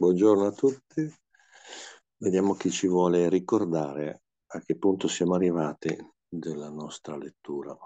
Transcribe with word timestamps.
Buongiorno 0.00 0.46
a 0.46 0.52
tutti. 0.52 1.12
Vediamo 2.18 2.54
chi 2.54 2.70
ci 2.70 2.86
vuole 2.86 3.28
ricordare 3.28 4.22
a 4.52 4.60
che 4.60 4.78
punto 4.78 5.08
siamo 5.08 5.34
arrivati 5.34 5.92
della 6.28 6.70
nostra 6.70 7.16
lettura. 7.16 7.76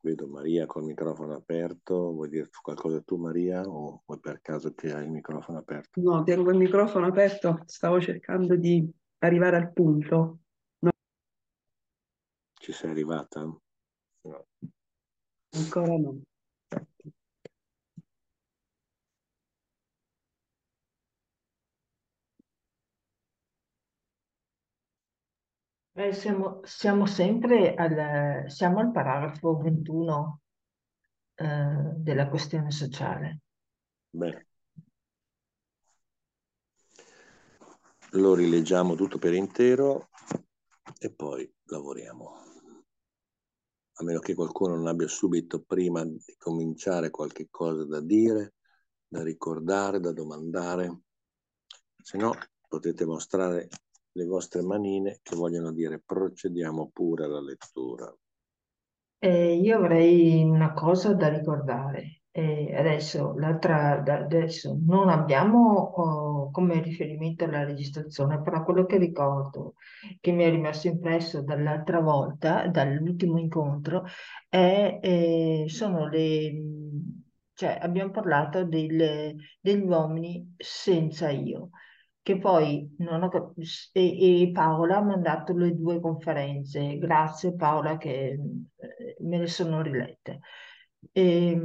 Vedo 0.00 0.26
Maria 0.26 0.66
col 0.66 0.82
microfono 0.82 1.34
aperto. 1.34 2.10
Vuoi 2.10 2.28
dire 2.30 2.50
qualcosa 2.60 3.00
tu, 3.02 3.16
Maria, 3.16 3.60
o 3.60 4.02
vuoi 4.04 4.18
per 4.18 4.40
caso 4.40 4.74
che 4.74 4.92
hai 4.92 5.04
il 5.04 5.12
microfono 5.12 5.58
aperto? 5.58 6.00
No, 6.00 6.24
tengo 6.24 6.50
il 6.50 6.58
microfono 6.58 7.06
aperto, 7.06 7.62
stavo 7.66 8.00
cercando 8.00 8.56
di 8.56 8.90
arrivare 9.18 9.56
al 9.56 9.72
punto. 9.72 10.40
Ci 12.64 12.72
sei 12.72 12.92
arrivata? 12.92 13.40
No. 13.42 14.46
Ancora 15.50 15.98
no. 15.98 16.22
Eh, 25.92 26.12
siamo, 26.14 26.60
siamo 26.64 27.04
sempre 27.04 27.74
al, 27.74 28.50
siamo 28.50 28.78
al 28.78 28.92
paragrafo 28.92 29.58
21 29.58 30.40
eh, 31.34 31.92
della 31.96 32.28
questione 32.30 32.70
sociale. 32.70 33.40
Bene. 34.08 34.46
Lo 38.12 38.34
rileggiamo 38.34 38.94
tutto 38.94 39.18
per 39.18 39.34
intero 39.34 40.08
e 40.98 41.12
poi 41.12 41.46
lavoriamo. 41.64 42.43
A 43.96 44.04
meno 44.04 44.18
che 44.18 44.34
qualcuno 44.34 44.74
non 44.74 44.88
abbia 44.88 45.06
subito 45.06 45.62
prima 45.62 46.04
di 46.04 46.18
cominciare 46.36 47.10
qualche 47.10 47.46
cosa 47.50 47.84
da 47.84 48.00
dire, 48.00 48.54
da 49.06 49.22
ricordare, 49.22 50.00
da 50.00 50.12
domandare. 50.12 51.00
Se 52.02 52.18
no, 52.18 52.34
potete 52.68 53.04
mostrare 53.06 53.68
le 54.16 54.24
vostre 54.26 54.62
manine 54.62 55.20
che 55.22 55.36
vogliono 55.36 55.72
dire 55.72 56.02
procediamo 56.04 56.90
pure 56.92 57.24
alla 57.24 57.40
lettura. 57.40 58.12
Eh, 59.18 59.54
io 59.56 59.76
avrei 59.76 60.42
una 60.42 60.72
cosa 60.72 61.14
da 61.14 61.28
ricordare. 61.28 62.22
Eh, 62.30 62.74
adesso, 62.76 63.34
l'altra, 63.38 64.02
adesso 64.02 64.76
non 64.84 65.08
abbiamo 65.08 65.78
oh, 65.78 66.33
come 66.50 66.80
riferimento 66.82 67.46
la 67.46 67.64
registrazione, 67.64 68.40
però 68.42 68.62
quello 68.64 68.86
che 68.86 68.98
ricordo 68.98 69.74
che 70.20 70.32
mi 70.32 70.44
è 70.44 70.50
rimasto 70.50 70.88
impresso 70.88 71.42
dall'altra 71.42 72.00
volta, 72.00 72.66
dall'ultimo 72.68 73.38
incontro, 73.38 74.04
è, 74.48 74.98
eh, 75.02 75.64
sono 75.68 76.08
le, 76.08 76.52
cioè 77.54 77.78
abbiamo 77.80 78.10
parlato 78.10 78.64
del- 78.64 79.36
degli 79.60 79.82
uomini 79.86 80.54
senza 80.56 81.30
io 81.30 81.70
che 82.22 82.38
poi 82.38 82.94
non 82.98 83.22
ho 83.22 83.52
e, 83.92 84.42
e 84.42 84.50
Paola 84.52 84.96
ha 84.96 85.02
mandato 85.02 85.52
le 85.54 85.74
due 85.76 86.00
conferenze. 86.00 86.96
Grazie 86.98 87.54
Paola 87.54 87.98
che 87.98 88.38
eh, 88.76 89.16
me 89.20 89.38
le 89.38 89.46
sono 89.46 89.82
rilette. 89.82 90.40
E, 91.12 91.60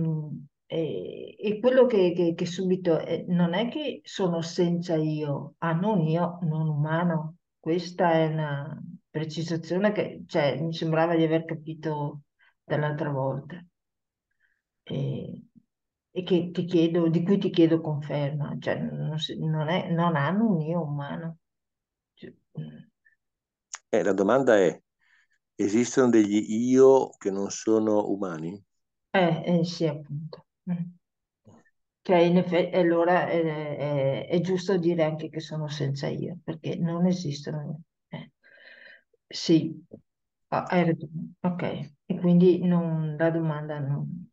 e- 0.72 1.36
e 1.40 1.60
quello 1.60 1.86
che, 1.88 2.14
che- 2.16 2.34
che 2.36 2.46
subito 2.46 3.00
eh, 3.00 3.26
non 3.30 3.54
è 3.54 3.70
che 3.70 4.02
sono 4.04 4.42
senza 4.42 4.96
io, 4.96 5.56
ah 5.60 5.74
non 5.74 6.02
io, 6.02 6.40
non 6.44 6.68
umano. 6.70 7.38
Questa 7.60 8.12
è 8.14 8.28
una 8.28 8.80
precisazione 9.10 9.92
che 9.92 10.24
cioè, 10.28 10.60
mi 10.62 10.74
sembrava 10.74 11.16
di 11.16 11.24
aver 11.24 11.46
capito 11.46 12.22
dall'altra 12.64 13.10
volta. 13.10 13.64
E, 14.84 15.00
e 16.12 16.24
che 16.24 16.52
ti 16.52 16.66
chiedo, 16.66 17.08
di 17.10 17.24
cui 17.24 17.38
ti 17.38 17.50
chiedo 17.52 17.80
conferma, 17.82 18.58
cioè 18.60 18.76
non, 18.80 19.16
non 19.40 19.70
è- 19.70 19.90
non 19.92 20.16
hanno 20.16 20.50
un 20.56 20.62
io 20.62 20.82
umano. 20.84 21.38
Cioè, 22.16 22.34
mm, 22.60 22.78
Eh, 23.92 24.02
la 24.04 24.14
domanda 24.14 24.58
è, 24.58 24.82
esistono 25.56 26.10
degli 26.10 26.44
io 26.72 27.10
che 27.18 27.32
non 27.32 27.52
sono 27.52 28.08
umani? 28.10 28.64
Eh, 29.14 29.44
eh, 29.46 29.64
sì, 29.66 29.86
appunto. 29.88 30.46
Cioè, 32.02 32.18
in 32.18 32.38
effetti, 32.38 32.76
allora 32.76 33.30
eh, 33.30 33.78
è, 33.78 34.28
è 34.28 34.40
giusto 34.42 34.78
dire 34.78 35.04
anche 35.04 35.30
che 35.30 35.40
sono 35.40 35.68
senza 35.68 36.08
io, 36.08 36.40
perché 36.44 36.76
non 36.78 37.06
esistono. 37.06 37.82
Eh, 38.08 38.32
Sì, 39.28 39.86
ah, 40.50 40.64
hai 40.64 40.86
ragione. 40.86 41.34
Ok, 41.42 41.64
e 42.06 42.20
quindi 42.20 42.64
non- 42.66 43.16
la 43.18 43.30
domanda 43.30 43.80
non, 43.80 44.30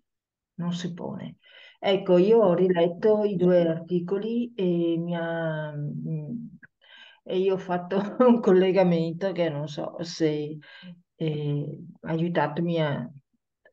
non 0.54 0.72
si 0.72 0.92
pone. 0.94 1.36
Ecco, 1.78 2.16
io 2.18 2.38
ho 2.42 2.54
riletto 2.54 3.24
i 3.24 3.36
due 3.36 3.68
articoli 3.68 4.52
e, 4.54 4.96
mi 4.98 5.14
ha, 5.16 5.72
mm, 5.74 6.46
e 7.24 7.38
io 7.38 7.54
ho 7.54 7.58
fatto 7.58 7.96
un 8.26 8.40
collegamento 8.40 9.32
che 9.32 9.48
non 9.50 9.68
so 9.68 9.96
se 10.02 10.58
eh, 11.16 11.78
aiutatemi 12.02 12.80
a, 12.80 13.10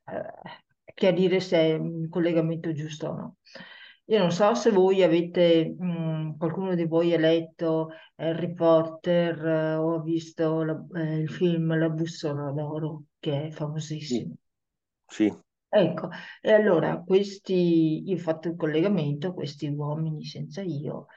a 0.06 0.63
chiarire 0.94 1.40
se 1.40 1.58
è 1.58 1.74
un 1.76 2.08
collegamento 2.10 2.72
giusto 2.74 3.08
o 3.10 3.16
no. 3.16 3.38
Io 4.06 4.20
non 4.20 4.32
so 4.32 4.54
se 4.56 4.70
voi 4.72 5.02
avete, 5.04 5.74
mh, 5.78 6.38
qualcuno 6.38 6.76
di 6.76 6.86
voi 6.86 7.14
ha 7.14 7.18
letto 7.20 7.90
Harry 8.16 8.54
Potter 8.54 9.46
eh, 9.46 9.76
o 9.76 9.96
ha 9.96 10.02
visto 10.02 10.64
la- 10.64 10.86
eh, 10.96 11.18
il 11.20 11.30
film 11.30 11.78
La 11.78 11.90
bussola 11.90 12.52
d'oro, 12.52 13.04
che 13.20 13.48
è 13.48 13.52
Sì, 14.00 14.22
famosissimo. 14.22 14.36
sì. 15.08 15.32
Ecco, 15.76 16.10
e 16.42 16.52
allora 16.52 17.02
questi, 17.02 18.08
io 18.08 18.16
ho 18.16 18.20
fatto 18.20 18.48
il 18.50 18.56
collegamento, 18.56 19.34
questi 19.34 19.68
uomini 19.68 20.24
senza 20.24 20.62
io 20.62 21.08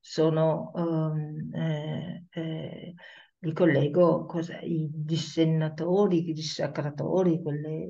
sono, 0.00 0.72
ehm, 0.74 1.54
eh, 1.54 2.24
eh, 2.30 2.94
li 3.38 3.52
collego, 3.52 4.24
cos'è, 4.26 4.60
i 4.64 4.88
dissennatori, 4.92 6.28
i 6.28 6.32
dissacratori, 6.32 7.40
quelle, 7.40 7.86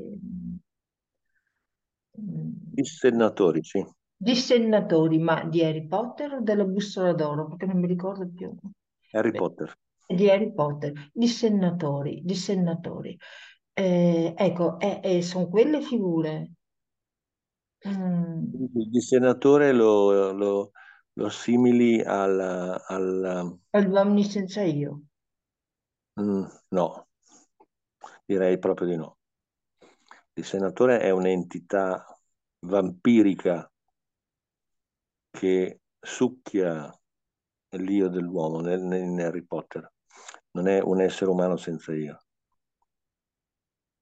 I 2.82 2.84
senatori, 2.84 3.62
sì. 3.62 3.84
dissennatori, 4.16 5.18
ma 5.18 5.44
di 5.44 5.64
Harry 5.64 5.86
Potter 5.86 6.34
o 6.34 6.40
della 6.40 6.64
bussola 6.64 7.12
d'oro? 7.12 7.46
Perché 7.48 7.66
non 7.66 7.78
mi 7.80 7.86
ricordo 7.86 8.28
più. 8.30 8.54
Harry 9.12 9.32
Beh, 9.32 9.42
Potter. 9.42 9.72
di 10.06 10.28
Harry 10.30 10.52
Potter, 10.52 11.10
dissennatori, 11.12 12.22
dissennatori. 12.24 13.18
Eh, 13.72 14.34
ecco, 14.36 14.76
sono 15.22 15.48
quelle 15.48 15.80
figure. 15.82 16.52
Mm, 17.84 18.60
Il 18.92 19.02
senatore 19.02 19.72
lo, 19.72 20.32
lo, 20.32 20.72
lo 21.14 21.28
simili 21.28 22.00
al, 22.02 22.40
al- 22.86 23.58
agli 23.72 23.88
uomini 23.90 24.22
senza 24.22 24.62
io. 24.62 25.02
mm, 26.16 26.44
no, 26.70 27.06
direi 28.26 28.58
proprio 28.58 28.86
di 28.88 28.96
no. 28.96 29.18
Il 30.34 30.44
senatore 30.44 30.98
è 30.98 31.10
un'entità 31.10 32.09
vampirica 32.60 33.70
che 35.30 35.80
succhia 35.98 36.92
l'io 37.76 38.08
dell'uomo 38.08 38.60
nel, 38.60 38.80
in 38.80 39.20
Harry 39.20 39.44
Potter. 39.44 39.92
Non 40.52 40.66
è 40.66 40.80
un 40.80 41.00
essere 41.00 41.30
umano 41.30 41.56
senza 41.56 41.94
io. 41.94 42.18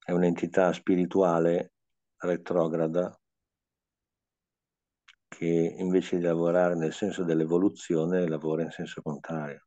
È 0.04 0.10
un'entità 0.12 0.72
spirituale 0.72 1.74
retrograda 2.16 3.16
che 5.28 5.74
invece 5.78 6.16
di 6.16 6.22
lavorare 6.22 6.74
nel 6.74 6.92
senso 6.92 7.22
dell'evoluzione 7.22 8.26
lavora 8.26 8.62
in 8.62 8.70
senso 8.70 9.02
contrario, 9.02 9.66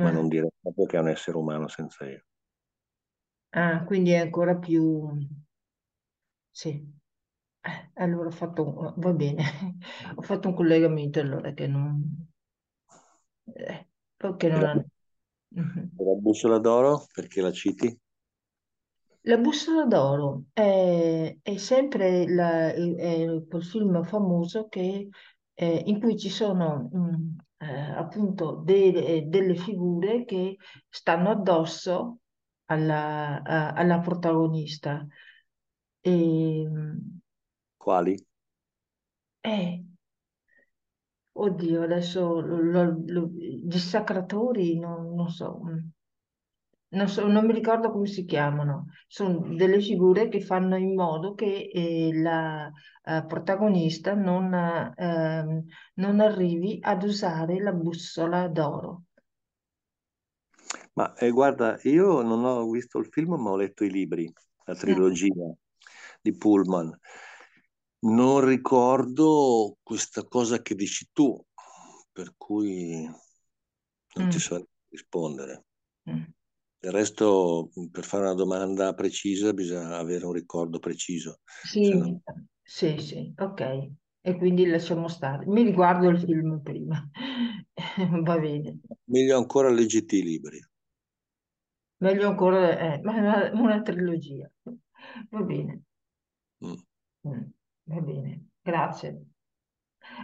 ma 0.00 0.10
Eh, 0.10 0.12
non 0.12 0.28
direi 0.28 0.50
proprio 0.60 0.86
che 0.86 0.96
è 0.96 1.00
un 1.00 1.08
essere 1.08 1.36
umano 1.36 1.68
senza 1.68 2.06
io. 2.06 2.24
ah, 3.52 3.84
quindi 3.84 4.10
è 4.12 4.18
ancora 4.18 4.56
più... 4.56 5.08
Sì, 6.50 7.00
Eh, 7.64 7.90
allora 7.94 8.28
ho 8.28 8.30
fatto... 8.30 8.62
un- 8.78 8.94
Va 8.96 9.12
bene, 9.12 9.42
ho 10.16 10.22
fatto 10.22 10.48
un 10.48 10.54
collegamento 10.54 11.18
allora 11.20 11.52
che 11.52 11.66
non... 11.66 12.28
eh, 13.54 13.86
perché 14.16 14.48
E 14.48 14.48
non 14.48 14.62
la, 14.62 14.66
hanno... 14.66 14.84
Mhm. 15.54 15.90
e 16.00 16.04
la 16.04 16.12
bussola 16.24 16.58
d'oro, 16.58 17.06
perché 17.14 17.40
la 17.40 17.50
citi? 17.50 17.98
La 19.24 19.36
bussola 19.38 19.84
d'oro 19.86 20.44
è, 20.52 21.36
è 21.42 21.56
sempre 21.56 22.26
la- 22.28 22.72
è- 22.72 23.44
quel 23.48 23.62
film 23.64 24.02
famoso 24.04 24.66
che, 24.68 25.08
eh, 25.54 25.82
in 25.86 26.00
cui 26.00 26.18
ci 26.18 26.28
sono 26.28 26.90
mm, 26.94 27.36
eh, 27.58 27.80
appunto 27.92 28.62
de- 28.64 29.24
delle 29.28 29.54
figure 29.54 30.24
che 30.24 30.56
stanno 30.88 31.30
addosso 31.30 32.18
alla, 32.66 33.42
a- 33.42 33.72
alla 33.72 34.00
protagonista. 34.00 35.06
E, 36.00 36.10
mm, 36.68 36.98
Quali? 37.82 38.16
eh, 39.44 39.84
oddio, 41.34 41.82
adesso 41.82 42.40
lo- 42.40 42.60
lo- 42.62 43.02
lo- 43.06 43.30
dissacratori, 43.62 44.78
non, 44.78 45.14
non 45.14 45.28
so. 45.28 45.60
mm. 45.62 45.78
non 46.90 47.08
so- 47.08 47.26
non 47.28 47.46
mi 47.46 47.52
ricordo 47.54 47.90
come 47.90 48.06
si 48.06 48.24
chiamano, 48.24 48.86
sono 49.08 49.54
delle 49.56 49.80
figure 49.80 50.28
che 50.28 50.40
fanno 50.40 50.76
in 50.76 50.94
modo 50.94 51.34
che 51.34 51.70
eh, 51.72 52.10
la 52.14 52.70
eh, 53.04 53.24
protagonista 53.26 54.14
non, 54.14 54.52
eh, 54.54 54.92
ehm, 54.96 55.64
non 55.94 56.20
arrivi 56.20 56.78
ad 56.82 57.02
usare 57.02 57.60
la 57.60 57.72
bussola 57.72 58.46
d'oro. 58.48 59.04
Ma 60.94 61.14
eh, 61.16 61.30
guarda, 61.30 61.78
io 61.84 62.22
non 62.22 62.44
ho 62.44 62.68
visto 62.70 62.98
il 62.98 63.06
film, 63.10 63.34
ma 63.40 63.50
ho 63.50 63.56
letto 63.56 63.84
i 63.84 63.90
libri, 63.90 64.32
la 64.64 64.74
Mm. 64.86 65.02
trilogia 65.02 65.32
di 66.20 66.36
Pullman. 66.36 66.96
Non 68.04 68.44
ricordo 68.44 69.78
questa 69.82 70.22
cosa 70.24 70.62
che 70.62 70.76
dici 70.76 71.08
tu, 71.12 71.44
per 72.12 72.34
cui 72.36 73.08
non 74.14 74.26
ti 74.28 74.38
Mm, 74.38 74.46
so 74.46 74.56
rispondere. 74.88 75.64
mm. 76.06 76.32
Del 76.78 76.92
resto, 76.92 77.70
per 77.90 78.04
fare 78.04 78.24
una 78.24 78.34
domanda 78.34 78.92
precisa 78.92 79.54
bisogna 79.54 79.96
avere 79.96 80.26
un 80.26 80.32
ricordo 80.32 80.78
preciso. 80.78 81.40
Se 81.80 81.94
no- 81.96 82.12
Sì, 82.12 82.20
sì, 82.62 82.98
sì, 82.98 83.34
ok. 83.36 83.90
E 84.24 84.36
quindi 84.36 84.66
lasciamo 84.66 85.08
stare. 85.08 85.46
Mi 85.46 85.62
riguardo 85.62 86.08
il 86.08 86.20
film 86.20 86.60
prima. 86.62 87.08
Va 88.24 88.38
bene. 88.38 88.78
meglio 89.04 89.36
ancora 89.36 89.70
leggiti 89.70 90.16
i 90.18 90.22
libri. 90.24 90.60
Meglio 92.02 92.28
ancora, 92.28 92.78
eh, 92.78 93.00
ma 93.02 93.12
una, 93.16 93.50
una 93.54 93.80
trilogia. 93.82 94.50
Va 95.30 95.40
bene. 95.42 95.82
Mm. 96.60 96.82
Va 97.92 98.00
bene, 98.00 98.48
grazie. 98.60 99.26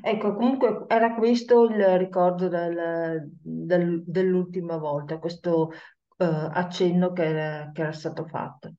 Ecco, 0.03 0.35
comunque 0.35 0.85
era 0.89 1.15
questo 1.15 1.65
il 1.65 1.99
ricordo 1.99 2.49
del- 2.49 3.29
del- 3.41 4.03
dell'ultima 4.07 4.77
volta, 4.77 5.19
questo 5.19 5.71
eh, 6.17 6.25
accenno 6.25 7.13
che 7.13 7.25
era, 7.25 7.71
che 7.73 7.83
era 7.83 7.93
stato 7.93 8.27
fatto. 8.27 8.75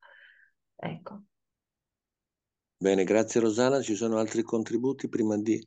Ecco. 0.76 1.24
Bene, 2.78 3.06
grazie 3.06 3.40
Rosana. 3.40 3.82
Ci 3.82 3.96
sono 3.96 4.18
altri 4.18 4.42
contributi 4.44 5.08
prima 5.08 5.38
di 5.38 5.66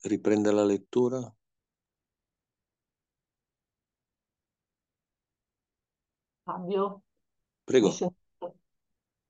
riprendere 0.00 0.56
la 0.56 0.64
lettura? 0.64 1.32
Fabio, 6.46 7.02
mi 7.78 7.90
Prego. 7.90 8.00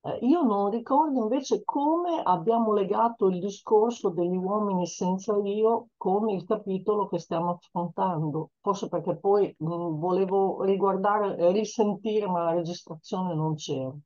Eh, 0.05 0.19
io 0.27 0.41
non 0.43 0.69
ricordo 0.69 1.21
invece 1.23 1.63
come 1.65 2.21
abbiamo 2.23 2.73
legato 2.73 3.27
il 3.27 3.39
discorso 3.39 4.09
degli 4.09 4.35
uomini 4.37 4.85
senza 4.87 5.35
io 5.37 5.89
con 5.97 6.29
il 6.29 6.45
capitolo 6.45 7.07
che 7.07 7.19
stiamo 7.19 7.51
affrontando. 7.51 8.51
Forse 8.61 8.87
perché 8.87 9.17
poi 9.17 9.53
mh, 9.57 9.65
volevo 9.99 10.63
riguardare 10.63 11.35
e 11.37 11.51
risentire, 11.51 12.27
ma 12.27 12.43
la 12.43 12.53
registrazione 12.53 13.33
non 13.35 13.55
c'era. 13.55 13.89
Non 13.89 14.01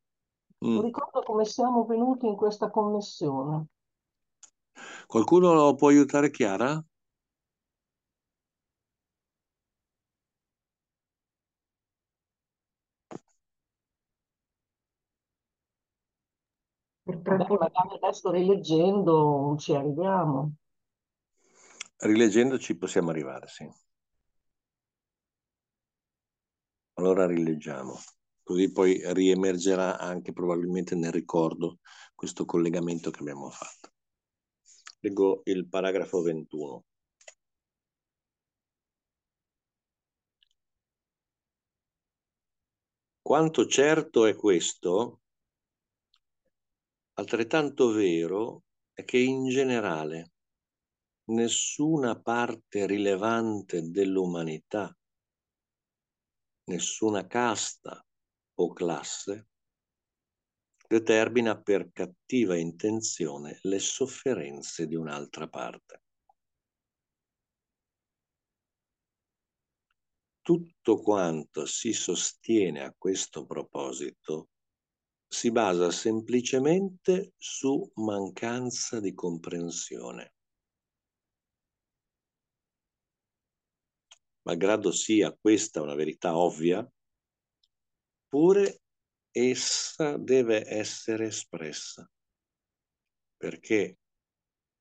Mm. 0.61 0.79
ricordo 0.85 1.21
come 1.23 1.45
siamo 1.45 1.85
venuti 1.85 2.27
in 2.27 2.35
questa 2.35 2.69
connessione. 2.71 3.67
Qualcuno 5.07 5.75
può 5.75 5.89
aiutare 5.89 6.31
Chiara? 6.31 6.81
Purtroppo 17.09 17.55
magari 17.55 17.95
adesso 18.01 18.29
rileggendo 18.29 19.55
ci 19.57 19.73
arriviamo. 19.73 20.53
Rileggendoci 21.97 22.77
possiamo 22.77 23.09
arrivare, 23.09 23.47
sì. 23.47 23.67
Allora 26.93 27.25
rileggiamo, 27.25 27.97
così 28.43 28.71
poi 28.71 29.01
riemergerà 29.13 29.97
anche 29.97 30.33
probabilmente 30.33 30.95
nel 30.95 31.11
ricordo 31.11 31.79
questo 32.13 32.45
collegamento 32.45 33.09
che 33.09 33.21
abbiamo 33.21 33.49
fatto. 33.49 33.89
Leggo 34.99 35.41
il 35.45 35.67
paragrafo 35.67 36.21
21. 36.21 36.83
Quanto 43.21 43.65
certo 43.67 44.25
è 44.25 44.35
questo, 44.35 45.21
altrettanto 47.19 47.91
vero 47.91 48.63
è 48.93 49.03
che 49.03 49.17
in 49.17 49.49
generale 49.49 50.31
nessuna 51.25 52.19
parte 52.19 52.87
rilevante 52.87 53.89
dell'umanità, 53.89 54.97
nessuna 56.69 57.27
casta 57.27 58.03
o 58.55 58.73
classe 58.73 59.47
determina 60.87 61.61
per 61.61 61.91
cattiva 61.91 62.55
intenzione 62.55 63.59
le 63.63 63.79
sofferenze 63.79 64.87
di 64.87 64.95
un'altra 64.95 65.47
parte. 65.47 66.03
Tutto 70.41 71.01
quanto 71.01 71.65
si 71.65 71.93
sostiene 71.93 72.81
a 72.83 72.95
questo 72.97 73.45
proposito 73.45 74.48
si 75.31 75.51
basa 75.51 75.91
semplicemente 75.91 77.33
su 77.37 77.89
mancanza 77.95 78.99
di 78.99 79.13
comprensione. 79.13 80.33
Malgrado 84.41 84.91
sia 84.91 85.31
questa 85.39 85.81
una 85.83 85.93
verità 85.93 86.35
ovvia, 86.35 86.85
pure 88.27 88.81
essa 89.29 90.17
deve 90.17 90.67
essere 90.67 91.27
espressa, 91.27 92.09
perché 93.37 93.99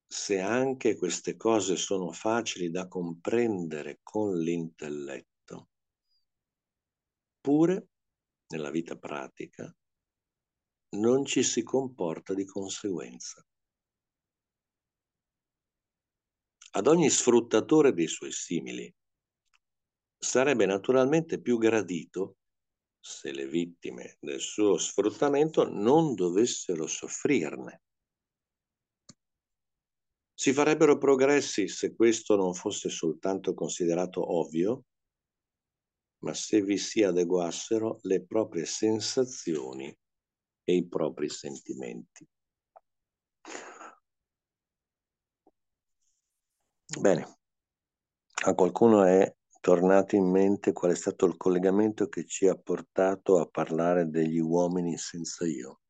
se 0.07 0.41
anche 0.41 0.97
queste 0.97 1.37
cose 1.37 1.77
sono 1.77 2.11
facili 2.13 2.71
da 2.71 2.89
comprendere 2.89 4.01
con 4.03 4.39
l'intelletto, 4.39 5.69
pure 7.39 7.89
nella 8.49 8.71
vita 8.71 8.97
pratica 8.97 9.71
non 10.91 11.25
ci 11.25 11.43
si 11.43 11.63
comporta 11.63 12.33
di 12.33 12.45
conseguenza. 12.45 13.45
Ad 16.73 16.87
ogni 16.87 17.11
sfruttatore 17.11 17.93
dei 17.93 18.09
suoi 18.09 18.33
simili 18.33 18.95
sarebbe 20.17 20.67
naturalmente 20.67 21.41
più 21.41 21.59
gradito 21.59 22.37
se 23.01 23.33
le 23.33 23.47
vittime 23.47 24.17
del 24.21 24.41
suo 24.41 24.77
sfruttamento 24.77 25.69
non 25.69 26.15
dovessero 26.15 26.87
soffrirne. 26.87 27.83
Si 30.35 30.53
farebbero 30.53 30.99
progressi 30.99 31.69
se 31.69 31.95
questo 31.95 32.37
non 32.37 32.55
fosse 32.55 32.91
soltanto 32.91 33.55
considerato 33.55 34.37
ovvio, 34.39 34.85
ma 36.23 36.35
se 36.35 36.63
vi 36.63 36.79
si 36.79 37.03
adeguassero 37.03 37.99
le 38.03 38.25
proprie 38.25 38.67
sensazioni 38.67 39.97
e 40.69 40.75
i 40.75 40.87
propri 40.87 41.31
sentimenti. 41.31 42.29
Bene, 47.01 47.39
a 48.45 48.55
qualcuno 48.55 49.03
è 49.05 49.35
tornato 49.61 50.15
in 50.15 50.31
mente 50.31 50.75
qual 50.75 50.93
è 50.93 50.95
stato 50.95 51.25
il 51.25 51.39
collegamento 51.39 52.11
che 52.11 52.27
ci 52.27 52.47
ha 52.49 52.55
portato 52.55 53.41
a 53.41 53.47
parlare 53.47 54.11
degli 54.11 54.41
uomini 54.41 54.99
senza 54.99 55.47
io? 55.47 55.81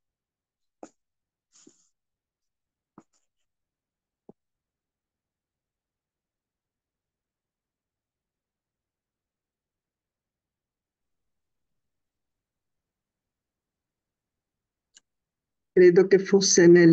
Credo 15.78 16.08
che 16.08 16.18
fosse 16.18 16.66
nel, 16.66 16.90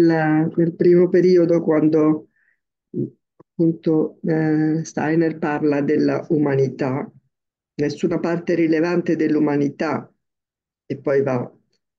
nel 0.56 0.75
primo 0.75 1.10
periodo 1.10 1.60
quando 1.63 2.30
appunto 3.36 4.20
eh, 4.22 4.86
Steiner 4.86 5.39
parla 5.39 5.82
della 5.82 6.24
umanità, 6.30 7.12
nessuna 7.82 8.20
parte 8.20 8.54
rilevante 8.54 9.15
dell'umanità 9.15 10.08
e 10.86 10.98
poi 11.00 11.24
va, 11.24 11.51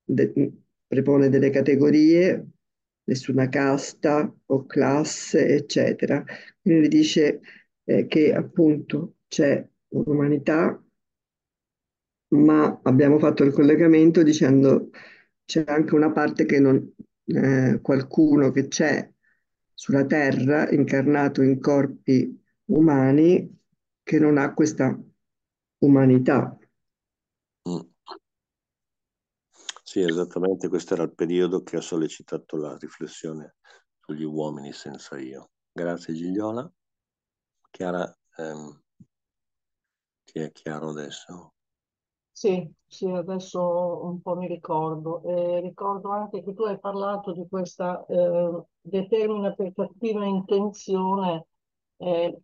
de- 0.04 0.52
propone 0.86 1.28
delle 1.28 1.50
categorie, 1.50 2.50
nessuna 3.02 3.48
casta 3.48 4.32
o 4.46 4.64
classe, 4.66 5.44
eccetera. 5.44 6.22
Quindi 6.62 6.86
dice 6.86 7.40
eh, 7.82 8.06
che 8.06 8.32
appunto 8.32 9.16
c'è 9.26 9.68
un'umanità, 9.88 10.80
ma 12.28 12.80
abbiamo 12.84 13.18
fatto 13.18 13.42
il 13.42 13.52
collegamento 13.52 14.22
dicendo 14.22 14.90
c'è 15.46 15.64
anche 15.66 15.94
una 15.94 16.12
parte 16.12 16.44
che 16.44 16.60
non, 16.60 16.94
eh, 17.24 17.78
qualcuno 17.80 18.50
che 18.50 18.68
c'è 18.68 19.10
sulla 19.72 20.04
terra, 20.04 20.70
incarnato 20.70 21.42
in 21.42 21.60
corpi 21.60 22.38
umani, 22.66 23.58
che 24.02 24.18
non 24.18 24.38
ha 24.38 24.52
questa 24.52 24.98
umanità. 25.78 26.58
Mm. 27.68 27.80
Sì, 29.82 30.00
esattamente, 30.00 30.68
questo 30.68 30.94
era 30.94 31.04
il 31.04 31.14
periodo 31.14 31.62
che 31.62 31.76
ha 31.76 31.80
sollecitato 31.80 32.56
la 32.56 32.76
riflessione 32.76 33.56
sugli 34.00 34.24
uomini 34.24 34.72
senza 34.72 35.16
io. 35.18 35.50
Grazie 35.72 36.14
Gigliola. 36.14 36.70
Chiara, 37.70 38.18
ehm, 38.36 38.82
ti 40.24 40.40
è 40.40 40.50
chiaro 40.52 40.90
adesso? 40.90 41.55
Sì, 42.38 42.70
sì, 42.86 43.06
adesso 43.06 44.04
un 44.04 44.20
po' 44.20 44.36
mi 44.36 44.46
ricordo. 44.46 45.22
E 45.24 45.60
ricordo 45.60 46.10
anche 46.10 46.42
che 46.44 46.52
tu 46.54 46.62
hai 46.64 46.78
parlato 46.78 47.32
di 47.32 47.46
questa 47.48 48.04
eh, 48.06 48.62
determina 48.80 49.52
per 49.54 49.72
cattiva 49.72 50.24
intenzione, 50.26 51.46
eh, 51.96 52.38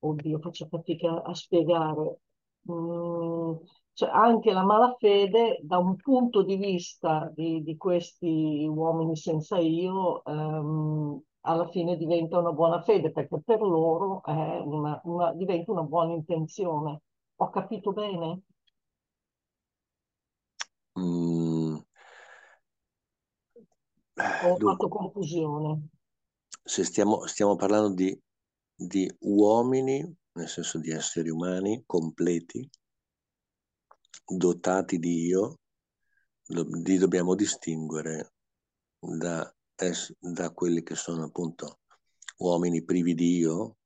oddio, 0.00 0.38
faccio 0.40 0.66
fatica 0.68 1.22
a 1.22 1.34
spiegare. 1.34 2.18
Mm, 2.70 3.54
cioè 3.92 4.10
anche 4.10 4.52
la 4.52 4.62
malafede, 4.64 5.58
da 5.62 5.78
un 5.78 5.96
punto 5.96 6.42
di 6.42 6.56
vista 6.56 7.30
di, 7.34 7.62
di 7.62 7.76
questi 7.76 8.66
uomini 8.66 9.16
senza 9.16 9.58
io, 9.58 10.22
ehm, 10.24 11.20
alla 11.42 11.66
fine 11.68 11.96
diventa 11.96 12.38
una 12.38 12.52
buona 12.52 12.82
fede, 12.82 13.10
perché 13.10 13.40
per 13.44 13.60
loro 13.60 14.22
è 14.24 14.32
una- 14.60 15.00
una- 15.04 15.32
diventa 15.34 15.72
una 15.72 15.82
buona 15.82 16.12
intenzione. 16.12 17.00
Ho 17.36 17.50
capito 17.50 17.92
bene? 17.92 18.42
Mm, 20.98 21.76
Ho 24.16 24.56
dunque, 24.56 24.70
fatto 24.72 24.88
confusione. 24.88 25.88
se 26.64 26.84
stiamo, 26.84 27.26
stiamo 27.26 27.54
parlando 27.56 27.94
di, 27.94 28.20
di 28.74 29.10
uomini, 29.20 30.16
nel 30.32 30.48
senso 30.48 30.78
di 30.78 30.90
esseri 30.90 31.30
umani 31.30 31.84
completi, 31.86 32.68
dotati 34.26 34.98
di 34.98 35.26
io, 35.26 35.60
li 36.48 36.98
dobbiamo 36.98 37.34
distinguere 37.34 38.32
da, 38.98 39.54
da 40.18 40.50
quelli 40.52 40.82
che 40.82 40.94
sono 40.94 41.24
appunto 41.24 41.80
uomini 42.38 42.84
privi 42.84 43.14
di 43.14 43.36
io 43.38 43.76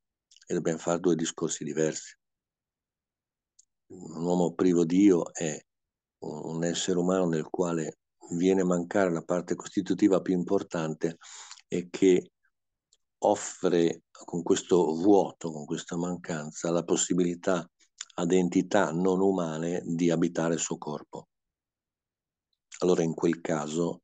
e 0.47 0.55
dobbiamo 0.55 0.79
fare 0.79 1.01
due 1.01 1.15
discorsi 1.15 1.65
diversi. 1.65 2.17
Un 3.89 4.25
uomo 4.25 4.55
privo 4.55 4.85
di 4.85 5.03
io 5.03 5.31
è 5.33 5.61
un 6.23 6.65
essere 6.65 6.99
umano 6.99 7.27
nel 7.27 7.49
quale 7.49 7.99
viene 8.31 8.63
a 8.63 8.67
mancare 8.67 9.11
la 9.11 9.23
parte 9.23 9.55
costitutiva 9.55 10.21
più 10.21 10.35
importante 10.35 11.19
e 11.69 11.89
che 11.91 12.33
offre 13.19 14.05
con 14.11 14.43
questo 14.43 14.95
vuoto, 14.95 15.51
con 15.51 15.65
questa 15.65 15.97
mancanza, 15.97 16.71
la 16.71 16.85
possibilità 16.85 17.69
ad 18.15 18.33
entità 18.33 18.93
non 18.93 19.21
umane 19.21 19.83
di 19.85 20.11
abitare 20.11 20.55
il 20.55 20.61
suo 20.61 20.77
corpo. 20.79 21.29
Allora 22.79 23.03
in 23.03 23.15
quel 23.15 23.41
caso 23.41 24.03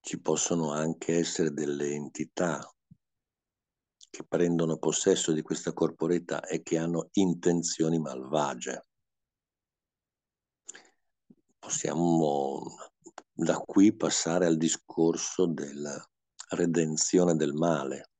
ci 0.00 0.20
possono 0.20 0.72
anche 0.72 1.16
essere 1.16 1.52
delle 1.52 1.90
entità 1.90 2.60
che 4.10 4.24
prendono 4.24 4.76
possesso 4.78 5.32
di 5.32 5.42
questa 5.42 5.72
corporeità 5.72 6.44
e 6.44 6.62
che 6.62 6.76
hanno 6.76 7.08
intenzioni 7.12 7.98
malvagie. 7.98 8.86
Possiamo 11.64 12.74
da 13.32 13.56
qui 13.58 13.94
passare 13.94 14.46
al 14.46 14.56
discorso 14.56 15.46
della 15.46 15.96
redenzione 16.48 17.36
del 17.36 17.52
male. 17.52 18.10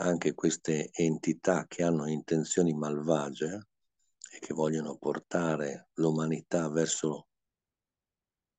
Anche 0.00 0.34
queste 0.34 0.90
entità 0.92 1.64
che 1.66 1.82
hanno 1.82 2.06
intenzioni 2.06 2.74
malvagie 2.74 3.68
e 4.30 4.38
che 4.38 4.52
vogliono 4.52 4.98
portare 4.98 5.88
l'umanità 5.94 6.68
verso 6.68 7.28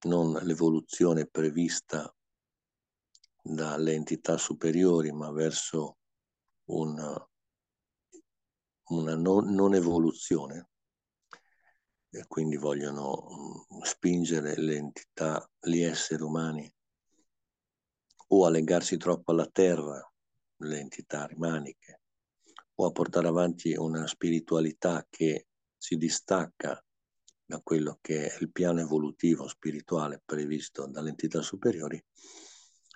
non 0.08 0.32
l'evoluzione 0.42 1.28
prevista 1.28 2.12
dalle 3.44 3.94
entità 3.94 4.38
superiori, 4.38 5.12
ma 5.12 5.30
verso 5.30 6.00
una, 6.70 7.30
una 8.86 9.16
non, 9.16 9.54
non 9.54 9.76
evoluzione. 9.76 10.70
E 12.12 12.26
quindi 12.28 12.58
vogliono 12.58 13.28
mm, 13.76 13.82
spingere 13.82 14.60
le 14.60 14.76
entità, 14.76 15.48
gli 15.60 15.82
esseri 15.82 16.24
umani, 16.24 16.72
o 18.32 18.46
a 18.46 18.50
legarsi 18.50 18.98
troppo 18.98 19.32
alla 19.32 19.48
terra, 19.48 20.02
le 20.62 20.80
entità 20.80 21.26
rimaniche, 21.26 22.02
o 22.76 22.86
a 22.86 22.92
portare 22.92 23.28
avanti 23.28 23.76
una 23.76 24.08
spiritualità 24.08 25.06
che 25.10 25.48
si 25.78 25.98
distacca 25.98 26.84
da 27.46 27.62
quello 27.62 27.98
che 28.02 28.28
è 28.28 28.38
il 28.42 28.52
piano 28.52 28.80
evolutivo 28.80 29.48
spirituale 29.48 30.22
previsto 30.24 30.86
dalle 30.88 31.10
entità 31.10 31.42
superiori, 31.42 32.04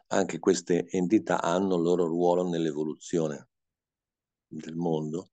anche 0.07 0.37
queste 0.37 0.87
entità 0.89 1.41
hanno 1.41 1.75
il 1.75 1.81
loro 1.81 2.05
ruolo 2.05 2.47
nell'evoluzione 2.47 3.49
del 4.45 4.75
mondo 4.75 5.31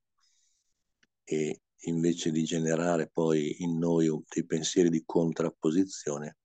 e 1.23 1.61
invece 1.85 2.31
di 2.31 2.45
generare 2.45 3.09
poi 3.09 3.63
in 3.63 3.79
noi 3.79 4.11
dei 4.29 4.45
pensieri 4.45 4.91
di 4.91 5.03
contrapposizione, 5.05 6.39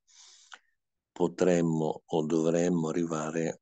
potremmo 1.12 2.04
o 2.06 2.26
dovremmo 2.26 2.90
arrivare 2.90 3.62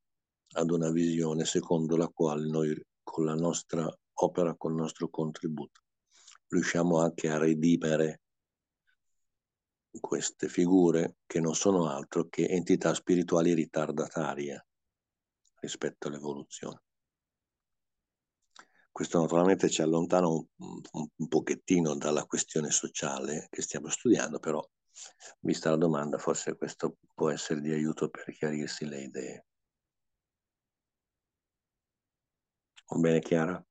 ad 0.56 0.72
una 0.72 0.92
visione 0.92 1.46
secondo 1.46 1.96
la 1.96 2.08
quale 2.08 2.48
noi 2.48 2.80
con 3.02 3.26
la 3.26 3.36
nostra 3.36 3.88
opera, 4.14 4.56
con 4.56 4.72
il 4.72 4.78
nostro 4.78 5.10
contributo, 5.10 5.82
riusciamo 6.48 7.00
anche 7.00 7.30
a 7.30 7.38
redimere 7.38 8.22
queste 10.00 10.48
figure 10.48 11.18
che 11.26 11.40
non 11.40 11.56
sono 11.56 11.88
altro 11.88 12.28
che 12.28 12.48
entità 12.48 12.94
spirituali 12.94 13.54
ritardatarie 13.54 14.68
rispetto 15.60 16.08
all'evoluzione. 16.08 16.82
Questo 18.94 19.20
naturalmente 19.20 19.72
ci 19.72 19.82
allontana 19.82 20.28
un, 20.28 20.46
un, 20.58 21.08
un, 21.18 21.28
pochettino 21.28 21.96
dalla 21.96 22.26
questione 22.26 22.70
sociale 22.70 23.48
che 23.50 23.64
stiamo 23.64 23.90
studiando, 23.90 24.38
però 24.38 24.64
vista 25.40 25.72
la 25.72 25.78
domanda 25.78 26.20
forse 26.20 26.56
questo 26.56 26.98
può 27.16 27.32
essere 27.32 27.60
di 27.60 27.72
aiuto 27.72 28.10
per 28.10 28.32
chiarirsi 28.32 28.86
le 28.86 29.02
idee. 29.02 29.46
Va 32.90 33.00
bene 33.00 33.20
Chiara? 33.20 33.66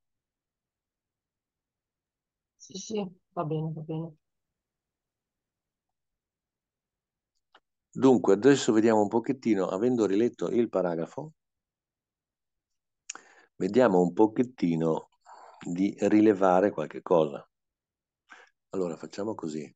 Sì, 2.56 2.76
sì, 2.78 3.08
va 3.34 3.44
bene, 3.44 3.72
va 3.72 3.80
bene. 3.82 4.16
Dunque, 7.92 8.32
adesso 8.32 8.72
vediamo 8.72 9.02
un 9.02 9.08
pochettino, 9.08 9.68
avendo 9.68 10.04
riletto 10.04 10.48
il 10.48 10.68
paragrafo, 10.68 11.34
vediamo 13.54 14.00
un 14.00 14.12
pochettino 14.12 15.10
di 15.64 15.94
rilevare 16.00 16.70
qualche 16.70 17.02
cosa. 17.02 17.46
Allora, 18.70 18.96
facciamo 18.96 19.34
così. 19.34 19.72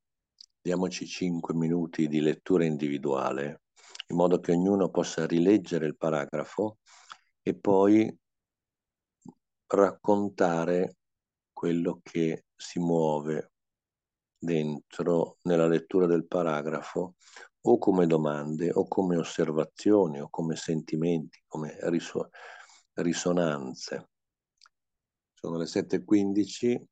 Diamoci 0.61 1.07
5 1.07 1.55
minuti 1.55 2.09
di 2.09 2.21
lettura 2.21 2.65
individuale, 2.65 3.63
in 4.09 4.17
modo 4.17 4.41
che 4.41 4.53
ognuno 4.53 4.89
possa 4.91 5.27
rileggere 5.27 5.87
il 5.87 5.97
paragrafo 5.97 6.79
e 7.43 7.55
poi 7.55 8.19
raccontare 9.67 10.97
quello 11.53 12.01
che 12.03 12.47
si 12.57 12.79
muove 12.79 13.53
dentro 14.39 15.39
nella 15.43 15.67
lettura 15.67 16.07
del 16.07 16.27
paragrafo 16.27 17.15
o 17.61 17.79
come 17.79 18.07
domande 18.07 18.71
o 18.73 18.87
come 18.87 19.17
osservazioni 19.17 20.21
o 20.21 20.29
come 20.31 20.57
sentimenti, 20.57 21.43
come 21.47 21.77
riso- 21.83 22.31
risonanze. 22.95 24.09
Sono 25.39 25.59
le 25.59 25.67
7.15, 25.67 26.83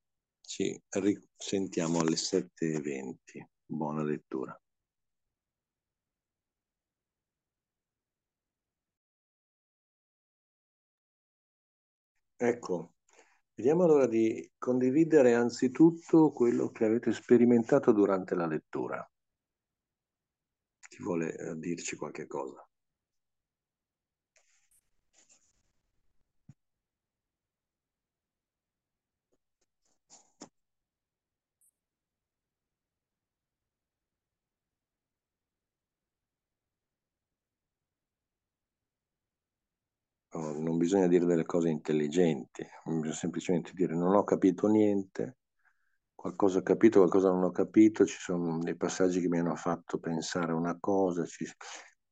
ci 0.42 0.78
risentiamo 0.90 2.00
alle 2.00 2.16
7.20. 2.16 3.16
Buona 3.64 4.02
lettura. 4.02 4.54
Ecco, 12.36 12.96
vediamo 13.54 13.84
allora 13.84 14.06
di 14.06 14.52
condividere 14.58 15.34
anzitutto 15.34 16.30
quello 16.32 16.70
che 16.70 16.84
avete 16.84 17.12
sperimentato 17.12 17.92
durante 17.92 18.34
la 18.34 18.46
lettura. 18.46 19.10
Chi 20.80 21.02
vuole 21.02 21.34
eh, 21.34 21.56
dirci 21.56 21.96
qualche 21.96 22.26
cosa? 22.26 22.62
Non 40.38 40.76
bisogna 40.76 41.06
dire 41.06 41.24
delle 41.24 41.44
cose 41.44 41.68
intelligenti, 41.68 42.66
bisogna 42.84 43.12
semplicemente 43.12 43.72
dire 43.74 43.94
non 43.94 44.14
ho 44.14 44.24
capito 44.24 44.66
niente, 44.66 45.38
qualcosa 46.14 46.58
ho 46.58 46.62
capito, 46.62 46.98
qualcosa 46.98 47.30
non 47.30 47.44
ho 47.44 47.50
capito, 47.50 48.04
ci 48.04 48.18
sono 48.18 48.58
dei 48.58 48.76
passaggi 48.76 49.20
che 49.20 49.28
mi 49.28 49.38
hanno 49.38 49.56
fatto 49.56 49.98
pensare 49.98 50.52
a 50.52 50.56
una 50.56 50.76
cosa, 50.80 51.24
ci, 51.24 51.46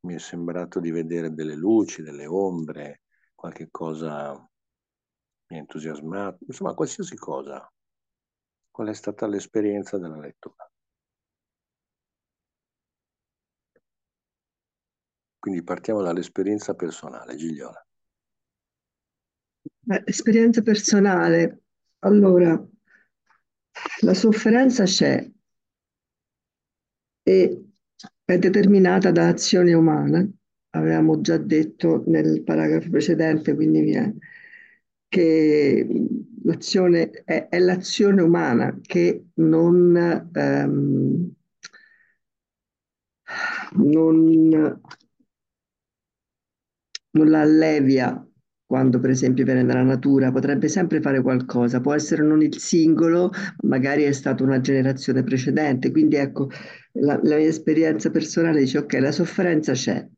mi 0.00 0.14
è 0.14 0.18
sembrato 0.18 0.80
di 0.80 0.90
vedere 0.90 1.32
delle 1.32 1.54
luci, 1.54 2.02
delle 2.02 2.26
ombre, 2.26 3.02
qualche 3.34 3.68
cosa 3.70 4.32
mi 5.48 5.56
ha 5.56 5.60
entusiasmato, 5.60 6.44
insomma 6.46 6.74
qualsiasi 6.74 7.16
cosa. 7.16 7.70
Qual 8.70 8.88
è 8.88 8.94
stata 8.94 9.26
l'esperienza 9.26 9.98
della 9.98 10.18
lettura? 10.18 10.70
Quindi 15.38 15.62
partiamo 15.62 16.02
dall'esperienza 16.02 16.74
personale, 16.74 17.34
Gigliola. 17.34 17.84
Esperienza 20.06 20.62
personale. 20.62 21.62
Allora, 22.00 22.60
la 24.00 24.14
sofferenza 24.14 24.84
c'è 24.84 25.28
e 27.24 27.64
è 28.24 28.38
determinata 28.38 29.10
da 29.10 29.28
azione 29.28 29.72
umana. 29.74 30.26
Avevamo 30.70 31.20
già 31.20 31.36
detto 31.36 32.04
nel 32.06 32.42
paragrafo 32.42 32.88
precedente, 32.90 33.54
quindi 33.54 33.92
è, 33.92 34.12
che 35.08 35.86
l'azione 36.44 37.10
è, 37.24 37.48
è 37.48 37.58
l'azione 37.58 38.22
umana 38.22 38.78
che 38.80 39.26
non, 39.34 40.30
ehm, 40.32 41.34
non 43.74 44.80
non 47.14 47.28
la 47.30 47.40
allevia 47.42 48.26
quando 48.72 49.00
per 49.00 49.10
esempio 49.10 49.44
viene 49.44 49.66
dalla 49.66 49.82
natura, 49.82 50.32
potrebbe 50.32 50.66
sempre 50.66 51.02
fare 51.02 51.20
qualcosa, 51.20 51.82
può 51.82 51.92
essere 51.92 52.22
non 52.22 52.40
il 52.40 52.58
singolo, 52.58 53.30
magari 53.64 54.04
è 54.04 54.12
stata 54.12 54.42
una 54.42 54.62
generazione 54.62 55.22
precedente, 55.22 55.90
quindi 55.90 56.16
ecco, 56.16 56.48
la, 56.92 57.20
la 57.22 57.36
mia 57.36 57.48
esperienza 57.48 58.10
personale 58.10 58.60
dice 58.60 58.78
ok, 58.78 58.94
la 58.94 59.12
sofferenza 59.12 59.72
c'è. 59.74 60.08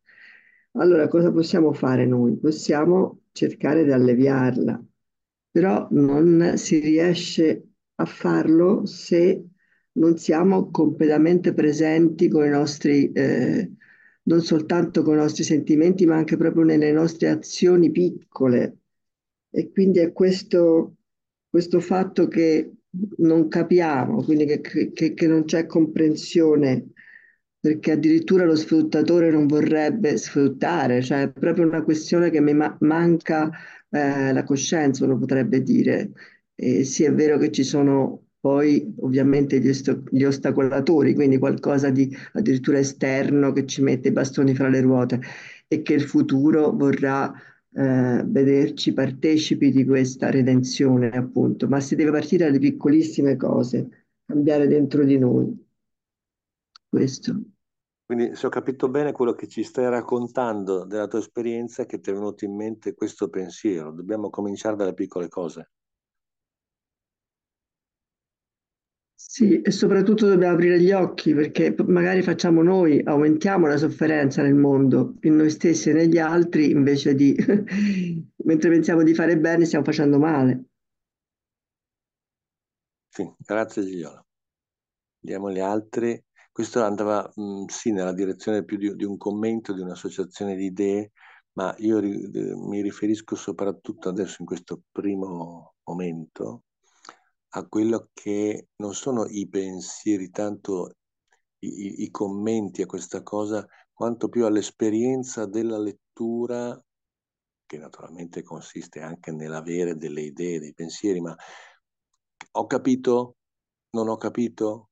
Allora 0.77 1.09
cosa 1.09 1.33
possiamo 1.33 1.73
fare 1.73 2.07
noi? 2.07 2.39
Possiamo 2.39 3.23
cercare 3.33 3.83
di 3.83 3.91
alleviarla, 3.91 4.81
però 5.51 5.89
non 5.91 6.53
si 6.55 6.79
riesce 6.79 7.71
a 7.97 8.05
farlo 8.05 8.87
se 8.87 9.49
non 9.95 10.17
siamo 10.17 10.71
completamente 10.71 11.53
presenti 11.55 12.29
con 12.29 12.45
i 12.45 12.51
nostri 12.51 13.11
eh, 13.11 13.73
non 14.25 14.43
soltanto 14.43 15.03
con 15.03 15.15
i 15.15 15.19
nostri 15.19 15.45
sentimenti, 15.45 16.07
ma 16.07 16.17
anche 16.17 16.37
proprio 16.37 16.65
nelle 16.65 16.93
nostre 16.93 17.29
azioni 17.29 17.91
piccole. 17.91 18.79
E 19.51 19.71
quindi 19.71 20.01
è 20.01 20.13
questo, 20.13 20.97
questo 21.49 21.81
fatto 21.81 22.27
che 22.29 22.73
non 23.19 23.49
capiamo, 23.49 24.23
quindi 24.25 24.47
che, 24.47 24.61
che, 24.93 25.15
che 25.15 25.27
non 25.27 25.45
c'è 25.45 25.67
comprensione, 25.67 26.91
perché 27.59 27.93
addirittura 27.93 28.45
lo 28.45 28.57
sfruttatore 28.57 29.31
non 29.31 29.47
vorrebbe 29.47 30.17
sfruttare, 30.17 31.01
cioè 31.03 31.23
è 31.23 31.33
proprio 31.33 31.67
una 31.67 31.83
questione 31.83 32.31
che 32.31 32.41
mi 32.41 32.53
ma- 32.55 32.77
manca 32.81 33.51
eh, 33.91 34.33
la 34.33 34.45
coscienza, 34.45 35.05
uno 35.05 35.19
potrebbe 35.19 35.63
dire. 35.63 36.13
E 36.55 36.85
sì, 36.85 37.05
è 37.05 37.13
vero 37.13 37.39
che 37.39 37.51
ci 37.51 37.65
sono 37.65 38.24
poi 38.45 38.95
ovviamente 38.99 39.59
gli, 39.59 39.71
gli, 40.11 40.23
ostacolatori, 40.23 41.15
quindi 41.15 41.39
qualcosa 41.39 41.89
di 41.89 42.15
addirittura 42.35 42.77
esterno 42.77 43.53
che 43.53 43.65
ci 43.65 43.81
mette 43.81 44.09
i 44.09 44.13
bastoni 44.13 44.55
fra 44.55 44.69
le 44.69 44.83
ruote 44.83 45.19
e 45.67 45.81
che 45.81 45.95
il 45.95 46.03
futuro 46.03 46.71
vorrà 46.71 47.33
eh, 47.33 48.23
vederci 48.27 48.93
partecipi 48.93 49.71
di 49.71 49.87
questa 49.87 50.29
redenzione, 50.29 51.09
appunto, 51.13 51.69
ma 51.69 51.81
si 51.81 51.97
deve 51.97 52.11
partire 52.11 52.45
dalle 52.45 52.59
piccolissime 52.59 53.37
cose, 53.37 54.11
cambiare 54.27 54.69
dentro 54.69 55.05
di 55.05 55.17
noi. 55.17 55.67
Questo. 56.87 57.41
Quindi 58.05 58.37
se 58.37 58.47
ho 58.47 58.51
capito 58.51 58.91
bene 58.91 59.13
quello 59.13 59.33
che 59.33 59.49
ci 59.49 59.63
stai 59.63 59.89
raccontando 59.89 60.85
della 60.85 61.07
tua 61.07 61.21
esperienza, 61.21 61.87
che 61.87 61.99
ti 61.99 62.11
è 62.11 62.13
venuto 62.13 62.45
in 62.45 62.55
mente 62.55 62.93
questo 62.93 63.31
pensiero, 63.31 63.91
dobbiamo 63.91 64.29
cominciare 64.29 64.77
dalle 64.77 64.93
piccole 64.93 65.29
cose. 65.29 65.71
Sì, 69.35 69.61
e 69.63 69.73
soprattutto 69.73 70.29
dobbiamo 70.29 70.55
aprire 70.55 70.81
gli 70.81 70.93
occhi 70.93 71.35
perché 71.35 71.75
magari 71.89 72.23
facciamo 72.23 72.63
noi, 72.63 73.03
aumentiamo 73.03 73.67
la 73.67 73.77
sofferenza 73.77 74.43
nel 74.43 74.55
mondo, 74.55 75.17
in 75.23 75.35
noi 75.35 75.51
stessi 75.51 75.91
e 75.91 75.93
negli 75.93 76.19
altri, 76.19 76.71
invece 76.71 77.17
di, 77.17 77.35
mentre 78.45 78.71
pensiamo 78.71 79.03
di 79.03 79.13
fare 79.13 79.37
bene, 79.37 79.65
stiamo 79.65 79.85
facendo 79.85 80.21
male. 80.21 80.67
Sì, 83.09 83.29
grazie 83.37 83.83
Gigliola. 83.83 84.25
Diamo 85.19 85.51
gli 85.51 85.59
altri. 85.59 86.25
Questo 86.53 86.85
andava 86.85 87.29
mh, 87.35 87.65
sì 87.65 87.91
nella 87.91 88.13
direzione 88.13 88.65
più 88.65 88.77
di, 88.77 88.95
di, 88.95 89.05
un 89.05 89.17
commento, 89.17 89.73
di 89.73 89.81
un'associazione 89.81 90.55
di 90.55 90.67
idee, 90.67 91.11
ma 91.55 91.75
io 91.79 91.99
ri, 91.99 92.31
mi 92.55 92.81
riferisco 92.83 93.35
soprattutto 93.35 94.09
adesso 94.09 94.37
in 94.39 94.47
questo 94.47 94.83
primo 94.93 95.75
momento 95.83 96.63
a 97.57 97.67
quello 97.67 98.11
che 98.13 98.69
non 98.77 98.95
sono 98.95 99.27
i 99.27 99.49
pensieri, 99.49 100.31
tanto 100.31 100.97
i, 101.61 102.03
i 102.03 102.11
commenti 102.11 102.83
a 102.83 102.87
questa 102.87 103.23
cosa, 103.23 103.65
quanto 103.93 104.29
più 104.29 104.45
all'esperienza 104.45 105.47
della 105.47 105.79
lettura, 105.79 106.81
che 107.65 107.79
naturalmente 107.79 108.43
consiste 108.43 109.01
anche 109.01 109.31
nell'avere 109.31 109.97
delle 109.97 110.23
idee, 110.23 110.59
dei 110.59 110.75
pensieri, 110.75 111.21
ma 111.21 111.35
ho 112.57 112.67
capito, 112.67 113.37
non 113.91 114.09
ho 114.09 114.17
capito, 114.17 114.91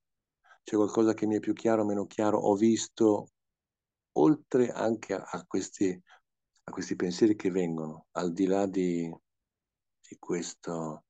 c'è 0.62 0.76
qualcosa 0.76 1.14
che 1.14 1.26
mi 1.26 1.36
è 1.36 1.40
più 1.40 1.54
chiaro, 1.54 1.84
meno 1.84 2.06
chiaro, 2.06 2.38
ho 2.38 2.54
visto, 2.54 3.30
oltre 4.18 4.70
anche 4.70 5.14
a, 5.14 5.22
a, 5.24 5.44
questi, 5.46 6.00
a 6.64 6.70
questi 6.70 6.94
pensieri 6.94 7.34
che 7.34 7.50
vengono, 7.50 8.06
al 8.12 8.32
di 8.32 8.46
là 8.46 8.66
di, 8.66 9.12
di 10.08 10.16
questo 10.20 11.06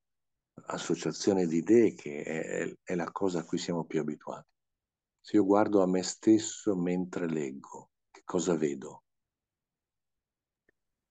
associazione 0.65 1.45
di 1.45 1.57
idee 1.57 1.93
che 1.93 2.23
è, 2.23 2.73
è 2.83 2.95
la 2.95 3.11
cosa 3.11 3.39
a 3.39 3.43
cui 3.43 3.57
siamo 3.57 3.85
più 3.85 3.99
abituati. 3.99 4.49
Se 5.19 5.37
io 5.37 5.45
guardo 5.45 5.81
a 5.81 5.87
me 5.87 6.03
stesso 6.03 6.75
mentre 6.75 7.29
leggo, 7.29 7.91
che 8.11 8.21
cosa 8.25 8.55
vedo? 8.55 9.03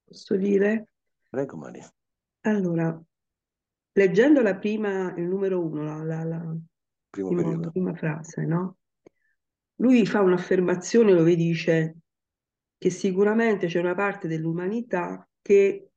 Posso 0.05 0.37
dire? 0.37 0.89
Prego 1.31 1.57
Maria. 1.57 1.91
Allora, 2.43 3.01
leggendo 3.93 4.43
la 4.43 4.59
prima, 4.59 5.15
il 5.17 5.25
numero 5.25 5.65
uno, 5.65 5.83
la, 5.83 6.03
la, 6.03 6.25
la, 6.25 6.57
primo, 7.09 7.71
prima 7.71 7.95
frase, 7.95 8.45
no? 8.45 8.79
Lui 9.77 10.05
fa 10.07 10.21
un'affermazione 10.21 11.15
dove 11.15 11.35
dice 11.35 11.97
che 12.77 12.91
sicuramente 12.91 13.67
c'è 13.67 13.81
una 13.81 13.95
parte 13.95 14.29
dell'umanità 14.29 15.27
che 15.41 15.91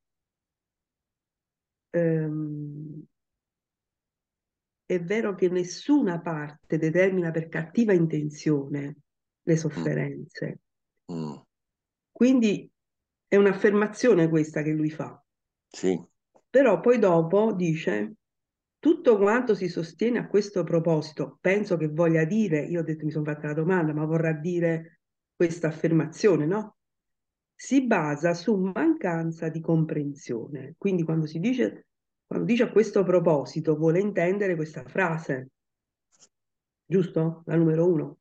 ehm, 1.89 3.03
è 4.85 5.01
vero 5.01 5.33
che 5.35 5.49
nessuna 5.49 6.19
parte 6.21 6.77
determina 6.77 7.31
per 7.31 7.49
cattiva 7.49 7.93
intenzione 7.93 8.97
le 9.41 9.53
mm. 9.53 9.57
sofferenze. 9.57 10.59
Mm. 11.11 11.33
Quindi 12.11 12.69
è 13.27 13.35
un'affermazione 13.35 14.29
questa 14.29 14.61
che 14.61 14.71
lui 14.71 14.89
fa. 14.89 15.21
Sì. 15.67 16.01
Però 16.49 16.79
poi 16.79 16.99
dopo 16.99 17.51
dice 17.53 18.15
tutto 18.79 19.17
quanto 19.17 19.55
si 19.55 19.67
sostiene 19.67 20.19
a 20.19 20.27
questo 20.27 20.63
proposito, 20.63 21.39
penso 21.41 21.75
che 21.75 21.87
voglia 21.87 22.23
dire, 22.23 22.61
io 22.61 22.81
ho 22.81 22.83
detto 22.83 23.03
mi 23.03 23.11
sono 23.11 23.25
fatta 23.25 23.47
la 23.47 23.53
domanda, 23.53 23.93
ma 23.93 24.05
vorrà 24.05 24.31
dire 24.31 24.99
questa 25.35 25.67
affermazione, 25.67 26.45
no? 26.45 26.77
Si 27.53 27.85
basa 27.85 28.33
su 28.33 28.55
mancanza 28.55 29.49
di 29.49 29.59
comprensione. 29.59 30.75
Quindi 30.77 31.03
quando 31.03 31.25
si 31.25 31.39
dice 31.39 31.87
quando 32.25 32.45
dice 32.45 32.63
a 32.63 32.71
questo 32.71 33.03
proposito, 33.03 33.75
vuole 33.75 33.99
intendere 33.99 34.55
questa 34.55 34.83
frase, 34.83 35.51
giusto? 36.85 37.43
La 37.45 37.55
numero 37.55 37.87
uno. 37.87 38.19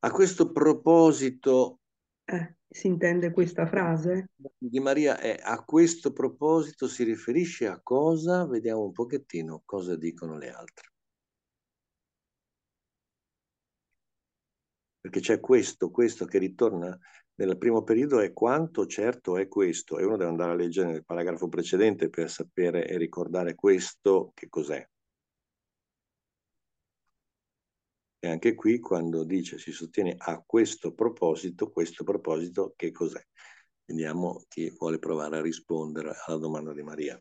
A 0.00 0.10
questo 0.10 0.50
proposito... 0.52 1.80
Eh, 2.24 2.56
si 2.72 2.86
intende 2.86 3.32
questa 3.32 3.66
frase? 3.66 4.30
Di 4.56 4.80
Maria 4.80 5.18
è 5.18 5.38
a 5.40 5.62
questo 5.62 6.12
proposito 6.12 6.88
si 6.88 7.04
riferisce 7.04 7.66
a 7.66 7.78
cosa? 7.82 8.46
Vediamo 8.46 8.84
un 8.84 8.92
pochettino 8.92 9.62
cosa 9.64 9.94
dicono 9.94 10.38
le 10.38 10.50
altre. 10.50 10.90
Perché 15.00 15.20
c'è 15.20 15.40
questo, 15.40 15.90
questo 15.90 16.24
che 16.24 16.38
ritorna 16.38 16.98
nel 17.44 17.58
primo 17.58 17.82
periodo 17.82 18.20
è 18.20 18.32
quanto 18.32 18.86
certo 18.86 19.36
è 19.36 19.48
questo 19.48 19.98
e 19.98 20.04
uno 20.04 20.16
deve 20.16 20.30
andare 20.30 20.52
a 20.52 20.54
leggere 20.54 20.92
nel 20.92 21.04
paragrafo 21.04 21.48
precedente 21.48 22.08
per 22.08 22.30
sapere 22.30 22.86
e 22.86 22.96
ricordare 22.96 23.54
questo 23.54 24.30
che 24.34 24.48
cos'è. 24.48 24.86
E 28.24 28.28
anche 28.28 28.54
qui 28.54 28.78
quando 28.78 29.24
dice 29.24 29.58
si 29.58 29.72
sostiene 29.72 30.14
a 30.16 30.40
questo 30.46 30.92
proposito, 30.92 31.70
questo 31.70 32.04
proposito 32.04 32.72
che 32.76 32.92
cos'è? 32.92 33.20
Vediamo 33.84 34.44
chi 34.46 34.70
vuole 34.70 35.00
provare 35.00 35.38
a 35.38 35.42
rispondere 35.42 36.12
alla 36.26 36.38
domanda 36.38 36.72
di 36.72 36.82
Maria. 36.82 37.20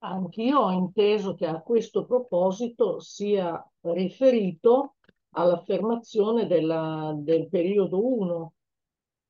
Anch'io 0.00 0.58
ho 0.58 0.70
inteso 0.70 1.34
che 1.34 1.46
a 1.46 1.62
questo 1.62 2.04
proposito 2.04 3.00
sia 3.00 3.66
riferito 3.80 4.95
all'affermazione 5.38 6.46
della- 6.46 7.12
del 7.16 7.48
periodo 7.48 8.04
1, 8.04 8.52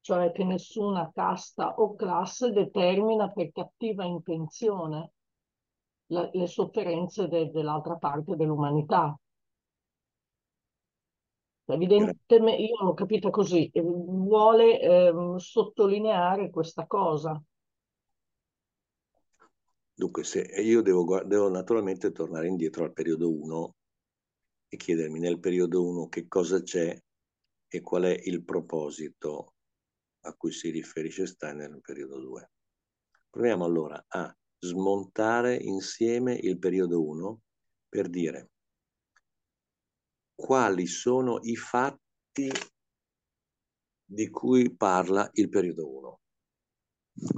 cioè 0.01 0.31
che 0.33 0.45
nessuna 0.45 1.11
casta 1.13 1.75
o 1.75 1.95
classe 1.97 2.53
determina 2.53 3.31
per 3.31 3.51
cattiva 3.53 4.05
intenzione 4.05 5.13
la- 6.07 6.31
le 6.33 6.47
sofferenze 6.47 7.27
de- 7.29 7.51
dell'altra 7.51 7.97
parte 7.97 8.37
dell'umanità. 8.37 9.19
Evidentemente, 11.69 12.63
io 12.63 12.77
l'ho 12.81 12.95
capita 12.95 13.31
così, 13.31 13.69
vuole 13.75 14.81
ehm, 14.81 15.37
sottolineare 15.37 16.51
questa 16.51 16.87
cosa. 16.87 17.43
Dunque, 19.95 20.23
se 20.25 20.43
io 20.63 20.83
devo, 20.83 21.23
devo 21.25 21.49
naturalmente 21.49 22.13
tornare 22.13 22.47
indietro 22.47 22.85
al 22.85 22.93
periodo 22.93 23.31
1 23.33 23.76
e 24.69 24.77
chiedermi 24.77 25.19
nel 25.19 25.39
periodo 25.39 25.85
1 25.85 26.09
che 26.09 26.27
cosa 26.27 26.63
c'è 26.63 26.99
e 27.69 27.81
qual 27.81 28.05
è 28.05 28.21
il 28.25 28.45
proposito 28.45 29.55
a 30.21 30.35
cui 30.35 30.53
si 30.53 30.71
riferisce 30.71 31.27
Steiner 31.27 31.71
nel 31.71 31.81
periodo 31.81 32.21
2. 32.21 32.51
Proviamo 33.31 33.65
allora 33.65 34.05
a 34.09 34.37
smontare 34.59 35.57
insieme 35.57 36.35
il 36.35 36.59
periodo 36.59 37.05
1 37.05 37.41
per 37.89 38.09
dire 38.09 38.51
quali 40.35 40.87
sono 40.87 41.39
i 41.43 41.57
fatti 41.57 42.51
di 44.05 44.31
cui 44.31 44.75
parla 44.75 45.29
il 45.35 45.49
periodo 45.49 45.89
1, 45.89 46.21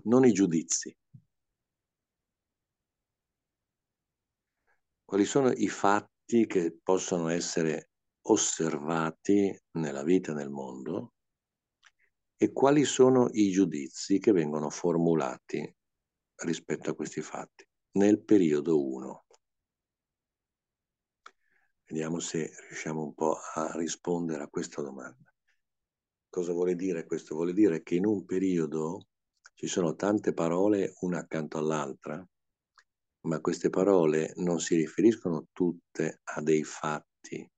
non 0.05 0.25
i 0.25 0.33
giudizi. 0.33 0.95
Quali 5.05 5.25
sono 5.25 5.51
i 5.51 5.69
fatti 5.69 6.18
che 6.47 6.79
possono 6.83 7.29
essere 7.29 7.91
osservati 8.27 9.59
nella 9.73 10.03
vita 10.03 10.35
nel 10.35 10.51
mondo 10.51 11.15
e 12.37 12.53
quali 12.53 12.85
sono 12.85 13.29
i 13.33 13.51
giudizi 13.51 14.19
che 14.19 14.33
vengono 14.33 14.69
formulati 14.69 15.75
rispetto 16.43 16.91
a 16.91 16.95
questi 16.95 17.23
fatti 17.23 17.67
nel 17.93 18.23
periodo 18.23 18.85
1. 18.87 19.25
Vediamo 21.87 22.21
se 22.21 22.53
riusciamo 22.69 23.03
un 23.03 23.15
po' 23.15 23.39
a 23.55 23.73
rispondere 23.77 24.43
a 24.43 24.49
questa 24.49 24.83
domanda. 24.83 25.35
Cosa 26.29 26.53
vuole 26.53 26.75
dire 26.75 27.07
questo? 27.07 27.35
Vuole 27.35 27.55
dire 27.55 27.83
che 27.83 27.95
in 27.95 28.05
un 28.05 28.27
periodo 28.27 29.07
ci 29.55 29.67
sono 29.67 29.95
tante 29.95 30.35
parole 30.35 30.93
una 31.01 31.21
accanto 31.21 31.57
all'altra, 31.57 32.25
ma 33.23 33.41
queste 33.41 33.71
parole 33.71 34.33
non 34.37 34.61
si 34.61 34.77
riferiscono 34.77 35.49
tutte 35.53 36.21
a 36.25 36.41
dei 36.41 36.65
fatti. 36.65 37.51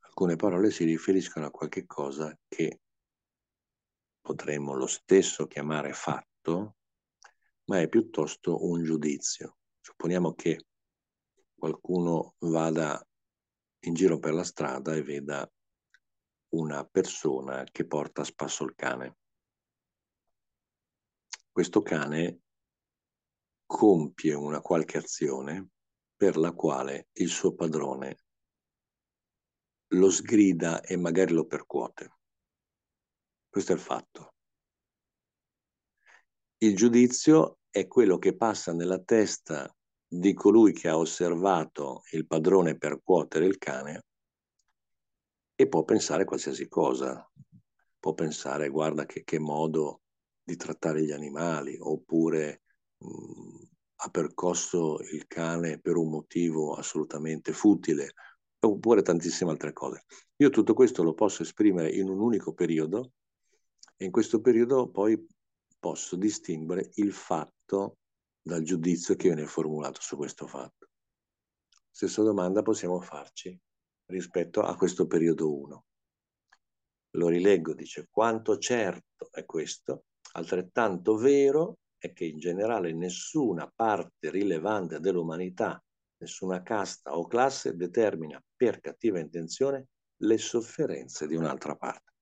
Alcune 0.00 0.36
parole 0.36 0.70
si 0.70 0.84
riferiscono 0.84 1.46
a 1.46 1.50
qualche 1.50 1.86
cosa 1.86 2.36
che 2.48 2.80
potremmo 4.20 4.74
lo 4.74 4.86
stesso 4.86 5.46
chiamare 5.46 5.92
fatto, 5.92 6.76
ma 7.64 7.80
è 7.80 7.88
piuttosto 7.88 8.64
un 8.64 8.82
giudizio. 8.82 9.58
Supponiamo 9.80 10.34
che 10.34 10.66
qualcuno 11.54 12.34
vada 12.38 13.06
in 13.80 13.94
giro 13.94 14.18
per 14.18 14.32
la 14.32 14.44
strada 14.44 14.94
e 14.94 15.02
veda 15.02 15.50
una 16.54 16.84
persona 16.84 17.64
che 17.64 17.86
porta 17.86 18.22
a 18.22 18.24
spasso 18.24 18.64
il 18.64 18.74
cane. 18.74 19.16
Questo 21.50 21.82
cane 21.82 22.43
compie 23.66 24.34
una 24.34 24.60
qualche 24.60 24.98
azione 24.98 25.68
per 26.16 26.36
la 26.36 26.52
quale 26.52 27.08
il 27.14 27.28
suo 27.28 27.54
padrone 27.54 28.18
lo 29.88 30.10
sgrida 30.10 30.80
e 30.80 30.96
magari 30.96 31.32
lo 31.32 31.46
percuote. 31.46 32.18
Questo 33.48 33.72
è 33.72 33.74
il 33.74 33.80
fatto. 33.80 34.34
Il 36.58 36.74
giudizio 36.76 37.58
è 37.70 37.86
quello 37.86 38.18
che 38.18 38.36
passa 38.36 38.72
nella 38.72 38.98
testa 38.98 39.72
di 40.06 40.32
colui 40.32 40.72
che 40.72 40.88
ha 40.88 40.96
osservato 40.96 42.02
il 42.12 42.26
padrone 42.26 42.76
percuotere 42.76 43.46
il 43.46 43.58
cane 43.58 44.04
e 45.54 45.68
può 45.68 45.84
pensare 45.84 46.24
qualsiasi 46.24 46.68
cosa. 46.68 47.28
Può 47.98 48.14
pensare, 48.14 48.68
guarda 48.68 49.06
che, 49.06 49.22
che 49.24 49.38
modo 49.38 50.02
di 50.42 50.56
trattare 50.56 51.02
gli 51.02 51.12
animali, 51.12 51.76
oppure 51.78 52.63
ha 53.96 54.10
percosso 54.10 54.98
il 55.00 55.26
cane 55.26 55.78
per 55.80 55.96
un 55.96 56.10
motivo 56.10 56.74
assolutamente 56.74 57.52
futile, 57.52 58.14
oppure 58.58 59.02
tantissime 59.02 59.50
altre 59.50 59.72
cose. 59.72 60.04
Io 60.36 60.50
tutto 60.50 60.74
questo 60.74 61.02
lo 61.02 61.14
posso 61.14 61.42
esprimere 61.42 61.90
in 61.90 62.08
un 62.08 62.20
unico 62.20 62.52
periodo 62.52 63.12
e 63.96 64.04
in 64.04 64.10
questo 64.10 64.40
periodo 64.40 64.90
poi 64.90 65.26
posso 65.78 66.16
distinguere 66.16 66.90
il 66.94 67.12
fatto 67.12 67.98
dal 68.42 68.62
giudizio 68.62 69.14
che 69.16 69.28
viene 69.28 69.46
formulato 69.46 70.00
su 70.00 70.16
questo 70.16 70.46
fatto. 70.46 70.88
Stessa 71.90 72.22
domanda 72.22 72.62
possiamo 72.62 73.00
farci 73.00 73.58
rispetto 74.06 74.60
a 74.62 74.76
questo 74.76 75.06
periodo 75.06 75.54
1. 75.54 75.84
Lo 77.10 77.28
rileggo, 77.28 77.72
dice, 77.72 78.08
quanto 78.10 78.58
certo 78.58 79.30
è 79.30 79.44
questo, 79.44 80.06
altrettanto 80.32 81.16
vero 81.16 81.78
è 82.04 82.12
che 82.12 82.26
in 82.26 82.38
generale 82.38 82.92
nessuna 82.92 83.66
parte 83.74 84.30
rilevante 84.30 85.00
dell'umanità, 85.00 85.82
nessuna 86.18 86.62
casta 86.62 87.16
o 87.16 87.26
classe 87.26 87.76
determina 87.76 88.42
per 88.54 88.80
cattiva 88.80 89.18
intenzione 89.18 89.88
le 90.18 90.36
sofferenze 90.36 91.26
di 91.26 91.34
un'altra 91.34 91.76
parte. 91.76 92.12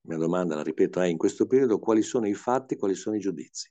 La 0.00 0.14
mia 0.14 0.16
domanda, 0.16 0.54
la 0.54 0.62
ripeto, 0.62 1.00
è 1.00 1.06
in 1.06 1.18
questo 1.18 1.46
periodo 1.46 1.78
quali 1.78 2.00
sono 2.00 2.26
i 2.26 2.32
fatti, 2.32 2.76
quali 2.76 2.94
sono 2.94 3.16
i 3.16 3.20
giudizi? 3.20 3.70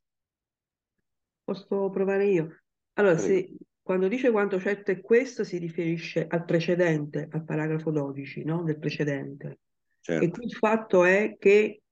Posso 1.44 1.90
provare 1.90 2.28
io? 2.28 2.62
Allora, 2.94 3.18
se, 3.18 3.52
quando 3.82 4.08
dice 4.08 4.30
quanto 4.30 4.60
certo 4.60 4.92
è 4.92 5.02
questo, 5.02 5.44
si 5.44 5.58
riferisce 5.58 6.28
al 6.28 6.46
precedente, 6.46 7.28
al 7.32 7.44
paragrafo 7.44 7.90
12, 7.90 8.44
no? 8.44 8.62
Del 8.62 8.78
precedente. 8.78 9.48
E 9.48 9.58
Certo, 10.04 10.30
qui 10.32 10.46
il 10.46 10.54
fatto 10.54 11.04
è 11.04 11.36
che 11.40 11.83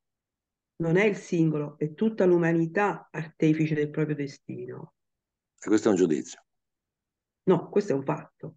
non 0.81 0.97
è 0.97 1.05
il 1.05 1.15
singolo, 1.15 1.77
è 1.77 1.93
tutta 1.93 2.25
l'umanità 2.25 3.07
artefice 3.11 3.75
del 3.75 3.91
proprio 3.91 4.15
destino. 4.15 4.95
e 5.59 5.67
questo 5.67 5.87
è 5.87 5.91
un 5.91 5.97
giudizio. 5.97 6.43
No, 7.43 7.69
questo 7.69 7.93
è 7.93 7.95
un 7.95 8.03
fatto. 8.03 8.55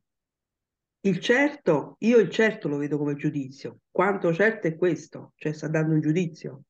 Il 1.00 1.20
certo, 1.20 1.96
io 2.00 2.18
il 2.18 2.30
certo 2.30 2.68
lo 2.68 2.78
vedo 2.78 2.96
come 2.96 3.14
giudizio. 3.14 3.80
Quanto 3.90 4.32
certo 4.32 4.66
è 4.66 4.76
questo? 4.76 5.32
Cioè 5.36 5.52
sta 5.52 5.68
dando 5.68 5.92
un 5.92 6.00
giudizio. 6.00 6.62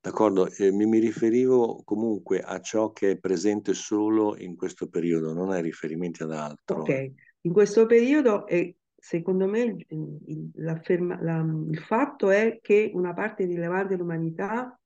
D'accordo, 0.00 0.50
eh, 0.50 0.70
mi, 0.70 0.86
mi 0.86 0.98
riferivo 0.98 1.82
comunque 1.84 2.40
a 2.40 2.60
ciò 2.60 2.92
che 2.92 3.12
è 3.12 3.18
presente 3.18 3.74
solo 3.74 4.36
in 4.38 4.56
questo 4.56 4.88
periodo, 4.88 5.34
non 5.34 5.50
ai 5.50 5.62
riferimenti 5.62 6.22
ad 6.22 6.32
altro. 6.32 6.80
Ok, 6.80 7.12
in 7.42 7.52
questo 7.52 7.84
periodo 7.84 8.46
è, 8.46 8.74
secondo 9.04 9.46
me 9.46 9.76
il, 9.88 10.50
la- 10.54 10.80
il 10.80 11.78
fatto 11.78 12.30
è 12.30 12.58
che 12.62 12.90
una 12.94 13.12
parte 13.12 13.44
rilevante 13.44 13.96
dell'umanità 13.96 14.80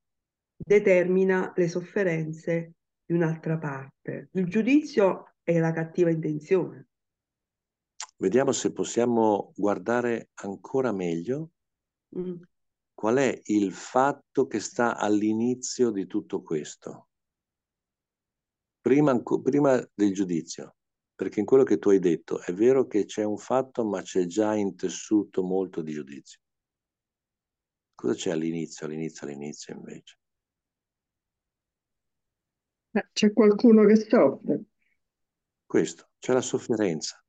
determina 0.57 1.53
le 1.55 1.69
sofferenze 1.69 2.73
di 3.05 3.15
un'altra 3.15 3.59
parte. 3.59 4.31
Il 4.33 4.47
giudizio 4.47 5.35
è 5.41 5.57
la 5.61 5.71
cattiva 5.71 6.11
intenzione. 6.11 6.89
Vediamo 8.17 8.51
se 8.51 8.73
possiamo 8.73 9.53
guardare 9.55 10.31
ancora 10.35 10.91
meglio 10.91 11.53
Mm. 12.17 12.41
qual 12.95 13.17
è 13.19 13.39
il 13.45 13.71
fatto 13.73 14.47
che 14.47 14.61
sta 14.61 14.97
all'inizio 14.97 15.91
di 15.91 16.07
tutto 16.07 16.41
questo. 16.41 17.11
Prima, 18.81 19.23
prima 19.43 19.79
del 19.95 20.15
giudizio, 20.15 20.78
perché 21.19 21.41
in 21.41 21.47
quello 21.47 21.65
che 21.65 21.79
tu 21.81 21.89
hai 21.91 21.99
detto 21.99 22.41
è 22.43 22.53
vero 22.53 22.87
che 22.87 23.05
c'è 23.05 23.25
un 23.25 23.39
fatto, 23.39 23.85
ma 23.85 24.03
c'è 24.03 24.27
già 24.27 24.55
intessuto 24.55 25.43
molto 25.43 25.83
di 25.83 25.93
giudizio. 25.93 26.39
Cosa 27.97 28.15
c'è 28.15 28.31
all'inizio, 28.31 28.87
all'inizio, 28.87 29.27
all'inizio 29.27 29.75
invece? 29.75 30.17
Eh, 32.95 33.09
C'è 33.13 33.33
qualcuno 33.33 33.85
che 33.85 33.97
soffre. 33.97 34.63
Questo, 35.67 36.11
c'è 36.21 36.33
la 36.35 36.41
sofferenza. 36.41 37.21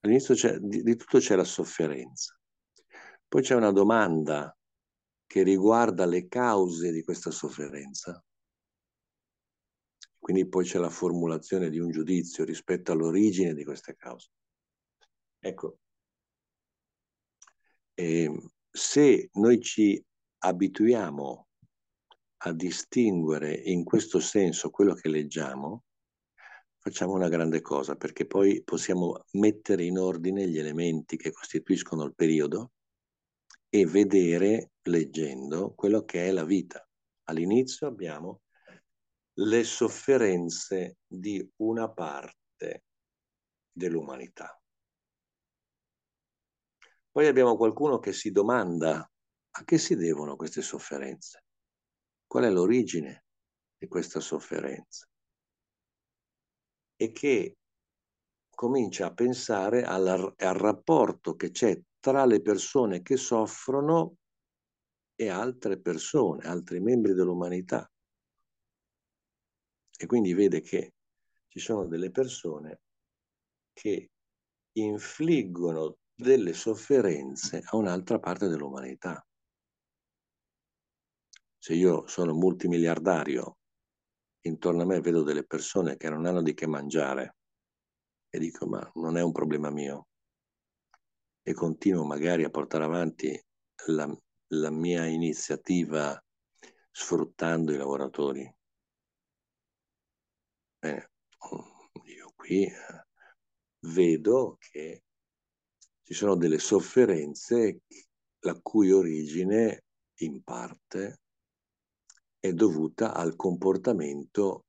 All'inizio 0.00 0.34
c'è- 0.34 0.58
di, 0.58 0.82
di 0.82 0.96
tutto 0.96 1.18
c'è 1.18 1.36
la 1.36 1.44
sofferenza. 1.44 2.36
Poi 3.28 3.42
c'è 3.42 3.54
una 3.54 3.70
domanda 3.70 4.52
che 5.26 5.44
riguarda 5.44 6.06
le 6.06 6.26
cause 6.26 6.90
di 6.90 7.04
questa 7.04 7.30
sofferenza. 7.30 8.20
Quindi 10.20 10.46
poi 10.46 10.64
c'è 10.64 10.78
la 10.78 10.90
formulazione 10.90 11.70
di 11.70 11.78
un 11.78 11.90
giudizio 11.90 12.44
rispetto 12.44 12.92
all'origine 12.92 13.54
di 13.54 13.64
queste 13.64 13.96
cause. 13.96 14.28
Ecco, 15.38 15.78
ehm, 17.94 18.50
se 18.70 19.30
noi 19.32 19.60
ci 19.60 20.04
abituiamo 20.42 21.48
a 22.42 22.52
distinguere 22.52 23.54
in 23.54 23.82
questo 23.82 24.20
senso 24.20 24.70
quello 24.70 24.92
che 24.92 25.08
leggiamo, 25.08 25.84
facciamo 26.78 27.14
una 27.14 27.28
grande 27.28 27.62
cosa, 27.62 27.96
perché 27.96 28.26
poi 28.26 28.62
possiamo 28.62 29.24
mettere 29.32 29.84
in 29.84 29.98
ordine 29.98 30.46
gli 30.46 30.58
elementi 30.58 31.16
che 31.16 31.32
costituiscono 31.32 32.04
il 32.04 32.14
periodo 32.14 32.72
e 33.70 33.86
vedere, 33.86 34.72
leggendo, 34.82 35.72
quello 35.74 36.04
che 36.04 36.26
è 36.26 36.30
la 36.30 36.44
vita. 36.44 36.86
All'inizio 37.24 37.86
abbiamo 37.86 38.42
le 39.42 39.64
sofferenze 39.64 40.98
di 41.06 41.48
una 41.56 41.90
parte 41.90 42.84
dell'umanità. 43.72 44.60
Poi 47.10 47.26
abbiamo 47.26 47.56
qualcuno 47.56 47.98
che 47.98 48.12
si 48.12 48.30
domanda 48.30 48.98
a 49.52 49.64
che 49.64 49.78
si 49.78 49.96
devono 49.96 50.36
queste 50.36 50.62
sofferenze? 50.62 51.44
Qual 52.26 52.44
è 52.44 52.50
l'origine 52.50 53.24
di 53.78 53.88
questa 53.88 54.20
sofferenza? 54.20 55.08
E 56.96 57.12
che 57.12 57.56
comincia 58.50 59.06
a 59.06 59.14
pensare 59.14 59.84
al, 59.84 60.06
al 60.36 60.54
rapporto 60.54 61.34
che 61.34 61.50
c'è 61.50 61.80
tra 61.98 62.26
le 62.26 62.42
persone 62.42 63.00
che 63.00 63.16
soffrono 63.16 64.16
e 65.14 65.28
altre 65.28 65.80
persone, 65.80 66.46
altri 66.46 66.78
membri 66.80 67.14
dell'umanità. 67.14 67.90
E 70.02 70.06
quindi 70.06 70.32
vede 70.32 70.62
che 70.62 70.94
ci 71.48 71.58
sono 71.58 71.86
delle 71.86 72.10
persone 72.10 72.80
che 73.74 74.10
infliggono 74.72 75.98
delle 76.14 76.54
sofferenze 76.54 77.60
a 77.62 77.76
un'altra 77.76 78.18
parte 78.18 78.48
dell'umanità. 78.48 79.22
Se 81.58 81.74
io 81.74 82.06
sono 82.06 82.32
multimiliardario, 82.32 83.58
intorno 84.46 84.82
a 84.82 84.86
me 84.86 85.00
vedo 85.00 85.22
delle 85.22 85.44
persone 85.44 85.98
che 85.98 86.08
non 86.08 86.24
hanno 86.24 86.40
di 86.40 86.54
che 86.54 86.66
mangiare 86.66 87.36
e 88.30 88.38
dico 88.38 88.66
ma 88.66 88.90
non 88.94 89.18
è 89.18 89.22
un 89.22 89.32
problema 89.32 89.68
mio 89.68 90.06
e 91.42 91.52
continuo 91.52 92.06
magari 92.06 92.44
a 92.44 92.50
portare 92.50 92.84
avanti 92.84 93.38
la, 93.88 94.10
la 94.54 94.70
mia 94.70 95.04
iniziativa 95.04 96.18
sfruttando 96.90 97.74
i 97.74 97.76
lavoratori. 97.76 98.50
Bene, 100.82 101.10
io 102.04 102.32
qui 102.34 102.64
eh, 102.64 103.06
vedo 103.80 104.56
che 104.58 105.02
ci 106.02 106.14
sono 106.14 106.36
delle 106.36 106.58
sofferenze 106.58 107.82
la 108.38 108.58
cui 108.62 108.90
origine 108.90 109.84
in 110.20 110.42
parte 110.42 111.20
è 112.38 112.54
dovuta 112.54 113.12
al 113.12 113.36
comportamento 113.36 114.64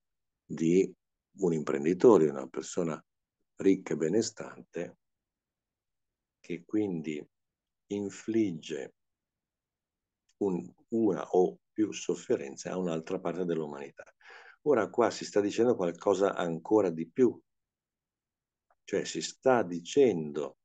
di 0.46 0.94
un 1.38 1.54
imprenditore, 1.54 2.30
una 2.30 2.48
persona 2.48 3.02
ricca 3.62 3.94
e 3.94 3.98
benestante, 3.98 4.98
che 6.42 6.66
quindi 6.66 7.26
infligge 7.88 8.96
un, 10.40 10.70
una 10.90 11.26
o 11.30 11.58
più 11.72 11.94
sofferenze 11.94 12.68
a 12.68 12.78
un'altra 12.78 13.18
parte 13.18 13.46
dell'umanità. 13.46 14.04
Ora 14.64 14.90
qua 14.90 15.10
si 15.10 15.26
sta 15.26 15.42
dicendo 15.42 15.76
qualcosa 15.76 16.36
ancora 16.36 16.92
di 16.92 17.10
più, 17.10 17.40
cioè 18.84 19.06
si 19.06 19.22
sta 19.22 19.64
dicendo 19.64 20.58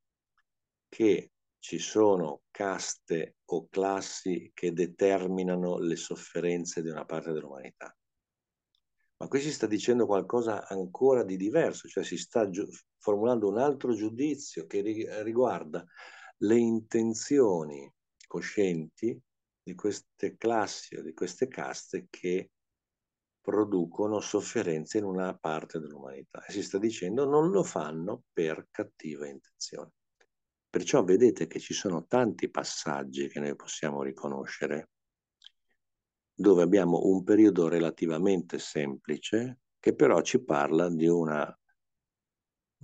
che 0.88 1.32
ci 1.58 1.78
sono 1.78 2.42
caste 2.50 3.36
o 3.46 3.68
classi 3.68 4.50
che 4.54 4.72
determinano 4.72 5.78
le 5.78 5.96
sofferenze 5.96 6.82
di 6.82 6.90
una 6.90 7.04
parte 7.04 7.32
dell'umanità. 7.32 7.96
Ma 9.18 9.28
qui 9.28 9.40
si 9.40 9.50
sta 9.50 9.66
dicendo 9.66 10.04
qualcosa 10.04 10.68
ancora 10.68 11.24
di 11.24 11.38
diverso, 11.38 11.88
cioè 11.88 12.04
si 12.04 12.18
sta 12.18 12.48
formulando 12.98 13.48
un 13.48 13.58
altro 13.58 13.94
giudizio 13.94 14.66
che 14.66 14.82
riguarda 15.22 15.84
le 16.38 16.58
intenzioni 16.58 17.90
coscienti 18.26 19.18
di 19.62 19.74
queste 19.74 20.36
classi 20.36 20.96
o 20.96 21.02
di 21.02 21.14
queste 21.14 21.48
caste 21.48 22.08
che 22.10 22.50
producono 23.46 24.18
sofferenze 24.18 24.98
in 24.98 25.04
una 25.04 25.32
parte 25.38 25.78
dell'umanità. 25.78 26.44
E 26.44 26.50
si 26.50 26.64
sta 26.64 26.78
dicendo 26.78 27.24
non 27.24 27.50
lo 27.50 27.62
fanno 27.62 28.24
per 28.32 28.66
cattiva 28.72 29.28
intenzione. 29.28 29.92
Perciò 30.68 31.04
vedete 31.04 31.46
che 31.46 31.60
ci 31.60 31.72
sono 31.72 32.06
tanti 32.06 32.50
passaggi 32.50 33.28
che 33.28 33.38
noi 33.38 33.54
possiamo 33.54 34.02
riconoscere 34.02 34.90
dove 36.34 36.64
abbiamo 36.64 37.04
un 37.04 37.22
periodo 37.22 37.68
relativamente 37.68 38.58
semplice 38.58 39.60
che 39.78 39.94
però 39.94 40.20
ci 40.22 40.42
parla 40.42 40.90
di 40.90 41.06
una, 41.06 41.46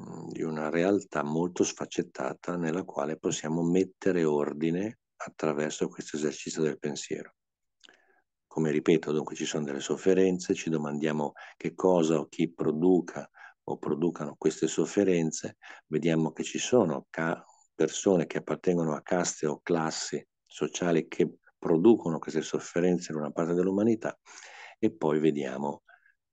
mm, 0.01 0.29
di 0.29 0.43
una 0.43 0.71
realtà 0.71 1.25
molto 1.25 1.65
sfaccettata 1.65 2.57
nella 2.57 2.85
quale 2.85 3.19
possiamo 3.19 3.65
mettere 3.65 4.23
ordine 4.23 5.01
attraverso 5.17 5.89
questo 5.89 6.17
esercizio 6.17 6.63
del 6.63 6.79
pensiero. 6.79 7.35
Come 8.53 8.71
ripeto, 8.71 9.13
dunque 9.13 9.35
ci 9.35 9.47
sono 9.47 9.65
delle 9.65 9.81
sofferenze, 9.81 10.53
ci 10.53 10.69
domandiamo 10.69 11.33
che 11.57 11.75
cosa 11.75 12.19
o 12.19 12.27
chi 12.29 12.53
produca 12.53 13.27
o 13.63 13.79
producano 13.79 14.35
queste 14.37 14.67
sofferenze, 14.67 15.57
vediamo 15.87 16.33
che 16.33 16.45
ci 16.45 16.59
sono 16.59 17.07
persone 17.75 18.27
che 18.27 18.37
appartengono 18.37 18.95
a 18.95 19.01
caste 19.01 19.47
o 19.47 19.61
classi 19.63 20.23
sociali 20.45 21.09
che 21.09 21.37
producono 21.59 22.19
queste 22.19 22.43
sofferenze 22.43 23.13
in 23.13 23.19
una 23.21 23.31
parte 23.31 23.55
dell'umanità 23.55 24.21
e 24.79 24.93
poi 24.93 25.19
vediamo 25.19 25.85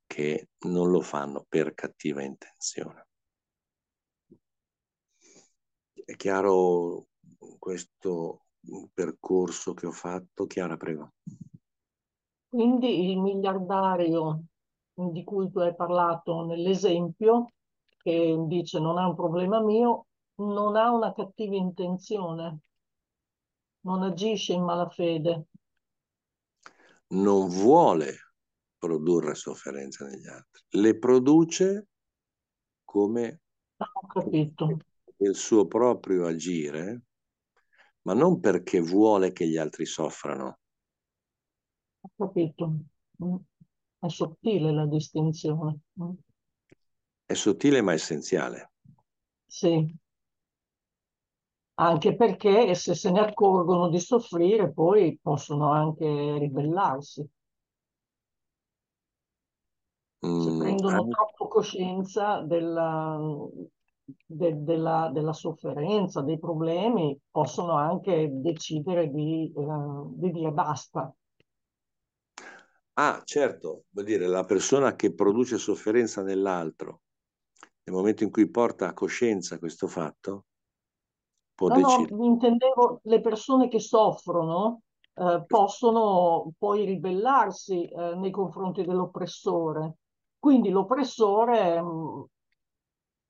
che 0.05 0.49
non 0.65 0.91
lo 0.91 0.99
fanno 0.99 1.45
per 1.47 1.73
cattiva 1.73 2.21
intenzione. 2.21 3.07
È 5.93 6.15
chiaro 6.17 7.07
questo 7.57 8.47
percorso 8.93 9.73
che 9.73 9.85
ho 9.85 9.93
fatto? 9.93 10.47
Chiara, 10.47 10.75
prego. 10.75 11.13
Quindi 12.49 13.11
il 13.11 13.19
miliardario 13.19 14.43
di 14.91 15.23
cui 15.23 15.51
tu 15.51 15.59
hai 15.59 15.75
parlato 15.75 16.43
nell'esempio, 16.45 17.51
che 17.97 18.35
dice 18.47 18.79
non 18.79 18.99
è 18.99 19.03
un 19.03 19.15
problema 19.15 19.61
mio, 19.61 20.07
non 20.37 20.75
ha 20.75 20.91
una 20.91 21.13
cattiva 21.13 21.55
intenzione, 21.55 22.59
non 23.81 24.01
agisce 24.01 24.53
in 24.53 24.63
malafede. 24.63 25.45
Non 27.09 27.47
vuole 27.49 28.15
produrre 28.77 29.35
sofferenze 29.35 30.05
negli 30.05 30.27
altri, 30.27 30.63
le 30.81 30.97
produce 30.97 31.87
come 32.83 33.41
capito. 34.07 34.77
il 35.17 35.35
suo 35.35 35.67
proprio 35.67 36.25
agire, 36.25 37.01
ma 38.03 38.13
non 38.13 38.39
perché 38.39 38.79
vuole 38.79 39.31
che 39.31 39.47
gli 39.47 39.57
altri 39.57 39.85
soffrano. 39.85 40.58
Capito. 42.19 42.73
Mm. 43.23 43.35
È 43.99 44.07
sottile 44.09 44.71
la 44.73 44.85
distinzione. 44.85 45.79
Mm. 46.01 46.11
È 47.25 47.33
sottile 47.33 47.81
ma 47.81 47.93
essenziale. 47.93 48.71
Sì, 49.47 49.95
anche 51.75 52.15
perché 52.15 52.75
se 52.75 52.93
se 52.93 53.09
ne 53.11 53.21
accorgono 53.21 53.89
di 53.89 53.99
soffrire 53.99 54.71
poi 54.71 55.17
possono 55.21 55.71
anche 55.71 56.05
ribellarsi. 56.37 57.27
Se 60.21 60.49
Mm, 60.49 60.57
prendono 60.59 60.95
anche- 60.97 61.09
troppo 61.11 61.47
coscienza 61.47 62.41
della, 62.41 63.17
de- 64.25 64.63
della- 64.63 65.09
della 65.13 65.33
sofferenza, 65.33 66.21
dei 66.21 66.37
problemi, 66.39 67.17
possono 67.31 67.73
anche 67.73 68.29
decidere 68.33 69.09
di, 69.09 69.51
eh, 69.55 69.63
di 70.15 70.31
dire 70.31 70.51
basta. 70.51 71.13
Ah, 73.01 73.21
certo, 73.23 73.85
vuol 73.91 74.05
dire 74.05 74.27
la 74.27 74.43
persona 74.43 74.93
che 74.97 75.13
produce 75.13 75.57
sofferenza 75.57 76.21
nell'altro, 76.21 77.03
nel 77.85 77.95
momento 77.95 78.23
in 78.25 78.29
cui 78.29 78.49
porta 78.49 78.89
a 78.89 78.93
coscienza 78.93 79.57
questo 79.57 79.87
fatto, 79.87 80.47
può 81.55 81.69
No, 81.69 81.77
no, 81.77 81.81
decidere. 81.81 82.25
intendevo 82.25 82.99
le 83.03 83.21
persone 83.21 83.69
che 83.69 83.79
soffrono 83.79 84.81
eh, 85.13 85.45
possono 85.47 86.51
poi 86.57 86.83
ribellarsi 86.83 87.85
eh, 87.87 88.15
nei 88.15 88.31
confronti 88.31 88.83
dell'oppressore. 88.83 89.95
Quindi 90.37 90.69
l'oppressore 90.69 91.81
mh, 91.81 92.25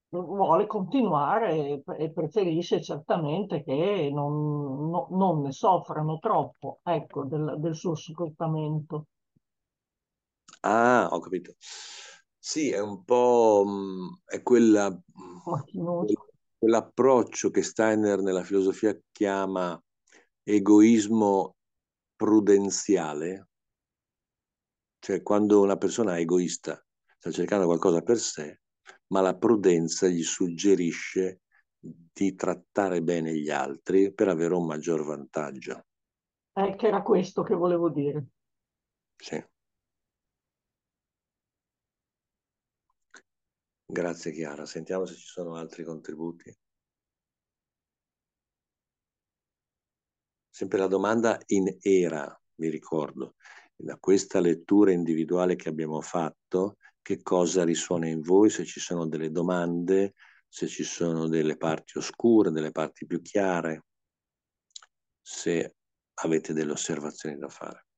vuole 0.09 0.65
continuare 0.65 1.83
e, 1.83 1.83
e 1.97 2.11
preferisce 2.11 2.81
certamente 2.81 3.63
che 3.63 4.09
non, 4.11 4.89
no- 4.89 5.07
non 5.11 5.41
ne 5.41 5.51
soffrano 5.51 6.17
troppo, 6.19 6.79
ecco, 6.83 7.25
del, 7.25 7.55
del 7.59 7.75
suo 7.75 7.93
sfruttamento. 7.95 9.05
Ah, 10.61 11.07
ho 11.11 11.19
capito. 11.19 11.55
Sì, 12.37 12.69
è 12.71 12.79
un 12.79 13.03
po' 13.03 13.63
mh, 13.65 14.21
è 14.25 14.41
quella, 14.41 14.89
Macchinoso. 15.45 16.29
quell'approccio 16.57 17.49
che 17.49 17.61
Steiner 17.61 18.21
nella 18.21 18.43
filosofia 18.43 18.97
chiama 19.11 19.81
egoismo 20.43 21.55
prudenziale, 22.15 23.49
Cioè 24.99 25.21
quando 25.23 25.61
una 25.61 25.77
persona 25.77 26.17
è 26.17 26.19
egoista, 26.19 26.85
sta 27.17 27.31
cercando 27.31 27.65
qualcosa 27.65 28.01
per 28.01 28.17
sé, 28.19 28.59
ma 29.07 29.21
la 29.21 29.35
prudenza 29.35 30.07
gli 30.07 30.23
suggerisce 30.23 31.41
di 31.79 32.35
trattare 32.35 33.01
bene 33.01 33.33
gli 33.33 33.49
altri 33.49 34.13
per 34.13 34.27
avere 34.27 34.53
un 34.55 34.65
maggior 34.65 35.05
vantaggio. 35.05 35.85
Eh, 36.53 36.75
che 36.75 36.87
era 36.87 37.01
questo 37.01 37.41
che 37.41 37.55
volevo 37.55 37.89
dire. 37.89 38.27
Sì. 39.21 39.43
Grazie 43.91 44.31
Chiara, 44.31 44.67
sentiamo 44.67 45.07
se 45.07 45.15
ci 45.15 45.25
sono 45.25 45.55
altri 45.55 45.83
contributi. 45.83 46.55
Sempre 50.47 50.77
la 50.77 50.85
domanda 50.85 51.41
in 51.47 51.75
era, 51.81 52.39
mi 52.57 52.69
ricordo, 52.69 53.33
da 53.75 53.97
questa 53.97 54.39
lettura 54.41 54.91
individuale 54.91 55.55
che 55.55 55.69
abbiamo 55.69 56.01
fatto, 56.01 56.77
che 57.01 57.23
cosa 57.23 57.63
risuona 57.63 58.07
in 58.07 58.21
voi, 58.21 58.51
se 58.51 58.63
ci 58.63 58.79
sono 58.79 59.07
delle 59.07 59.31
domande, 59.31 60.13
se 60.47 60.67
ci 60.67 60.83
sono 60.83 61.27
delle 61.27 61.57
parti 61.57 61.97
oscure, 61.97 62.51
delle 62.51 62.71
parti 62.71 63.07
più 63.07 63.23
chiare, 63.23 63.85
se 65.19 65.77
avete 66.13 66.53
delle 66.53 66.73
osservazioni 66.73 67.39
da 67.39 67.49
fare. 67.49 67.88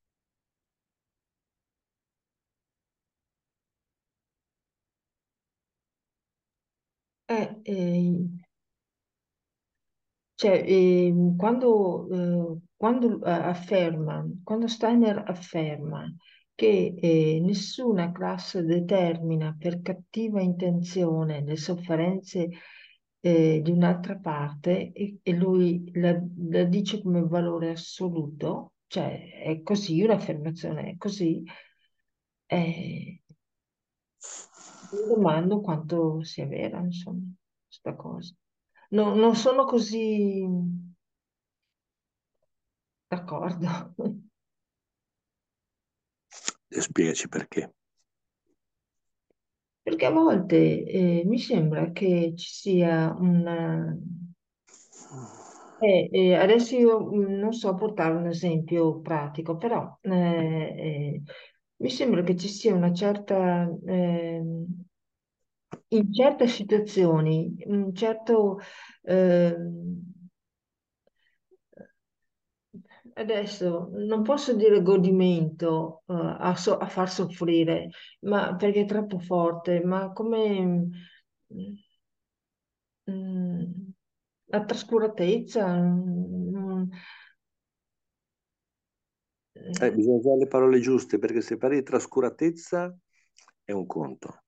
Eh, 7.36 7.48
eh, 7.65 8.12
cioè, 10.36 10.63
eh, 10.65 11.13
quando, 11.38 12.08
eh, 12.12 12.60
quando 12.76 13.24
eh, 13.24 13.30
afferma, 13.32 14.26
quando 14.44 14.67
Steiner 14.67 15.24
afferma 15.28 16.12
che 16.56 16.96
eh, 17.00 17.39
nessuna 17.41 18.12
classe 18.12 18.63
determina 18.63 19.56
per 19.58 19.82
cattiva 19.82 20.41
intenzione 20.41 21.44
le 21.44 21.58
sofferenze 21.58 22.50
eh, 23.20 23.62
di 23.63 23.72
un'altra 23.72 24.17
parte 24.17 24.91
e, 24.91 25.20
e 25.22 25.34
lui 25.34 25.89
la, 25.94 26.20
la 26.50 26.63
dice 26.63 27.02
come 27.02 27.22
valore 27.22 27.70
assoluto, 27.72 28.74
cioè 28.88 29.41
è 29.44 29.62
così, 29.62 30.02
un'affermazione 30.02 30.91
è 30.91 30.98
così, 30.98 31.44
eh, 32.48 33.20
mi 34.91 35.06
domando 35.08 35.62
quanto 35.62 36.23
sia 36.23 36.45
vera, 36.47 36.80
insomma, 36.80 37.25
questa 37.65 37.95
cosa. 37.95 38.34
No- 38.89 39.15
non 39.15 39.36
sono 39.36 39.65
così 39.65 40.45
d'accordo. 43.10 43.67
E 46.77 46.80
spiegaci 46.82 47.27
perché. 47.27 47.62
Perché 49.84 50.06
a 50.08 50.12
volte 50.12 50.84
eh, 50.86 51.23
mi 51.25 51.38
sembra 51.39 51.91
che 51.91 52.34
ci 52.36 52.49
sia 52.49 53.15
una... 53.19 53.95
eh, 55.80 56.10
eh, 56.12 56.36
adesso 56.36 56.75
io 56.75 56.99
mm, 57.12 57.39
non 57.39 57.54
so 57.54 57.73
portare 57.75 58.15
un 58.15 58.27
esempio 58.27 59.01
pratico, 59.01 59.58
però 59.58 59.97
eh, 60.01 60.12
eh, 60.12 61.21
mi 61.82 61.89
sembra 61.89 62.24
che 62.24 62.36
ci 62.38 62.48
sia 62.48 62.74
una 62.74 62.94
certa... 62.94 63.70
ehm, 63.86 64.65
in 65.89 66.13
certe 66.13 66.48
situazioni, 66.48 67.56
un 67.65 67.94
certo... 67.96 68.60
ehm, 69.04 70.02
Adesso 73.13 73.89
non 73.94 74.24
posso 74.24 74.54
dire 74.56 74.82
godimento 74.82 76.04
eh, 76.08 76.13
a, 76.39 76.56
so- 76.56 76.78
a 76.78 76.88
far 76.88 77.10
soffrire, 77.10 77.89
ma 78.22 78.56
perché 78.56 78.82
è 78.82 78.86
troppo 78.86 79.20
forte, 79.20 79.84
ma 79.84 80.12
come 80.13 80.60
mm, 80.63 80.84
mm, 83.08 83.63
la 84.48 84.65
trascuratezza. 84.65 85.65
mm, 85.67 86.84
Eh, 89.80 89.88
eh, 89.88 89.91
bisogna 89.91 90.17
usare 90.17 90.38
le 90.39 90.47
parole 90.47 90.80
giuste 90.80 91.17
perché 91.19 91.41
se 91.41 91.58
parli 91.58 91.78
di 91.78 91.84
trascuratezza 91.84 92.95
è 93.63 93.71
un 93.71 93.86
conto, 93.86 94.43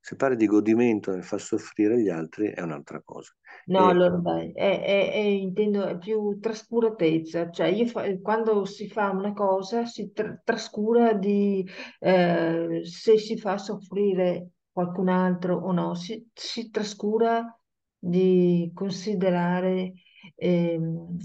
se 0.00 0.16
parli 0.16 0.36
di 0.36 0.46
godimento 0.46 1.10
nel 1.12 1.24
far 1.24 1.40
soffrire 1.40 2.00
gli 2.00 2.08
altri 2.08 2.48
è 2.52 2.60
un'altra 2.62 3.00
cosa. 3.02 3.32
No, 3.68 3.88
E 3.88 3.88
allora 3.88 4.16
dai, 4.18 4.52
è, 4.52 4.80
è- 4.80 5.10
è- 5.12 5.16
intendo 5.18 5.84
è 5.86 5.98
più 5.98 6.38
trascuratezza, 6.38 7.50
cioè 7.50 7.66
io 7.66 7.86
fa- 7.86 8.04
quando 8.20 8.64
si 8.64 8.88
fa 8.88 9.10
una 9.10 9.32
cosa 9.32 9.84
si 9.86 10.12
tra- 10.12 10.40
trascura 10.44 11.12
di 11.14 11.66
eh, 11.98 12.80
se 12.84 13.18
si 13.18 13.36
fa 13.36 13.58
soffrire 13.58 14.50
qualcun 14.70 15.08
altro 15.08 15.56
o 15.56 15.72
no, 15.72 15.94
si, 15.96 16.28
si 16.32 16.70
trascura 16.70 17.58
di 17.98 18.70
considerare 18.72 19.94
ehm, 20.36 21.16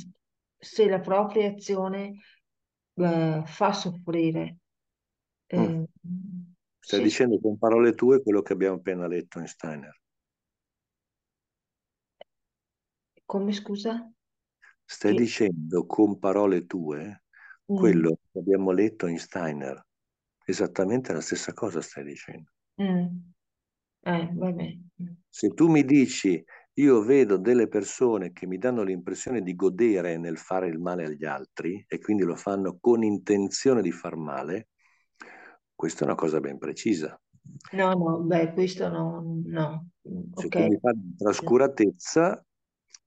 se 0.58 0.88
la 0.90 1.00
propria 1.00 1.50
azione 1.50 2.16
eh, 2.96 3.44
fa 3.46 3.74
soffrire. 3.74 4.58
mm, 5.56 5.84
Eh, 5.84 5.88
stai 6.80 7.00
sì, 7.00 7.04
dicendo 7.04 7.40
con 7.40 7.58
parole 7.58 7.94
tue 7.94 8.22
quello 8.22 8.42
che 8.42 8.54
abbiamo 8.54 8.78
appena 8.78 9.08
letto 9.08 9.40
in 9.40 9.48
Steiner. 9.48 10.00
come 13.26 13.52
scusa? 13.54 14.12
Stai 14.86 15.14
Che- 15.14 15.20
dicendo 15.22 15.86
con 15.86 16.20
parole 16.20 16.66
tue 16.66 17.24
mm, 17.72 17.76
quello 17.78 18.18
che 18.32 18.40
abbiamo 18.40 18.72
letto 18.72 19.08
in 19.08 19.18
Steiner. 19.20 19.86
Esattamente 20.46 21.14
la 21.14 21.22
stessa 21.22 21.54
cosa 21.54 21.82
stai 21.82 22.04
dicendo. 22.04 22.52
mm, 22.82 23.06
eh, 24.02 24.30
vabbè. 24.34 24.78
Se 25.30 25.54
tu 25.54 25.70
mi 25.70 25.86
dici 25.86 26.44
io 26.76 27.02
vedo 27.02 27.38
delle 27.38 27.68
persone 27.68 28.32
che 28.32 28.48
mi 28.48 28.58
danno 28.58 28.84
l'impressione 28.84 29.42
di 29.42 29.56
godere 29.56 30.18
nel 30.18 30.38
fare 30.38 30.68
il 30.68 30.80
male 30.80 31.06
agli 31.06 31.26
altri 31.26 31.84
e 31.88 32.00
quindi 32.00 32.24
lo 32.24 32.36
fanno 32.36 32.78
con 32.80 33.04
intenzione 33.04 33.82
di 33.82 33.92
far 33.92 34.16
male, 34.16 34.70
questa 35.76 36.02
è 36.02 36.04
una 36.06 36.16
cosa 36.16 36.40
ben 36.40 36.58
precisa. 36.58 37.20
No, 37.74 37.94
no, 37.96 38.20
beh, 38.20 38.54
questo 38.54 38.90
no, 38.90 39.22
no, 39.46 39.88
Se 40.04 40.48
ok, 40.48 40.56
tu 40.56 40.64
mi 40.66 40.78
parli 40.80 41.16
trascuratezza, 41.18 42.46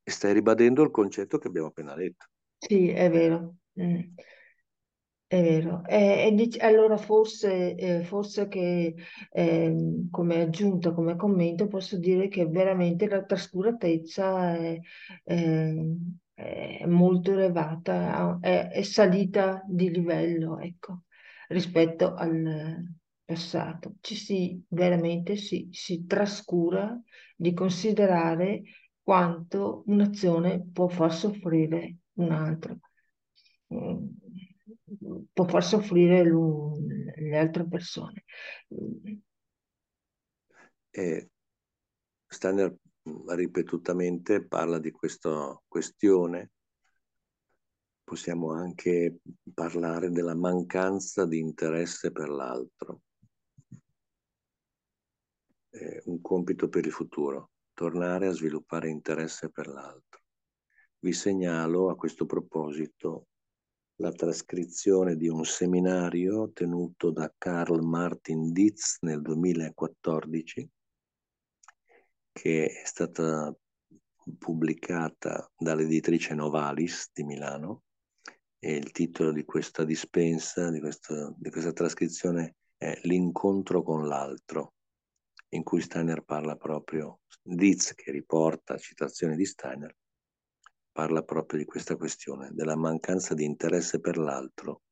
stai 0.02 0.32
ribadendo 0.32 0.82
il 0.82 0.90
concetto 0.90 1.38
che 1.38 1.48
abbiamo 1.48 1.68
appena 1.68 1.94
letto. 1.94 2.26
sì, 2.58 2.88
è 2.88 3.10
vero, 3.10 3.56
mm, 3.80 4.00
è 5.36 5.42
vero. 5.42 5.84
E, 5.86 6.34
e 6.58 6.64
allora 6.64 6.96
forse, 6.96 7.74
eh, 7.74 8.04
forse 8.04 8.48
che 8.48 8.94
ehm, 9.32 10.08
come 10.10 10.40
aggiunta, 10.42 10.92
come 10.92 11.16
commento, 11.16 11.66
posso 11.66 11.98
dire 11.98 12.28
che 12.28 12.46
veramente 12.46 13.08
la 13.08 13.24
trascuratezza 13.24 14.54
è, 14.56 14.78
ehm, 15.24 16.16
è 16.34 16.84
molto 16.86 17.32
elevata, 17.32 18.38
è, 18.40 18.68
è 18.70 18.82
salita 18.82 19.62
di 19.66 19.90
livello, 19.90 20.58
ecco, 20.58 21.02
rispetto 21.48 22.14
al 22.14 22.92
passato. 23.24 23.94
Ci 24.00 24.14
si 24.16 24.64
veramente 24.68 25.36
si, 25.36 25.68
si 25.72 26.04
trascura 26.06 27.00
di 27.36 27.52
considerare 27.54 28.62
quanto 29.02 29.82
un'azione 29.86 30.64
può 30.72 30.88
far 30.88 31.12
soffrire 31.12 31.96
un 32.14 32.30
altro, 32.32 32.78
Mm, 33.72 34.08
può 35.32 35.46
far 35.46 35.64
soffrire 35.64 36.22
le 36.24 37.38
altre 37.38 37.66
persone. 37.66 38.24
Mm, 38.74 39.16
E 40.96 41.30
Steiner 42.26 42.72
mh, 43.02 43.34
ripetutamente 43.34 44.46
parla 44.46 44.78
di 44.78 44.92
questa 44.92 45.60
questione. 45.66 46.52
Possiamo 48.04 48.52
anche 48.52 49.18
parlare 49.52 50.10
della 50.10 50.36
mancanza 50.36 51.26
di 51.26 51.38
interesse 51.38 52.12
per 52.12 52.28
l'altro. 52.28 53.00
È 55.68 56.02
un 56.04 56.20
compito 56.20 56.68
per 56.68 56.86
il 56.86 56.92
futuro, 56.92 57.50
tornare 57.72 58.28
a 58.28 58.32
sviluppare 58.32 58.88
interesse 58.88 59.50
per 59.50 59.66
l'altro. 59.66 60.22
Vi 61.00 61.12
segnalo 61.12 61.90
a 61.90 61.96
questo 61.96 62.24
proposito 62.24 63.26
la 63.96 64.12
trascrizione 64.12 65.16
di 65.16 65.28
un 65.28 65.44
seminario 65.44 66.50
tenuto 66.52 67.10
da 67.10 67.32
Karl 67.36 67.80
Martin 67.82 68.52
Dietz 68.52 68.98
nel 69.00 69.22
2014 69.22 70.70
che 72.34 72.66
è 72.66 72.84
stata 72.84 73.56
pubblicata 74.38 75.48
dall'editrice 75.56 76.34
Novalis 76.34 77.10
di 77.12 77.22
Milano. 77.22 77.84
E 78.58 78.74
il 78.74 78.90
titolo 78.90 79.30
di 79.30 79.44
questa 79.44 79.84
dispensa, 79.84 80.70
di, 80.70 80.80
questo, 80.80 81.34
di 81.38 81.50
questa 81.50 81.72
trascrizione 81.72 82.56
è 82.76 82.98
L'incontro 83.02 83.82
con 83.82 84.08
l'altro, 84.08 84.74
in 85.50 85.62
cui 85.62 85.80
Steiner 85.80 86.22
parla 86.22 86.56
proprio, 86.56 87.20
Dietz 87.40 87.94
che 87.94 88.10
riporta 88.10 88.78
citazioni 88.78 89.36
di 89.36 89.44
Steiner, 89.44 89.94
parla 90.94 91.22
proprio 91.24 91.58
di 91.58 91.64
questa 91.64 91.96
questione, 91.96 92.50
della 92.52 92.76
mancanza 92.76 93.34
di 93.34 93.44
interesse 93.44 93.98
per 93.98 94.16
l'altro 94.16 94.82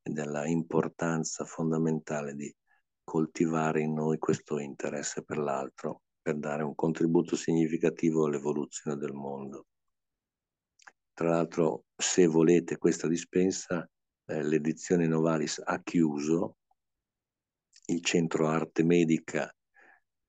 e 0.00 0.12
della 0.12 0.46
importanza 0.46 1.44
fondamentale 1.44 2.36
di 2.36 2.54
coltivare 3.02 3.80
in 3.80 3.92
noi 3.92 4.18
questo 4.18 4.60
interesse 4.60 5.24
per 5.24 5.38
l'altro 5.38 6.02
per 6.22 6.36
dare 6.36 6.62
un 6.62 6.76
contributo 6.76 7.34
significativo 7.34 8.24
all'evoluzione 8.26 8.96
del 8.96 9.12
mondo. 9.12 9.66
Tra 11.12 11.30
l'altro, 11.30 11.86
se 11.96 12.26
volete 12.28 12.78
questa 12.78 13.08
dispensa, 13.08 13.84
eh, 14.26 14.42
l'edizione 14.44 15.08
Novalis 15.08 15.60
ha 15.64 15.82
chiuso, 15.82 16.58
il 17.86 18.00
centro 18.04 18.46
arte 18.46 18.84
medica, 18.84 19.52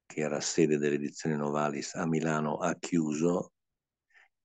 che 0.08 0.22
era 0.22 0.42
sede 0.42 0.80
dell'edizione 0.80 1.36
Novalis 1.36 1.94
a 1.94 2.08
Milano, 2.08 2.58
ha 2.58 2.76
chiuso 2.80 3.53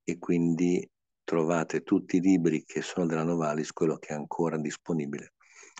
e 0.08 0.18
quindi 0.18 0.90
trovate 1.22 1.82
tutti 1.82 2.16
i 2.16 2.20
libri 2.20 2.64
che 2.64 2.80
sono 2.80 3.04
della 3.04 3.24
Novalis, 3.24 3.72
quello 3.72 3.98
che 3.98 4.08
è 4.08 4.14
ancora 4.14 4.56
disponibile 4.56 5.34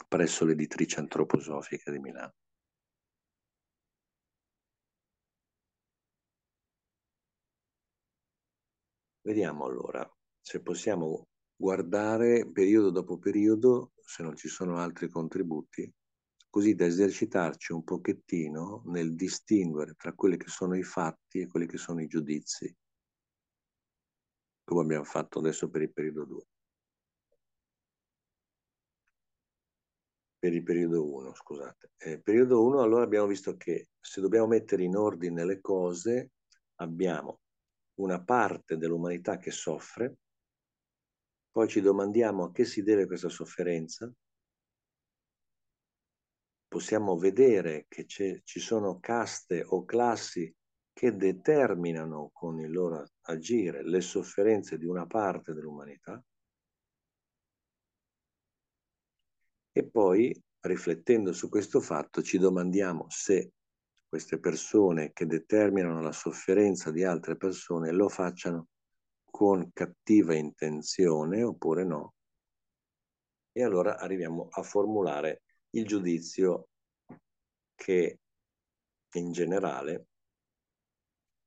presso 0.06 0.44
l'editrice 0.44 1.00
antroposofica 1.00 1.90
di 1.90 1.98
Milano. 1.98 2.34
Vediamo 9.22 9.64
allora 9.64 10.06
se 10.42 10.60
possiamo 10.60 11.28
guardare 11.56 12.50
periodo 12.52 12.90
dopo 12.90 13.16
periodo, 13.16 13.92
se 14.04 14.22
non 14.22 14.36
ci 14.36 14.48
sono 14.48 14.76
altri 14.76 15.08
contributi, 15.08 15.90
così 16.50 16.74
da 16.74 16.84
esercitarci 16.84 17.72
un 17.72 17.82
pochettino 17.82 18.82
nel 18.86 19.14
distinguere 19.14 19.94
tra 19.94 20.12
quelli 20.12 20.36
che 20.36 20.48
sono 20.48 20.76
i 20.76 20.82
fatti 20.82 21.40
e 21.40 21.46
quelli 21.46 21.66
che 21.66 21.78
sono 21.78 22.02
i 22.02 22.06
giudizi 22.06 22.74
come 24.68 24.82
abbiamo 24.82 25.04
fatto 25.04 25.38
adesso 25.38 25.70
per 25.70 25.80
il 25.80 25.90
periodo 25.90 26.24
2. 26.26 26.42
Per 30.38 30.52
il 30.52 30.62
periodo 30.62 31.10
1, 31.10 31.34
scusate. 31.34 31.92
Eh, 31.96 32.20
periodo 32.20 32.62
1, 32.62 32.82
allora 32.82 33.02
abbiamo 33.02 33.26
visto 33.26 33.56
che 33.56 33.88
se 33.98 34.20
dobbiamo 34.20 34.46
mettere 34.46 34.82
in 34.82 34.94
ordine 34.94 35.46
le 35.46 35.62
cose, 35.62 36.32
abbiamo 36.80 37.40
una 37.94 38.22
parte 38.22 38.76
dell'umanità 38.76 39.38
che 39.38 39.50
soffre, 39.50 40.18
poi 41.50 41.66
ci 41.66 41.80
domandiamo 41.80 42.44
a 42.44 42.52
che 42.52 42.66
si 42.66 42.82
deve 42.82 43.06
questa 43.06 43.30
sofferenza, 43.30 44.12
possiamo 46.68 47.16
vedere 47.16 47.86
che 47.88 48.04
ci 48.06 48.60
sono 48.60 49.00
caste 49.00 49.64
o 49.64 49.86
classi 49.86 50.54
che 50.98 51.14
determinano 51.14 52.30
con 52.32 52.58
il 52.58 52.72
loro 52.72 53.06
agire 53.26 53.88
le 53.88 54.00
sofferenze 54.00 54.76
di 54.76 54.84
una 54.84 55.06
parte 55.06 55.54
dell'umanità 55.54 56.20
e 59.70 59.88
poi 59.88 60.36
riflettendo 60.58 61.32
su 61.32 61.48
questo 61.48 61.80
fatto 61.80 62.20
ci 62.20 62.36
domandiamo 62.38 63.06
se 63.10 63.52
queste 64.08 64.40
persone 64.40 65.12
che 65.12 65.26
determinano 65.26 66.00
la 66.00 66.10
sofferenza 66.10 66.90
di 66.90 67.04
altre 67.04 67.36
persone 67.36 67.92
lo 67.92 68.08
facciano 68.08 68.66
con 69.24 69.70
cattiva 69.72 70.34
intenzione 70.34 71.44
oppure 71.44 71.84
no. 71.84 72.14
E 73.52 73.62
allora 73.62 73.98
arriviamo 73.98 74.48
a 74.50 74.64
formulare 74.64 75.42
il 75.76 75.86
giudizio 75.86 76.70
che 77.76 78.18
in 79.12 79.30
generale 79.30 80.08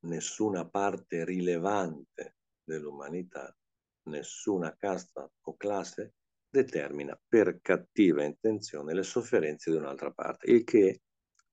nessuna 0.01 0.67
parte 0.67 1.25
rilevante 1.25 2.37
dell'umanità, 2.63 3.55
nessuna 4.03 4.75
casta 4.75 5.29
o 5.41 5.55
classe 5.55 6.15
determina 6.49 7.19
per 7.27 7.59
cattiva 7.61 8.23
intenzione 8.23 8.93
le 8.93 9.03
sofferenze 9.03 9.71
di 9.71 9.77
un'altra 9.77 10.11
parte, 10.11 10.51
il 10.51 10.63
che, 10.63 11.01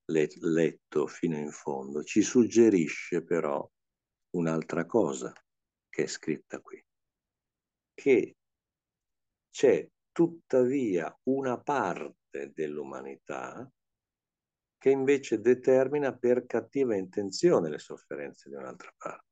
letto 0.05 1.07
fino 1.07 1.37
in 1.37 1.51
fondo, 1.51 2.03
ci 2.03 2.21
suggerisce 2.21 3.23
però 3.23 3.67
un'altra 4.31 4.85
cosa 4.85 5.31
che 5.87 6.03
è 6.03 6.07
scritta 6.07 6.59
qui, 6.59 6.83
che 7.93 8.35
c'è 9.49 9.89
tuttavia 10.11 11.17
una 11.23 11.61
parte 11.61 12.51
dell'umanità 12.53 13.71
che 14.79 14.89
invece 14.89 15.41
determina 15.41 16.15
per 16.17 16.45
cattiva 16.45 16.95
intenzione 16.95 17.69
le 17.69 17.77
sofferenze 17.77 18.49
di 18.49 18.55
un'altra 18.55 18.91
parte. 18.97 19.27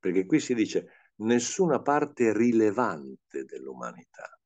Perché 0.00 0.24
qui 0.24 0.38
si 0.40 0.54
dice 0.54 1.10
nessuna 1.16 1.82
parte 1.82 2.32
rilevante 2.32 3.44
dell'umanità, 3.44 4.38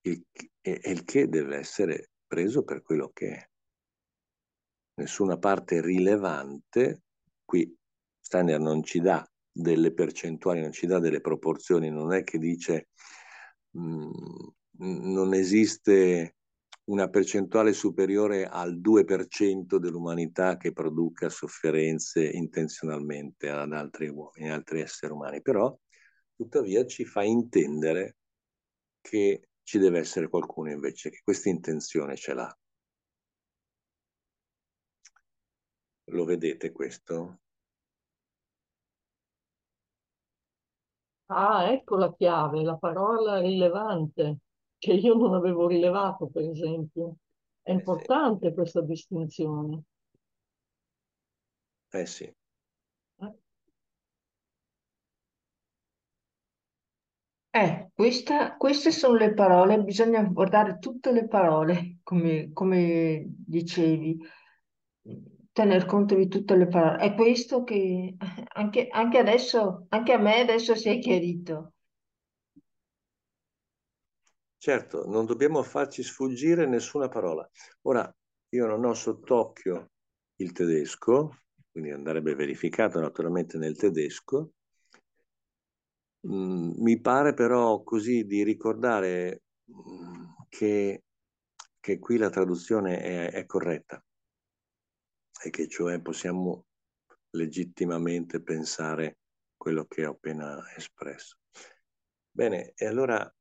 e 0.00 0.80
il 0.84 1.04
che 1.04 1.28
deve 1.28 1.56
essere 1.56 2.10
preso 2.26 2.62
per 2.62 2.82
quello 2.82 3.10
che 3.12 3.28
è. 3.30 3.50
Nessuna 5.00 5.38
parte 5.38 5.80
rilevante, 5.80 7.04
qui 7.44 7.74
Steiner 8.20 8.60
non 8.60 8.82
ci 8.82 9.00
dà 9.00 9.26
delle 9.50 9.94
percentuali, 9.94 10.60
non 10.60 10.72
ci 10.72 10.86
dà 10.86 10.98
delle 10.98 11.20
proporzioni, 11.20 11.90
non 11.90 12.12
è 12.12 12.22
che 12.22 12.38
dice 12.38 12.88
mh, 13.70 14.10
mm, 14.82 15.12
non 15.12 15.34
esiste 15.34 16.37
una 16.88 17.08
percentuale 17.08 17.72
superiore 17.72 18.46
al 18.46 18.80
2% 18.80 19.78
dell'umanità 19.78 20.56
che 20.56 20.72
produca 20.72 21.28
sofferenze 21.28 22.28
intenzionalmente 22.28 23.48
ad 23.50 23.72
altri 23.72 24.08
uomini, 24.08 24.50
altri 24.50 24.80
esseri 24.80 25.12
umani, 25.12 25.42
però 25.42 25.76
tuttavia 26.34 26.86
ci 26.86 27.04
fa 27.04 27.22
intendere 27.22 28.16
che 29.00 29.48
ci 29.62 29.78
deve 29.78 29.98
essere 29.98 30.28
qualcuno 30.28 30.70
invece 30.70 31.10
che 31.10 31.20
questa 31.22 31.50
intenzione 31.50 32.16
ce 32.16 32.34
l'ha. 32.34 32.58
Lo 36.10 36.24
vedete 36.24 36.72
questo? 36.72 37.40
Ah, 41.26 41.70
ecco 41.70 41.96
la 41.96 42.14
chiave, 42.14 42.62
la 42.62 42.76
parola 42.78 43.38
rilevante 43.40 44.38
che 44.78 44.92
io 44.92 45.14
non 45.14 45.34
avevo 45.34 45.66
rilevato, 45.66 46.28
per 46.28 46.44
esempio. 46.48 47.16
È 47.62 47.72
importante 47.72 48.54
questa 48.54 48.80
distinzione. 48.80 49.82
Eh 51.92 52.06
sì. 52.06 52.24
Eh, 52.24 53.34
eh 57.50 57.90
questa, 57.94 58.56
queste 58.56 58.90
sono 58.92 59.16
le 59.16 59.34
parole, 59.34 59.82
bisogna 59.82 60.22
guardare 60.22 60.78
tutte 60.78 61.12
le 61.12 61.26
parole, 61.26 61.98
come, 62.02 62.50
come 62.52 63.24
dicevi, 63.26 64.18
tener 65.52 65.84
conto 65.86 66.14
di 66.14 66.28
tutte 66.28 66.56
le 66.56 66.68
parole. 66.68 66.98
È 66.98 67.14
questo 67.14 67.64
che 67.64 68.14
anche, 68.54 68.88
anche 68.88 69.18
adesso, 69.18 69.86
anche 69.88 70.12
a 70.12 70.18
me 70.18 70.40
adesso 70.40 70.74
si 70.74 70.88
è 70.88 70.98
chiarito. 71.00 71.72
Certo, 74.60 75.06
non 75.06 75.24
dobbiamo 75.24 75.62
farci 75.62 76.02
sfuggire 76.02 76.66
nessuna 76.66 77.08
parola. 77.08 77.48
Ora, 77.82 78.12
io 78.50 78.66
non 78.66 78.84
ho 78.84 78.92
sott'occhio 78.92 79.92
il 80.40 80.50
tedesco, 80.50 81.42
quindi 81.70 81.92
andrebbe 81.92 82.34
verificato 82.34 82.98
naturalmente 82.98 83.56
nel 83.56 83.76
tedesco. 83.76 84.54
Mm, 86.26 86.72
mi 86.78 87.00
pare 87.00 87.34
però 87.34 87.84
così 87.84 88.26
di 88.26 88.42
ricordare 88.42 89.44
mm, 89.70 90.24
che, 90.48 91.04
che, 91.78 91.98
qui 92.00 92.16
la 92.16 92.28
traduzione 92.28 93.00
è, 93.00 93.30
è 93.30 93.46
corretta 93.46 94.02
e 95.40 95.50
che 95.50 95.68
cioè 95.68 96.00
possiamo 96.00 96.66
legittimamente 97.30 98.42
pensare 98.42 99.18
quello 99.56 99.86
che 99.86 100.04
ho 100.04 100.12
appena 100.12 100.58
espresso. 100.76 101.36
Bene, 102.30 102.72
e 102.74 102.86
allora 102.86 103.32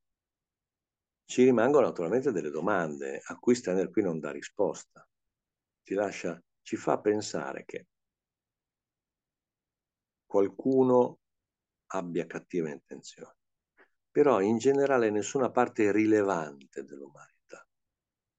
ci 1.27 1.43
rimangono 1.43 1.87
naturalmente 1.87 2.31
delle 2.31 2.49
domande 2.49 3.21
a 3.21 3.37
cui 3.37 3.53
Steiner 3.53 3.89
qui 3.89 4.01
non 4.01 4.17
dà 4.17 4.31
risposta. 4.31 5.05
Ci, 5.83 5.93
lascia, 5.93 6.41
ci 6.61 6.77
fa 6.77 6.99
pensare 6.99 7.65
che 7.65 7.87
qualcuno 10.25 11.19
abbia 11.87 12.25
cattiva 12.25 12.69
intenzione, 12.69 13.35
però 14.09 14.39
in 14.39 14.57
generale 14.57 15.09
nessuna 15.09 15.51
parte 15.51 15.91
rilevante 15.91 16.85
dell'umanità. 16.85 17.67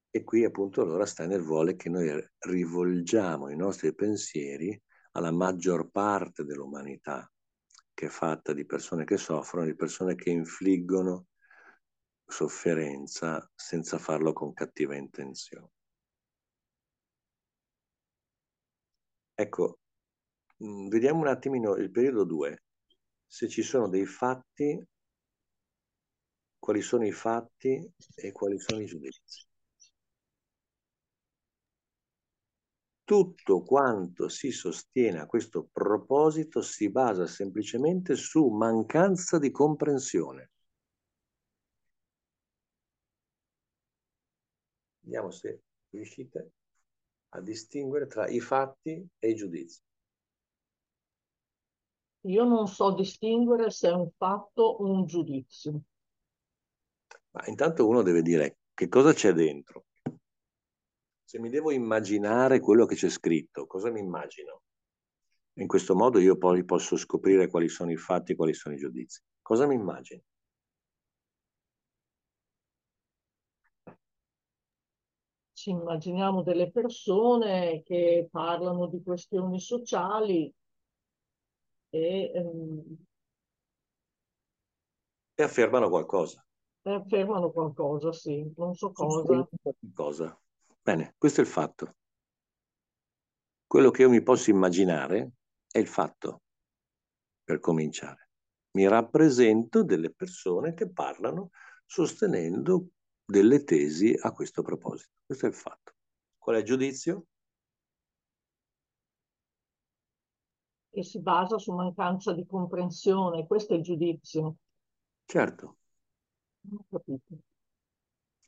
E 0.09 0.23
qui 0.23 0.43
appunto 0.43 0.81
allora 0.81 1.05
Steiner 1.05 1.41
vuole 1.41 1.75
che 1.75 1.89
noi 1.89 2.11
rivolgiamo 2.39 3.49
i 3.49 3.55
nostri 3.55 3.93
pensieri 3.93 4.79
alla 5.11 5.31
maggior 5.31 5.91
parte 5.91 6.43
dell'umanità, 6.43 7.31
che 7.93 8.07
è 8.07 8.09
fatta 8.09 8.51
di 8.51 8.65
persone 8.65 9.05
che 9.05 9.17
soffrono, 9.17 9.67
di 9.67 9.75
persone 9.75 10.15
che 10.15 10.31
infliggono 10.31 11.27
sofferenza 12.29 13.49
senza 13.55 13.97
farlo 13.97 14.31
con 14.33 14.53
cattiva 14.53 14.95
intenzione. 14.95 15.71
Ecco, 19.33 19.79
mm, 20.63 20.87
vediamo 20.89 21.21
un 21.21 21.27
attimino 21.27 21.75
il 21.75 21.91
periodo 21.91 22.23
2, 22.23 22.63
se 23.25 23.47
ci 23.47 23.63
sono 23.63 23.89
dei 23.89 24.05
fatti 24.05 24.85
quali 26.59 26.81
sono 26.81 27.05
i 27.05 27.11
fatti 27.11 27.91
e 28.15 28.31
quali 28.31 28.59
sono 28.59 28.81
i 28.81 28.85
giudizi. 28.85 29.47
Tutto 33.03 33.63
quanto 33.63 34.29
si 34.29 34.51
sostiene 34.51 35.19
a 35.19 35.25
questo 35.25 35.67
proposito 35.71 36.61
si 36.61 36.91
basa 36.91 37.25
semplicemente 37.25 38.13
su 38.15 38.49
mancanza 38.49 39.39
di 39.39 39.49
comprensione. 39.49 40.51
Vediamo 45.09 45.31
se 45.31 45.63
riuscite 45.89 46.51
a 47.29 47.41
distinguere 47.41 48.05
tra 48.05 48.27
i 48.27 48.39
fatti 48.39 49.03
e 49.17 49.29
i 49.29 49.33
giudizi. 49.33 49.81
Io 52.27 52.43
non 52.43 52.67
so 52.67 52.93
distinguere 52.93 53.71
se 53.71 53.89
è 53.89 53.91
un 53.91 54.11
fatto 54.15 54.61
o 54.61 54.85
un 54.85 55.07
giudizio. 55.07 55.81
Ma 57.31 57.47
intanto 57.47 57.87
uno 57.87 58.03
deve 58.03 58.21
dire 58.21 58.59
che 58.75 58.87
cosa 58.87 59.11
c'è 59.11 59.33
dentro. 59.33 59.87
Se 61.23 61.39
mi 61.39 61.49
devo 61.49 61.71
immaginare 61.71 62.59
quello 62.59 62.85
che 62.85 62.93
c'è 62.93 63.09
scritto, 63.09 63.65
cosa 63.65 63.89
mi 63.89 64.01
immagino? 64.01 64.61
In 65.53 65.65
questo 65.65 65.95
modo 65.95 66.19
io 66.19 66.37
poi 66.37 66.63
posso 66.63 66.95
scoprire 66.97 67.47
quali 67.47 67.67
sono 67.67 67.91
i 67.91 67.97
fatti 67.97 68.33
e 68.33 68.35
quali 68.35 68.53
sono 68.53 68.75
i 68.75 68.77
giudizi. 68.77 69.23
Cosa 69.41 69.65
mi 69.65 69.73
immagino? 69.73 70.21
Ci 75.59 75.71
immaginiamo 75.71 76.41
delle 76.41 76.71
persone 76.71 77.83
che 77.83 78.29
parlano 78.31 78.87
di 78.87 79.03
questioni 79.03 79.59
sociali 79.59 80.49
e, 81.89 82.31
ehm, 82.33 83.05
E 85.35 85.43
affermano 85.43 85.89
qualcosa. 85.89 86.41
e 86.81 86.91
affermano 86.93 87.51
qualcosa, 87.51 88.13
sì, 88.13 88.49
non 88.55 88.73
so 88.73 88.93
cosa. 88.93 89.49
Cosa? 89.93 90.41
Bene, 90.81 91.15
questo 91.17 91.41
è 91.41 91.43
il 91.43 91.49
fatto. 91.49 91.95
Quello 93.67 93.91
che 93.91 94.03
io 94.03 94.09
mi 94.09 94.23
posso 94.23 94.51
immaginare 94.51 95.31
è 95.69 95.79
il 95.79 95.87
fatto, 95.87 96.43
per 97.43 97.59
cominciare. 97.59 98.29
Mi 98.77 98.87
rappresento 98.87 99.83
delle 99.83 100.13
persone 100.13 100.73
che 100.73 100.89
parlano 100.89 101.49
sostenendo 101.85 102.91
delle 103.29 103.63
tesi 103.63 104.17
a 104.19 104.31
questo 104.31 104.61
proposito. 104.63 105.11
Questo 105.25 105.45
è 105.45 105.49
il 105.49 105.55
fatto. 105.55 105.93
Qual 106.37 106.55
è 106.55 106.59
il 106.59 106.65
giudizio? 106.65 107.25
che 110.91 111.03
si 111.03 111.21
basa 111.21 111.57
su 111.59 111.71
mancanza 111.71 112.33
di 112.33 112.45
comprensione, 112.45 113.45
questo 113.45 113.73
è 113.73 113.77
il 113.77 113.83
giudizio. 113.83 114.55
Certo. 115.23 115.77
Non 116.61 116.79
ho 116.79 116.85
capito. 116.89 117.43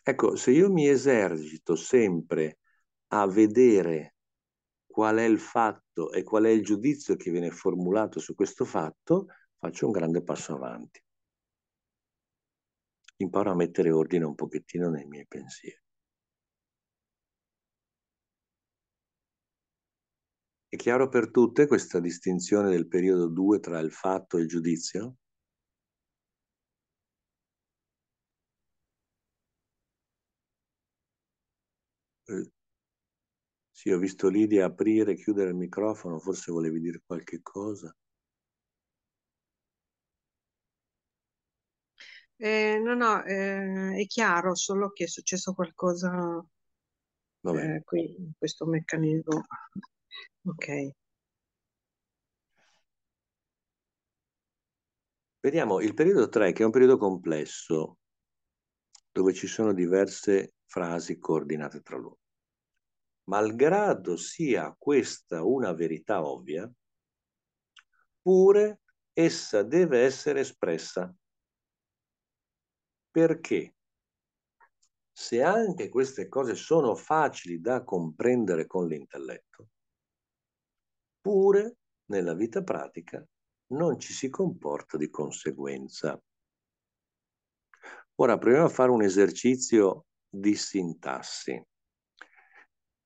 Ecco, 0.02 0.36
se 0.36 0.52
io 0.52 0.70
mi 0.72 0.88
esercito 0.88 1.76
sempre 1.76 2.58
a 3.10 3.28
vedere 3.28 4.16
qual 4.86 5.18
è 5.18 5.24
il 5.24 5.40
fatto 5.40 6.12
e 6.12 6.24
qual 6.24 6.46
è 6.46 6.50
il 6.50 6.64
giudizio 6.64 7.16
che 7.16 7.30
viene 7.30 7.52
formulato 7.52 8.20
su 8.20 8.34
questo 8.34 8.66
fatto, 8.66 9.28
faccio 9.58 9.86
un 9.86 9.92
grande 9.92 10.24
passo 10.24 10.56
avanti. 10.56 11.02
Imparo 13.22 13.52
a 13.52 13.56
mettere 13.56 13.92
ordine 13.92 14.26
un 14.26 14.36
pochettino 14.36 14.90
nei 14.90 15.06
miei 15.06 15.26
pensieri. 15.28 15.80
È 20.68 20.76
chiaro 20.76 21.08
per 21.08 21.32
tutte 21.32 21.66
questa 21.66 22.02
distinzione 22.02 22.70
del 22.72 22.90
periodo 22.90 23.28
2 23.28 23.62
tra 23.62 23.80
il 23.80 23.94
fatto 23.94 24.38
e 24.38 24.42
il 24.42 24.48
giudizio? 24.50 25.16
Eh, 32.28 32.46
sì, 33.70 33.90
ho 33.92 33.98
visto 33.98 34.30
Lidia 34.30 34.64
aprire 34.64 35.12
e 35.12 35.16
chiudere 35.16 35.50
il 35.50 35.58
microfono, 35.58 36.20
forse 36.20 36.54
volevi 36.54 36.80
dire 36.80 37.02
qualche 37.06 37.42
cosa. 37.42 37.94
Eh, 42.44 42.80
no, 42.80 42.96
no, 42.96 43.24
eh, 43.24 44.02
è 44.02 44.06
chiaro, 44.08 44.56
solo 44.56 44.90
che 44.90 45.04
è 45.04 45.08
successo 45.08 45.54
qualcosa 45.54 46.44
Vabbè. 47.42 47.76
eh, 47.76 47.84
qui, 47.84 48.16
in 48.18 48.32
questo 48.36 48.66
meccanismo. 48.66 49.46
Ok. 50.48 50.90
Vediamo 55.40 55.82
il 55.82 55.94
periodo 55.94 56.30
3, 56.30 56.52
che 56.52 56.64
è 56.64 56.66
un 56.66 56.72
periodo 56.72 56.98
complesso, 56.98 58.00
dove 59.12 59.34
ci 59.34 59.46
sono 59.46 59.72
diverse 59.72 60.54
frasi 60.66 61.20
coordinate 61.20 61.82
tra 61.82 61.98
loro. 61.98 62.18
Malgrado 63.26 64.18
sia 64.18 64.76
questa 64.80 65.44
una 65.44 65.74
verità 65.74 66.26
ovvia, 66.26 66.68
pure 68.20 68.80
essa 69.14 69.62
deve 69.62 70.00
essere 70.00 70.40
espressa. 70.40 71.16
Perché? 73.12 73.76
Se 75.12 75.44
anche 75.44 75.90
queste 75.90 76.30
cose 76.30 76.56
sono 76.56 76.96
facili 76.96 77.60
da 77.60 77.84
comprendere 77.84 78.66
con 78.66 78.88
l'intelletto, 78.88 79.68
pure 81.20 81.78
nella 82.06 82.34
vita 82.34 82.64
pratica 82.64 83.24
non 83.74 84.00
ci 84.00 84.14
si 84.14 84.30
comporta 84.30 84.98
di 84.98 85.10
conseguenza. 85.10 86.20
Ora 88.16 88.38
proviamo 88.38 88.66
a 88.66 88.70
fare 88.70 88.92
un 88.92 89.04
esercizio 89.04 90.06
di 90.30 90.56
sintassi 90.56 91.62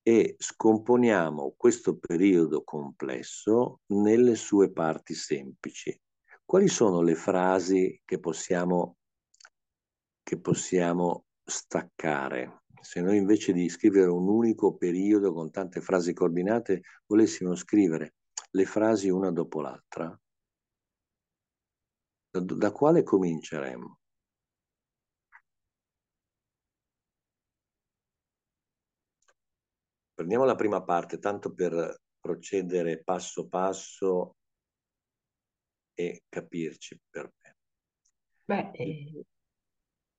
e 0.07 0.35
scomponiamo 0.37 1.55
questo 1.57 1.97
periodo 1.97 2.63
complesso 2.63 3.81
nelle 3.87 4.35
sue 4.35 4.71
parti 4.71 5.15
semplici. 5.15 5.99
Quali 6.43 6.67
sono 6.67 7.01
le 7.01 7.15
frasi 7.15 7.99
che 8.05 8.19
possiamo, 8.19 8.97
che 10.25 10.39
possiamo 10.39 11.25
staccare? 11.43 12.63
Se 12.81 12.99
noi 12.99 13.17
invece 13.17 13.53
di 13.53 13.69
scrivere 13.69 14.09
un 14.09 14.27
unico 14.27 14.75
periodo 14.75 15.31
con 15.31 15.51
tante 15.51 15.81
frasi 15.81 16.13
coordinate 16.13 16.81
volessimo 17.05 17.53
scrivere 17.53 18.15
le 18.49 18.65
frasi 18.65 19.09
una 19.09 19.31
dopo 19.31 19.61
l'altra, 19.61 20.19
da, 22.31 22.39
da 22.39 22.71
quale 22.71 23.03
cominceremo? 23.03 23.99
Prendiamo 30.15 30.45
la 30.45 30.55
prima 30.55 30.81
parte, 30.81 31.19
tanto 31.19 31.53
per 31.53 31.99
procedere 32.19 33.03
passo 33.03 33.47
passo 33.47 34.37
e 35.93 36.23
capirci 36.27 36.99
per 37.11 37.31
me. 37.41 37.55
Beh, 38.45 38.71
eh, 38.71 39.25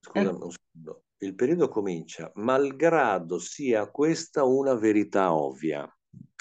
Scusami 0.06 0.26
ecco. 0.26 0.44
un 0.44 0.50
secondo. 0.50 1.04
Il 1.18 1.34
periodo 1.34 1.68
comincia, 1.68 2.30
malgrado 2.34 3.38
sia 3.38 3.90
questa 3.90 4.44
una 4.44 4.74
verità 4.74 5.34
ovvia, 5.34 5.90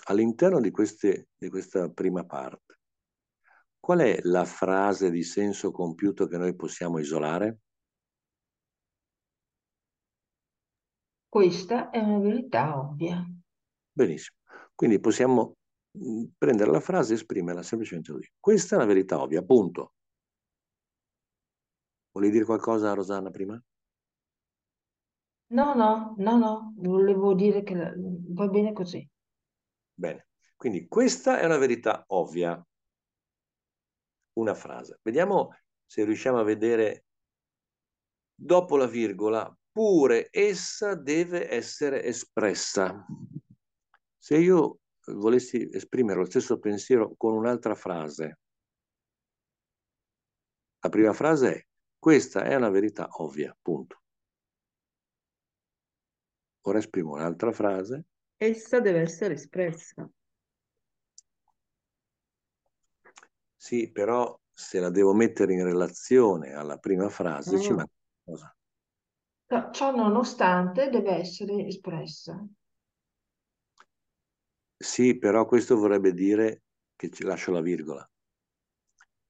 all'interno 0.08 0.60
di, 0.60 0.72
queste, 0.72 1.30
di 1.38 1.50
questa 1.50 1.90
prima 1.90 2.26
parte. 2.26 2.80
Qual 3.80 4.00
è 4.00 4.20
la 4.24 4.46
frase 4.46 5.12
di 5.12 5.24
senso 5.24 5.72
compiuto 5.72 6.28
che 6.28 6.38
noi 6.38 6.56
possiamo 6.56 7.00
isolare? 7.00 7.60
questa 11.36 11.90
è 11.90 12.00
una 12.00 12.20
verità 12.20 12.80
ovvia. 12.80 13.22
Benissimo. 13.92 14.38
Quindi 14.74 15.02
possiamo 15.02 15.58
prendere 16.38 16.72
la 16.72 16.80
frase 16.80 17.12
e 17.12 17.16
esprimerla 17.16 17.62
semplicemente 17.62 18.14
così. 18.14 18.32
Questa 18.40 18.76
è 18.76 18.78
una 18.78 18.88
verità 18.88 19.20
ovvia, 19.20 19.44
punto. 19.44 19.95
Volevi 22.16 22.32
dire 22.32 22.46
qualcosa, 22.46 22.94
Rosanna, 22.94 23.30
prima? 23.30 23.62
No, 25.48 25.74
no, 25.74 26.16
no, 26.18 26.38
no, 26.38 26.74
volevo 26.78 27.34
dire 27.34 27.62
che 27.62 27.76
la- 27.76 27.94
va 27.94 28.48
bene 28.48 28.72
così. 28.72 29.06
Bene. 29.94 30.28
Quindi 30.56 30.88
questa 30.88 31.40
è 31.40 31.46
una 31.46 31.58
verità 31.58 32.06
ovvia. 32.08 32.66
Una 34.38 34.54
frase. 34.54 35.00
Vediamo 35.02 35.58
se 35.86 36.06
riusciamo 36.06 36.40
a 36.40 36.44
vedere 36.44 37.04
dopo 38.34 38.78
la 38.78 38.88
virgola, 38.88 39.54
pure 39.70 40.30
essa 40.32 40.96
deve 40.96 41.52
essere 41.52 42.02
espressa. 42.04 43.06
Se 44.18 44.38
io 44.38 44.80
volessi 45.08 45.70
esprimere 45.70 46.20
lo 46.20 46.26
stesso 46.26 46.60
pensiero 46.60 47.14
con 47.18 47.34
un'altra 47.34 47.76
frase, 47.76 48.40
la 50.80 50.90
prima 50.90 51.12
frase 51.12 51.54
è 51.54 51.66
questa 52.06 52.44
è 52.44 52.54
una 52.54 52.70
verità 52.70 53.08
ovvia, 53.14 53.58
punto. 53.60 54.04
Ora 56.68 56.78
esprimo 56.78 57.14
un'altra 57.14 57.52
frase. 57.52 58.06
Essa 58.38 58.80
deve 58.80 59.00
essere 59.00 59.34
espressa. 59.34 60.08
Sì, 63.56 63.90
però 63.92 64.40
se 64.54 64.80
la 64.80 64.92
devo 64.92 65.16
mettere 65.16 65.54
in 65.54 65.64
relazione 65.64 66.54
alla 66.54 66.78
prima 66.78 67.10
frase 67.10 67.60
ci 67.60 67.72
Ah. 67.72 67.76
manca 67.76 67.94
Cosa? 68.24 68.56
No, 69.48 69.72
ciò 69.72 69.96
nonostante 69.96 70.92
deve 70.92 71.16
essere 71.16 71.66
espressa. 71.66 72.40
Sì, 74.78 75.18
però 75.18 75.48
questo 75.48 75.76
vorrebbe 75.76 76.14
dire 76.14 76.66
che 76.96 77.10
ci 77.10 77.24
lascio 77.24 77.52
la 77.52 77.62
virgola. 77.62 78.08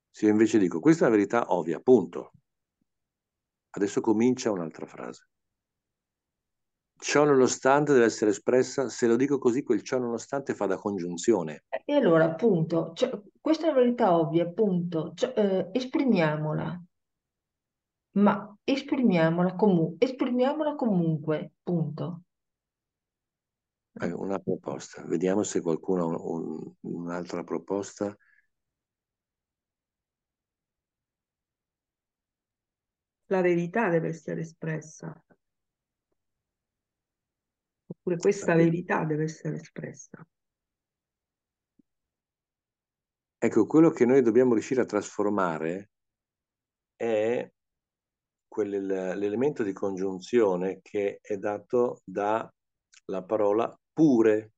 Se 0.09 0.26
io 0.26 0.32
invece 0.32 0.57
dico, 0.57 0.82
questa 0.82 1.05
è 1.05 1.07
una 1.07 1.15
verità 1.15 1.53
ovvia, 1.53 1.80
punto. 1.80 2.32
Adesso 3.76 3.99
comincia 3.99 4.51
un'altra 4.51 4.86
frase. 4.86 5.28
Ciò 6.97 7.26
nonostante 7.26 7.91
deve 7.91 8.05
essere 8.05 8.32
espressa, 8.32 8.88
se 8.88 9.05
lo 9.05 9.17
dico 9.17 9.38
così, 9.38 9.63
quel 9.63 9.82
ciò 9.82 9.97
nonostante 9.97 10.55
fa 10.55 10.65
da 10.65 10.78
congiunzione. 10.78 11.65
E 11.84 11.93
allora, 11.93 12.23
appunto, 12.23 12.93
cioè, 12.93 13.21
questa 13.41 13.67
è 13.67 13.71
una 13.71 13.80
verità 13.80 14.17
ovvia, 14.17 14.45
appunto, 14.45 15.11
cioè, 15.13 15.34
eh, 15.36 15.69
esprimiamola, 15.73 16.84
ma 18.11 18.57
esprimiamola, 18.63 19.55
comu- 19.55 20.01
esprimiamola 20.01 20.76
comunque, 20.76 21.55
punto. 21.61 22.21
Eh, 23.99 24.11
Una 24.11 24.39
proposta. 24.39 25.03
Vediamo 25.05 25.43
se 25.43 25.61
qualcuno 25.61 26.03
ha 26.03 26.05
un- 26.05 26.19
un- 26.82 27.01
un'altra 27.01 27.43
proposta. 27.43 28.15
La 33.28 33.41
verità 33.41 33.89
deve 33.89 34.09
essere 34.09 34.41
espressa. 34.41 35.26
Oppure 37.88 38.17
questa 38.17 38.53
La 38.53 38.63
verità. 38.63 39.03
deve 39.03 39.23
essere 39.23 39.55
espressa. 39.55 40.28
Ecco, 43.38 43.67
quello 43.67 43.89
che 43.91 44.05
noi 44.05 44.21
dobbiamo 44.21 44.53
riuscire 44.53 44.82
a 44.82 44.86
trasformare 44.86 45.91
è 46.95 47.51
l'elemento 48.63 49.63
di 49.63 49.73
congiunzione 49.73 50.80
che 50.82 51.19
è 51.21 51.38
dato 51.38 52.01
dalla 52.05 52.49
parola 53.26 53.78
pure. 53.91 54.53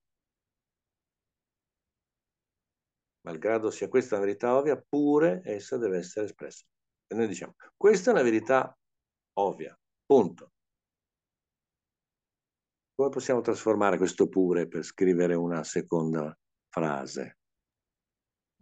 Malgrado 3.22 3.72
sia 3.72 3.90
questa 3.90 4.16
una 4.16 4.26
verità 4.26 4.56
ovvia, 4.56 4.78
pure 4.78 5.42
essa 5.44 5.78
deve 5.78 5.98
essere 5.98 6.28
espressa. 6.28 6.66
E 7.08 7.16
noi 7.16 7.28
diciamo, 7.28 7.56
questa 7.76 8.10
è 8.10 8.14
una 8.14 8.24
verità 8.24 8.78
ovvia, 9.40 9.78
punto. 10.06 10.52
Come 12.96 13.10
possiamo 13.10 13.42
trasformare 13.42 13.98
questo 13.98 14.28
pure 14.28 14.68
per 14.68 14.84
scrivere 14.84 15.36
una 15.36 15.64
seconda 15.64 16.36
frase? 16.68 17.38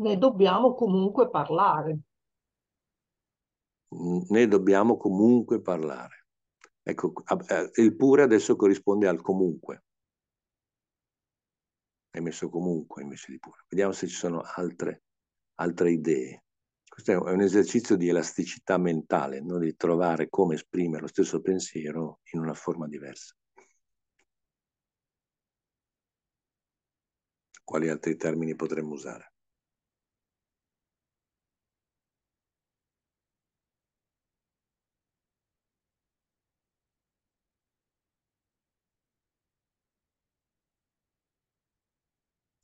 Ne 0.02 0.18
dobbiamo 0.18 0.76
comunque 0.76 1.30
parlare. 1.30 2.00
Ne 4.30 4.48
dobbiamo 4.48 4.98
comunque 4.98 5.62
parlare. 5.62 6.28
Ecco, 6.84 7.14
il 7.76 7.96
pure 7.96 8.24
adesso 8.24 8.56
corrisponde 8.56 9.08
al 9.08 9.22
comunque. 9.22 9.86
Hai 12.12 12.22
messo 12.22 12.50
comunque 12.50 13.02
invece 13.02 13.32
di 13.32 13.39
pure. 13.39 13.66
Vediamo 13.70 13.91
se 13.91 14.08
ci 14.08 14.16
sono 14.16 14.41
altre, 14.41 15.04
altre 15.56 15.91
idee. 15.91 16.45
Questo 16.96 17.12
è 17.12 17.34
un 17.34 17.41
esercizio 17.41 17.98
di 17.98 18.08
elasticità 18.08 18.78
mentale, 18.78 19.41
no? 19.41 19.60
di 19.60 19.76
trovare 19.76 20.30
come 20.30 20.56
esprimere 20.56 21.02
lo 21.02 21.08
stesso 21.08 21.41
pensiero 21.41 22.22
in 22.32 22.39
una 22.39 22.54
forma 22.54 22.88
diversa. 22.88 23.36
Quali 27.66 27.89
altri 27.89 28.16
termini 28.16 28.56
potremmo 28.56 28.93
usare? 28.93 29.34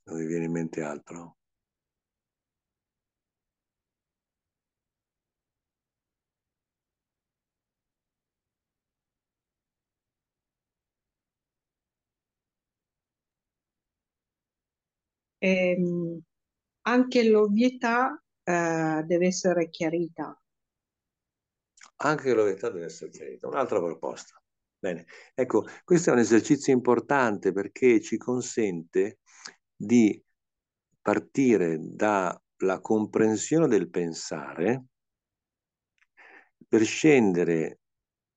Non 0.04 0.16
vi 0.16 0.24
viene 0.26 0.46
in 0.46 0.52
mente 0.52 0.80
altro? 0.80 1.36
Ehm, 15.44 16.20
anche 16.82 17.28
l'ovvietà 17.28 18.22
eh, 18.44 19.02
deve 19.04 19.26
essere 19.26 19.70
chiarita. 19.70 20.40
Anche 21.96 22.32
l'ovvietà 22.32 22.70
deve 22.70 22.84
essere 22.84 23.10
chiarita. 23.10 23.48
Un'altra 23.48 23.80
proposta. 23.80 24.40
Bene, 24.78 25.06
ecco, 25.34 25.66
questo 25.84 26.10
è 26.10 26.12
un 26.12 26.20
esercizio 26.20 26.72
importante 26.72 27.52
perché 27.52 28.00
ci 28.00 28.16
consente 28.18 29.18
di 29.74 30.22
partire 31.00 31.76
dalla 31.80 32.80
comprensione 32.80 33.66
del 33.66 33.90
pensare 33.90 34.84
per 36.68 36.84
scendere 36.84 37.80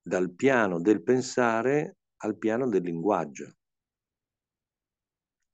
dal 0.01 0.33
piano 0.33 0.81
del 0.81 1.03
pensare 1.03 1.97
al 2.17 2.35
piano 2.37 2.67
del 2.67 2.81
linguaggio. 2.81 3.57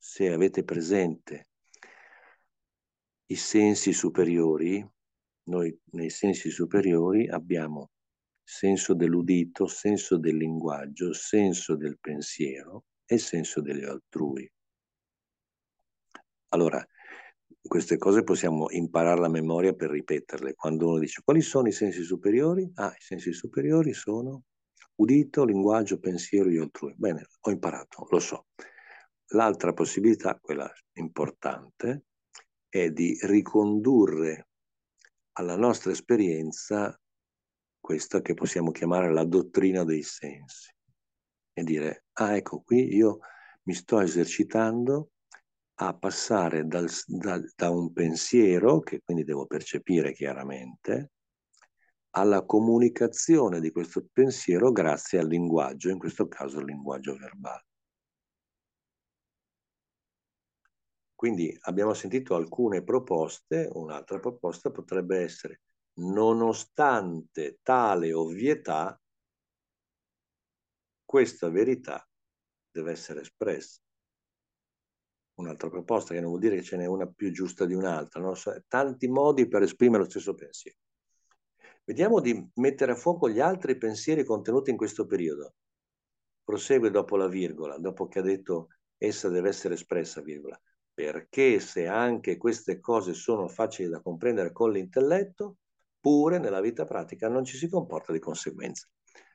Se 0.03 0.27
avete 0.31 0.63
presente 0.63 1.49
i 3.27 3.35
sensi 3.35 3.93
superiori, 3.93 4.83
noi 5.43 5.79
nei 5.91 6.09
sensi 6.09 6.49
superiori 6.49 7.29
abbiamo 7.29 7.91
senso 8.43 8.95
dell'udito, 8.95 9.67
senso 9.67 10.17
del 10.17 10.37
linguaggio, 10.37 11.13
senso 11.13 11.75
del 11.75 11.99
pensiero 11.99 12.85
e 13.05 13.19
senso 13.19 13.61
degli 13.61 13.83
altrui. 13.83 14.51
Allora, 16.49 16.83
queste 17.61 17.99
cose 17.99 18.23
possiamo 18.23 18.71
imparare 18.71 19.21
la 19.21 19.29
memoria 19.29 19.73
per 19.73 19.91
ripeterle. 19.91 20.55
Quando 20.55 20.87
uno 20.87 20.97
dice 20.97 21.21
quali 21.23 21.41
sono 21.41 21.67
i 21.67 21.71
sensi 21.71 22.01
superiori? 22.01 22.71
Ah, 22.73 22.91
i 22.91 23.01
sensi 23.01 23.31
superiori 23.33 23.93
sono 23.93 24.45
udito, 24.95 25.45
linguaggio, 25.45 25.99
pensiero 25.99 26.49
e 26.49 26.59
altrui. 26.59 26.95
Bene, 26.97 27.27
ho 27.41 27.51
imparato, 27.51 28.07
lo 28.09 28.19
so. 28.19 28.47
L'altra 29.33 29.73
possibilità, 29.73 30.37
quella 30.39 30.69
importante, 30.93 32.05
è 32.67 32.89
di 32.89 33.17
ricondurre 33.21 34.47
alla 35.33 35.55
nostra 35.55 35.91
esperienza 35.91 36.97
questa 37.79 38.21
che 38.21 38.33
possiamo 38.33 38.71
chiamare 38.71 39.11
la 39.11 39.23
dottrina 39.23 39.83
dei 39.83 40.03
sensi 40.03 40.73
e 41.53 41.63
dire, 41.63 42.05
ah 42.13 42.35
ecco 42.35 42.61
qui 42.61 42.93
io 42.93 43.19
mi 43.63 43.73
sto 43.73 43.99
esercitando 43.99 45.11
a 45.75 45.95
passare 45.95 46.67
dal, 46.67 46.89
da, 47.05 47.41
da 47.55 47.69
un 47.69 47.91
pensiero, 47.91 48.79
che 48.79 49.01
quindi 49.03 49.23
devo 49.23 49.45
percepire 49.47 50.13
chiaramente, 50.13 51.11
alla 52.11 52.43
comunicazione 52.45 53.59
di 53.59 53.71
questo 53.71 54.05
pensiero 54.11 54.71
grazie 54.71 55.19
al 55.19 55.27
linguaggio, 55.27 55.89
in 55.89 55.97
questo 55.97 56.27
caso 56.27 56.59
il 56.59 56.65
linguaggio 56.65 57.15
verbale. 57.15 57.70
Quindi 61.21 61.55
abbiamo 61.65 61.93
sentito 61.93 62.33
alcune 62.33 62.83
proposte, 62.83 63.69
un'altra 63.73 64.17
proposta 64.17 64.71
potrebbe 64.71 65.19
essere 65.19 65.61
nonostante 65.99 67.59
tale 67.61 68.11
ovvietà, 68.11 68.99
questa 71.05 71.47
verità 71.51 72.03
deve 72.71 72.93
essere 72.93 73.21
espressa. 73.21 73.79
Un'altra 75.35 75.69
proposta 75.69 76.15
che 76.15 76.21
non 76.21 76.29
vuol 76.29 76.41
dire 76.41 76.55
che 76.55 76.63
ce 76.63 76.77
n'è 76.77 76.87
una 76.87 77.05
più 77.05 77.31
giusta 77.31 77.65
di 77.65 77.75
un'altra, 77.75 78.19
no? 78.19 78.33
tanti 78.67 79.07
modi 79.07 79.47
per 79.47 79.61
esprimere 79.61 80.05
lo 80.05 80.09
stesso 80.09 80.33
pensiero. 80.33 80.79
Vediamo 81.83 82.19
di 82.19 82.49
mettere 82.55 82.93
a 82.93 82.95
fuoco 82.95 83.29
gli 83.29 83.39
altri 83.39 83.77
pensieri 83.77 84.23
contenuti 84.23 84.71
in 84.71 84.77
questo 84.77 85.05
periodo. 85.05 85.53
Prosegue 86.43 86.89
dopo 86.89 87.15
la 87.15 87.27
virgola, 87.27 87.77
dopo 87.77 88.07
che 88.07 88.17
ha 88.17 88.23
detto 88.23 88.69
essa 88.97 89.29
deve 89.29 89.49
essere 89.49 89.75
espressa, 89.75 90.19
virgola 90.21 90.59
perché 91.01 91.59
se 91.59 91.87
anche 91.87 92.37
queste 92.37 92.79
cose 92.79 93.15
sono 93.15 93.47
facili 93.47 93.89
da 93.89 94.03
comprendere 94.03 94.51
con 94.51 94.71
l'intelletto, 94.71 95.57
pure 95.99 96.37
nella 96.37 96.61
vita 96.61 96.85
pratica 96.85 97.27
non 97.27 97.43
ci 97.43 97.57
si 97.57 97.67
comporta 97.67 98.11
di 98.11 98.19
conseguenza. 98.19 98.87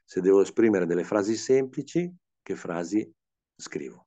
Se 0.05 0.21
devo 0.21 0.43
esprimere 0.43 0.87
delle 0.87 1.03
frasi 1.03 1.35
semplici, 1.35 2.09
che 2.41 2.55
frasi 2.55 3.13
scrivo? 3.57 4.06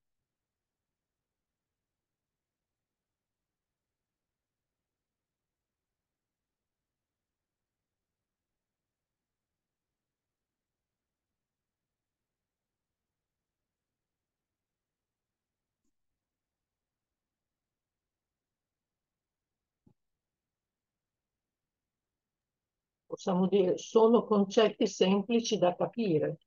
Possiamo 23.19 23.47
dire, 23.47 23.77
sono 23.77 24.23
concetti 24.23 24.87
semplici 24.87 25.57
da 25.57 25.75
capire. 25.75 26.37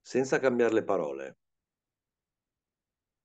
Senza 0.00 0.40
cambiare 0.40 0.74
le 0.74 0.82
parole. 0.82 1.38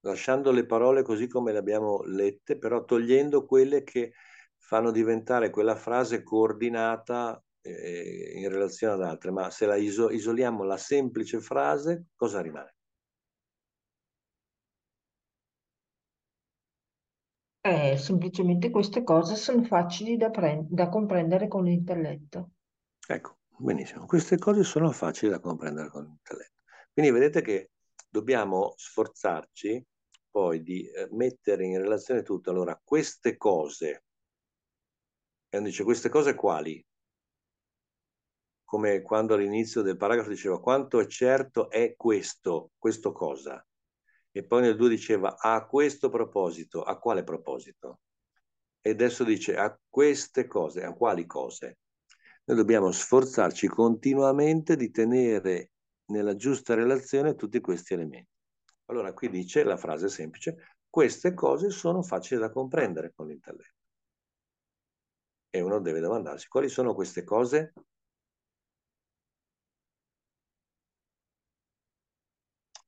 Lasciando 0.02 0.52
le 0.52 0.68
parole 0.68 1.02
così 1.02 1.28
come 1.28 1.52
le 1.52 1.58
abbiamo 1.58 2.04
lette, 2.04 2.60
però 2.60 2.86
togliendo 2.86 3.46
quelle 3.46 3.84
che 3.84 4.14
fanno 4.58 4.92
diventare 4.92 5.50
quella 5.50 5.76
frase 5.76 6.22
coordinata 6.22 7.44
eh, 7.62 8.34
in 8.36 8.48
relazione 8.48 8.94
ad 8.94 9.02
altre. 9.02 9.32
Ma 9.32 9.50
se 9.50 9.66
la 9.66 9.78
iso- 9.78 10.12
isoliamo 10.12 10.64
la 10.64 10.78
semplice 10.78 11.42
frase, 11.42 12.06
cosa 12.16 12.40
rimane? 12.40 12.76
Eh, 17.70 17.98
semplicemente 17.98 18.72
queste 18.72 19.04
cose 19.04 19.36
sono 19.36 19.62
facili 19.62 20.18
da, 20.18 20.32
pre- 20.32 20.66
da 20.68 20.90
comprendere 20.90 21.48
con 21.48 21.66
l'intelletto. 21.66 22.50
Ecco, 23.08 23.38
benissimo. 23.58 24.08
Queste 24.08 24.40
cose 24.40 24.64
sono 24.64 24.92
facili 24.92 25.30
da 25.30 25.40
comprendere 25.40 25.90
con 25.90 26.06
l'intelletto. 26.06 26.64
Quindi 26.92 27.12
vedete 27.12 27.42
che 27.42 27.70
dobbiamo 28.10 28.74
sforzarci 28.76 29.86
poi 30.32 30.64
di 30.64 30.90
eh, 30.90 31.10
mettere 31.12 31.64
in 31.64 31.80
relazione 31.80 32.24
tutto. 32.24 32.50
Allora, 32.50 32.80
queste 32.84 33.38
cose, 33.38 34.04
e 35.48 35.58
uno 35.58 35.68
dice 35.68 35.84
queste 35.84 36.10
cose 36.10 36.34
quali? 36.34 36.84
Come 38.64 39.02
quando 39.04 39.36
all'inizio 39.36 39.84
del 39.84 39.96
paragrafo 39.98 40.30
diceva 40.30 40.60
quanto 40.60 41.00
è 41.00 41.06
certo 41.06 41.70
è 41.70 41.94
questo, 41.96 42.72
questo 42.80 43.12
cosa? 43.12 43.64
E 44.32 44.46
poi 44.46 44.62
nel 44.62 44.76
2 44.76 44.90
diceva 44.90 45.38
a 45.38 45.66
questo 45.66 46.10
proposito, 46.10 46.84
a 46.84 47.00
quale 47.00 47.24
proposito? 47.24 48.02
E 48.82 48.92
adesso 48.92 49.24
dice 49.24 49.58
a 49.58 49.78
queste 49.88 50.48
cose, 50.48 50.84
a 50.84 50.94
quali 50.94 51.26
cose? 51.26 51.80
Noi 52.46 52.58
dobbiamo 52.58 52.92
sforzarci 52.92 53.68
continuamente 53.68 54.76
di 54.76 54.90
tenere 54.92 55.72
nella 56.06 56.36
giusta 56.36 56.74
relazione 56.74 57.36
tutti 57.36 57.60
questi 57.60 57.94
elementi. 57.94 58.30
Allora 58.86 59.14
qui 59.14 59.30
dice 59.30 59.64
la 59.64 59.78
frase 59.78 60.10
semplice, 60.10 60.76
queste 60.90 61.34
cose 61.34 61.70
sono 61.70 62.02
facili 62.02 62.40
da 62.40 62.52
comprendere 62.52 63.14
con 63.14 63.28
l'intelletto. 63.28 63.78
E 65.52 65.62
uno 65.62 65.80
deve 65.80 66.00
domandarsi 66.00 66.48
quali 66.48 66.70
sono 66.70 66.94
queste 66.94 67.24
cose 67.24 67.74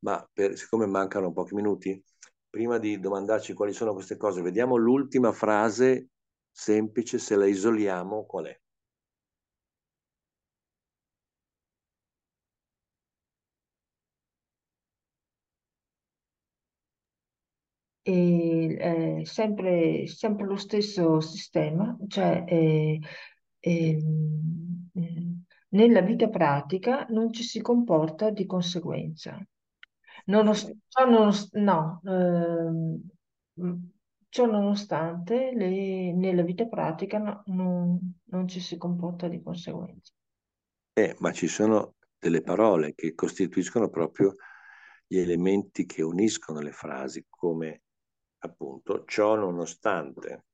ma 0.04 0.28
per, 0.32 0.58
siccome 0.58 0.86
mancano 0.86 1.32
pochi 1.32 1.56
minuti, 1.56 2.04
prima 2.50 2.78
di 2.78 3.00
domandarci 3.00 3.54
quali 3.54 3.74
sono 3.74 3.94
queste 3.94 4.18
cose, 4.18 4.42
vediamo 4.42 4.76
l'ultima 4.76 5.32
frase 5.32 6.10
semplice, 6.52 7.18
se 7.18 7.36
la 7.36 7.46
isoliamo, 7.48 8.26
qual 8.26 8.46
è? 8.46 8.60
E, 18.04 18.78
eh, 18.80 19.26
sempre, 19.26 20.08
sempre 20.08 20.46
lo 20.48 20.56
stesso 20.58 21.20
sistema, 21.22 21.96
cioè 22.08 22.44
eh, 22.48 23.00
ehm, 23.60 24.90
eh, 24.94 25.36
nella 25.70 26.02
vita 26.02 26.28
pratica 26.30 27.06
non 27.10 27.32
ci 27.32 27.44
si 27.44 27.62
comporta 27.62 28.30
di 28.32 28.46
conseguenza. 28.46 29.38
Nonost- 30.28 30.76
ciò 30.88 31.06
nonost- 31.10 31.56
no, 31.56 32.02
ehm, 32.06 33.02
mm, 33.62 33.74
ciò 34.30 34.46
nonostante, 34.46 35.52
le- 35.54 36.14
nella 36.14 36.44
vita 36.44 36.66
pratica 36.68 37.18
no- 37.18 37.44
non, 37.48 38.20
non 38.26 38.48
ci 38.48 38.60
si 38.60 38.78
comporta 38.78 39.28
di 39.28 39.42
conseguenza. 39.42 40.14
Eh, 40.94 41.16
ma 41.20 41.32
ci 41.32 41.48
sono 41.48 41.96
delle 42.18 42.42
parole 42.42 42.94
che 42.96 43.14
costituiscono 43.16 43.90
proprio 43.90 44.36
gli 45.08 45.18
elementi 45.18 45.86
che 45.86 46.02
uniscono 46.02 46.60
le 46.62 46.72
frasi, 46.72 47.26
come 47.30 47.84
appunto 48.40 49.04
ciò 49.06 49.36
nonostante. 49.36 50.46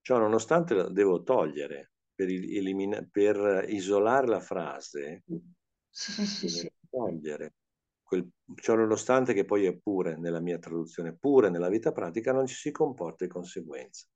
Ciò 0.00 0.18
nonostante 0.18 0.74
lo 0.74 0.88
devo 0.90 1.22
togliere 1.22 1.92
per, 2.14 2.28
elimina- 2.28 3.06
per 3.10 3.64
isolare 3.68 4.26
la 4.26 4.40
frase, 4.40 5.24
Sì, 5.90 6.12
sì, 6.12 6.26
sì, 6.26 6.48
devo 6.48 6.68
sì. 6.68 6.70
togliere 6.90 7.54
quel, 8.10 8.28
ciò 8.56 8.74
nonostante 8.74 9.32
che 9.32 9.44
poi 9.44 9.66
è 9.66 9.76
pure 9.76 10.16
nella 10.16 10.40
mia 10.40 10.58
traduzione, 10.58 11.16
pure 11.16 11.48
nella 11.48 11.68
vita 11.68 11.92
pratica 11.92 12.32
non 12.32 12.44
ci 12.44 12.56
si 12.56 12.72
comporta 12.72 13.24
di 13.24 13.30
conseguenza. 13.30 14.08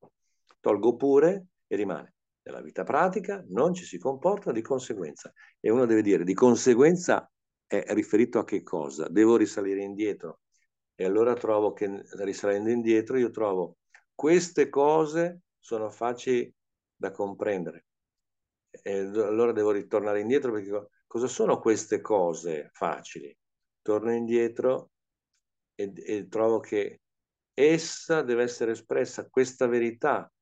Tolgo 0.59 0.97
pure 0.97 1.47
e 1.69 1.77
rimane. 1.77 2.15
Nella 2.43 2.61
vita 2.61 2.83
pratica 2.83 3.45
non 3.51 3.73
ci 3.73 3.85
si 3.85 3.97
comporta 3.97 4.51
di 4.51 4.63
conseguenza. 4.63 5.33
E 5.61 5.71
uno 5.71 5.87
deve 5.87 6.03
dire 6.03 6.25
di 6.25 6.35
conseguenza 6.35 7.31
è 7.65 7.85
riferito 7.95 8.41
a 8.41 8.45
che 8.45 8.65
cosa? 8.65 9.07
Devo 9.09 9.37
risalire 9.37 9.81
indietro. 9.83 10.41
E 10.97 11.05
allora 11.05 11.35
trovo 11.35 11.73
che 11.73 12.03
risalendo 12.19 12.71
indietro 12.71 13.17
io 13.17 13.31
trovo 13.31 13.77
queste 14.13 14.69
cose 14.71 15.43
sono 15.57 15.89
facili 15.89 16.53
da 16.97 17.13
comprendere. 17.13 17.87
E 18.83 18.99
allora 18.99 19.53
devo 19.53 19.71
ritornare 19.71 20.19
indietro 20.19 20.51
perché 20.51 20.89
cosa 21.07 21.29
sono 21.29 21.61
queste 21.61 22.01
cose 22.01 22.71
facili? 22.73 23.37
Torno 23.85 24.15
indietro 24.15 24.93
e, 25.75 25.93
e 25.95 26.27
trovo 26.29 26.59
che 26.59 27.03
essa 27.53 28.23
deve 28.23 28.45
essere 28.45 28.73
espressa, 28.73 29.29
questa 29.29 29.67
verità 29.67 30.33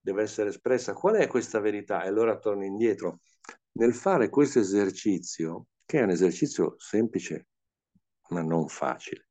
deve 0.00 0.22
essere 0.22 0.50
espressa. 0.50 0.92
Qual 0.92 1.16
è 1.16 1.26
questa 1.26 1.58
verità? 1.58 2.04
E 2.04 2.08
allora 2.08 2.38
torno 2.38 2.64
indietro. 2.64 3.20
Nel 3.72 3.94
fare 3.94 4.28
questo 4.28 4.60
esercizio, 4.60 5.66
che 5.84 5.98
è 5.98 6.02
un 6.02 6.10
esercizio 6.10 6.76
semplice 6.78 7.48
ma 8.28 8.42
non 8.42 8.68
facile, 8.68 9.28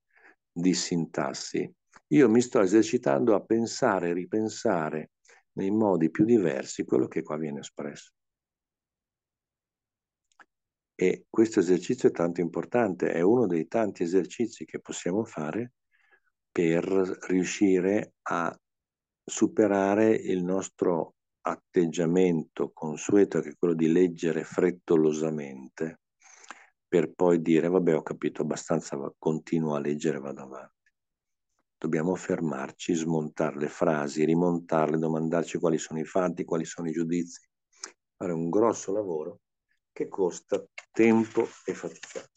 di 0.51 0.74
sintassi, 0.74 1.72
io 2.07 2.30
mi 2.30 2.41
sto 2.41 2.59
esercitando 2.59 3.34
a 3.34 3.41
pensare 3.41 4.09
e 4.09 4.14
ripensare 4.14 5.11
nei 5.53 5.72
modi 5.72 6.11
più 6.11 6.26
diversi 6.26 6.84
quello 6.84 7.07
che 7.07 7.24
qua 7.24 7.38
viene 7.38 7.61
espresso. 7.61 8.11
E 10.96 11.26
questo 11.30 11.60
esercizio 11.60 12.10
è 12.10 12.12
tanto 12.12 12.41
importante, 12.41 13.12
è 13.12 13.22
uno 13.22 13.48
dei 13.48 13.68
tanti 13.68 14.04
esercizi 14.04 14.64
che 14.66 14.80
possiamo 14.80 15.26
fare 15.26 15.74
per 16.52 16.86
riuscire 17.28 18.14
a 18.24 18.56
superare 19.24 20.14
il 20.14 20.44
nostro 20.44 21.16
atteggiamento 21.41 22.72
consueto, 22.72 23.41
che 23.41 23.50
è 23.50 23.56
quello 23.58 23.74
di 23.74 23.91
leggere 23.91 24.44
frettolosamente, 24.44 26.02
per 26.88 27.12
poi 27.12 27.41
dire, 27.41 27.70
vabbè, 27.70 27.96
ho 27.96 28.04
capito 28.04 28.44
abbastanza, 28.44 28.98
continuo 29.18 29.74
a 29.74 29.80
leggere, 29.80 30.20
vado 30.20 30.44
avanti. 30.44 30.91
Dobbiamo 31.76 32.14
fermarci, 32.16 32.94
smontare 32.94 33.58
le 33.58 33.68
frasi, 33.68 34.26
rimontarle, 34.26 35.00
domandarci 35.00 35.58
quali 35.58 35.80
sono 35.80 36.00
i 36.00 36.06
fatti, 36.06 36.46
quali 36.46 36.66
sono 36.66 36.88
i 36.88 36.94
giudizi, 36.94 37.46
fare 38.16 38.32
un 38.32 38.50
grosso 38.50 38.94
lavoro 38.94 39.41
che 39.94 40.10
costa 40.10 40.62
tempo 40.91 41.48
e 41.66 41.74
fatica. 41.74 42.28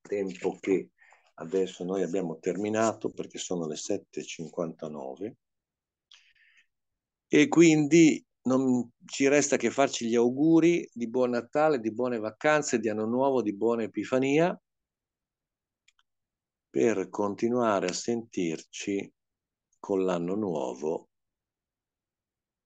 Tempo 0.00 0.56
che 0.58 0.90
adesso 1.34 1.84
noi 1.84 2.02
abbiamo 2.02 2.38
terminato 2.38 3.10
perché 3.10 3.38
sono 3.38 3.66
le 3.66 3.74
7.59 3.74 5.32
e 7.26 7.48
quindi 7.48 8.24
non 8.42 8.90
ci 9.04 9.28
resta 9.28 9.56
che 9.56 9.70
farci 9.70 10.06
gli 10.06 10.14
auguri 10.14 10.88
di 10.92 11.08
buon 11.08 11.30
Natale, 11.30 11.78
di 11.78 11.92
buone 11.92 12.18
vacanze, 12.18 12.78
di 12.78 12.88
anno 12.88 13.04
nuovo, 13.04 13.42
di 13.42 13.54
buona 13.54 13.82
Epifania 13.82 14.58
per 16.70 17.08
continuare 17.08 17.88
a 17.88 17.92
sentirci 17.92 19.12
con 19.78 20.04
l'anno 20.04 20.34
nuovo 20.36 21.08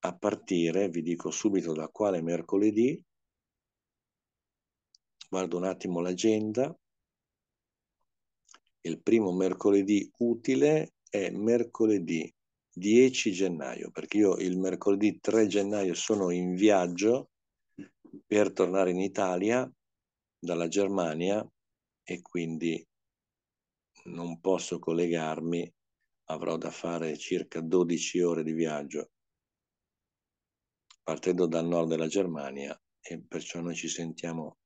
a 0.01 0.17
partire, 0.17 0.89
vi 0.89 1.01
dico 1.01 1.31
subito 1.31 1.73
da 1.73 1.89
quale 1.89 2.21
mercoledì, 2.21 3.03
guardo 5.35 5.57
un 5.57 5.65
attimo 5.65 5.99
l'agenda. 5.99 6.73
Il 8.83 9.03
primo 9.03 9.33
mercoledì 9.33 10.09
utile 10.19 10.95
è 11.11 11.29
mercoledì 11.31 12.33
10 12.73 13.33
gennaio, 13.33 13.91
perché 13.91 14.19
io 14.19 14.37
il 14.37 14.57
mercoledì 14.57 15.19
3 15.19 15.49
gennaio 15.49 15.95
sono 15.95 16.31
in 16.31 16.55
viaggio 16.55 17.31
per 18.25 18.53
tornare 18.53 18.91
in 18.91 19.01
Italia 19.01 19.69
dalla 20.39 20.69
Germania 20.69 21.45
e 22.05 22.23
quindi 22.23 22.87
non 24.05 24.39
posso 24.39 24.79
collegarmi, 24.79 25.75
avrò 26.29 26.57
da 26.57 26.71
fare 26.71 27.19
circa 27.19 27.61
12 27.61 28.21
ore 28.21 28.45
di 28.45 28.53
viaggio 28.53 29.11
partendo 31.03 31.49
dal 31.49 31.67
nord 31.67 31.89
della 31.89 32.07
Germania 32.07 32.81
e 33.01 33.21
perciò 33.21 33.61
noi 33.61 33.75
ci 33.75 33.89
sentiamo 33.89 34.59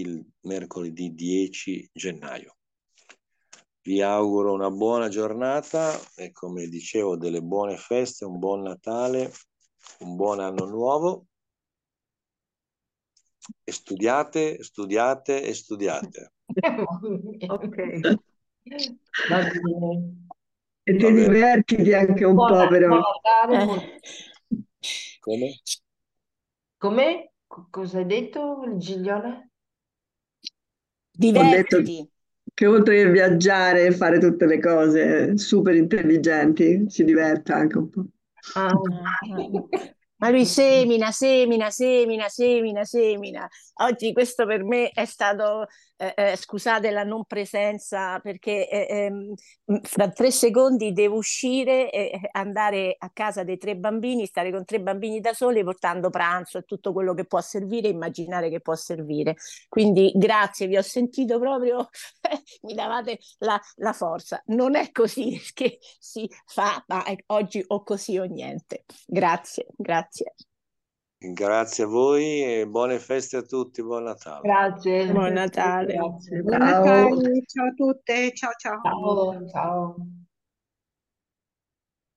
il 0.00 0.24
mercoledì 0.42 1.14
10 1.14 1.88
gennaio. 1.92 2.56
Vi 3.82 4.00
auguro 4.00 4.52
una 4.52 4.70
buona 4.70 5.08
giornata 5.08 5.98
e 6.14 6.30
come 6.32 6.68
dicevo 6.68 7.16
delle 7.16 7.42
buone 7.42 7.76
feste, 7.76 8.24
un 8.24 8.38
buon 8.38 8.62
Natale 8.62 9.32
un 10.00 10.16
buon 10.16 10.40
anno 10.40 10.64
nuovo 10.64 11.26
e 13.64 13.72
studiate, 13.72 14.62
studiate 14.62 15.42
e 15.42 15.52
studiate. 15.54 16.32
Ok. 17.50 17.76
Va 19.28 19.42
bene. 19.50 20.16
E 20.84 20.96
ti 20.96 21.12
divertiti 21.12 21.92
anche 21.94 22.24
un 22.24 22.34
Buona- 22.34 22.64
po', 22.64 22.68
però. 22.68 22.98
Eh, 23.50 24.00
Come? 25.20 25.60
Come? 26.78 27.32
Co- 27.46 27.68
Cosa 27.70 27.98
hai 27.98 28.04
detto, 28.06 28.76
Giglione? 28.76 29.51
Divertiti. 31.30 32.10
Che 32.54 32.66
oltre 32.66 32.96
che 32.96 33.10
viaggiare 33.10 33.86
e 33.86 33.92
fare 33.92 34.18
tutte 34.18 34.46
le 34.46 34.58
cose 34.58 35.38
super 35.38 35.74
intelligenti, 35.74 36.84
si 36.88 37.04
diverta 37.04 37.54
anche 37.54 37.78
un 37.78 37.88
po'. 37.88 38.04
Ah. 38.54 38.68
Ah, 38.68 38.72
Ma 40.22 40.30
lui 40.30 40.46
semina, 40.46 41.10
semina, 41.10 41.68
semina, 41.70 42.28
semina, 42.28 42.84
semina. 42.84 43.48
Oggi 43.80 44.12
questo 44.12 44.46
per 44.46 44.62
me 44.62 44.90
è 44.90 45.04
stato, 45.04 45.66
eh, 46.02 46.32
eh, 46.32 46.36
scusate 46.36 46.90
la 46.90 47.04
non 47.04 47.24
presenza, 47.26 48.18
perché 48.18 48.68
eh, 48.68 48.86
ehm, 48.88 49.34
fra 49.82 50.08
tre 50.08 50.32
secondi 50.32 50.92
devo 50.92 51.16
uscire 51.16 51.92
e 51.92 52.28
andare 52.32 52.96
a 52.98 53.08
casa 53.12 53.44
dei 53.44 53.56
tre 53.56 53.76
bambini, 53.76 54.26
stare 54.26 54.50
con 54.50 54.64
tre 54.64 54.80
bambini 54.80 55.20
da 55.20 55.32
soli, 55.32 55.62
portando 55.62 56.10
pranzo 56.10 56.58
e 56.58 56.62
tutto 56.62 56.92
quello 56.92 57.14
che 57.14 57.24
può 57.24 57.40
servire, 57.40 57.86
immaginare 57.86 58.50
che 58.50 58.60
può 58.60 58.74
servire. 58.74 59.36
Quindi 59.68 60.10
grazie, 60.16 60.66
vi 60.66 60.76
ho 60.76 60.82
sentito 60.82 61.38
proprio, 61.38 61.88
mi 62.62 62.74
davate 62.74 63.20
la, 63.38 63.60
la 63.76 63.92
forza. 63.92 64.42
Non 64.46 64.74
è 64.74 64.90
così 64.90 65.40
che 65.54 65.78
si 66.00 66.28
fa, 66.46 66.82
ma 66.88 67.04
oggi 67.26 67.62
o 67.64 67.84
così 67.84 68.18
o 68.18 68.24
niente. 68.24 68.84
Grazie, 69.06 69.66
grazie. 69.76 70.34
Grazie 71.30 71.84
a 71.84 71.86
voi 71.86 72.42
e 72.42 72.66
buone 72.66 72.98
feste 72.98 73.36
a 73.36 73.42
tutti, 73.42 73.82
buon 73.82 74.02
Natale. 74.02 74.40
Grazie. 74.42 75.06
Buon 75.12 75.32
Natale. 75.34 75.94
Grazie. 75.94 76.42
Buon 76.42 76.58
Ciao. 76.58 76.68
Natale, 76.68 77.44
ciao 77.46 77.66
a 77.66 77.72
tutte, 77.76 78.32
ciao 78.32 78.50
ciao. 78.58 78.80
Ciao, 78.82 79.46
ciao. 79.48 79.94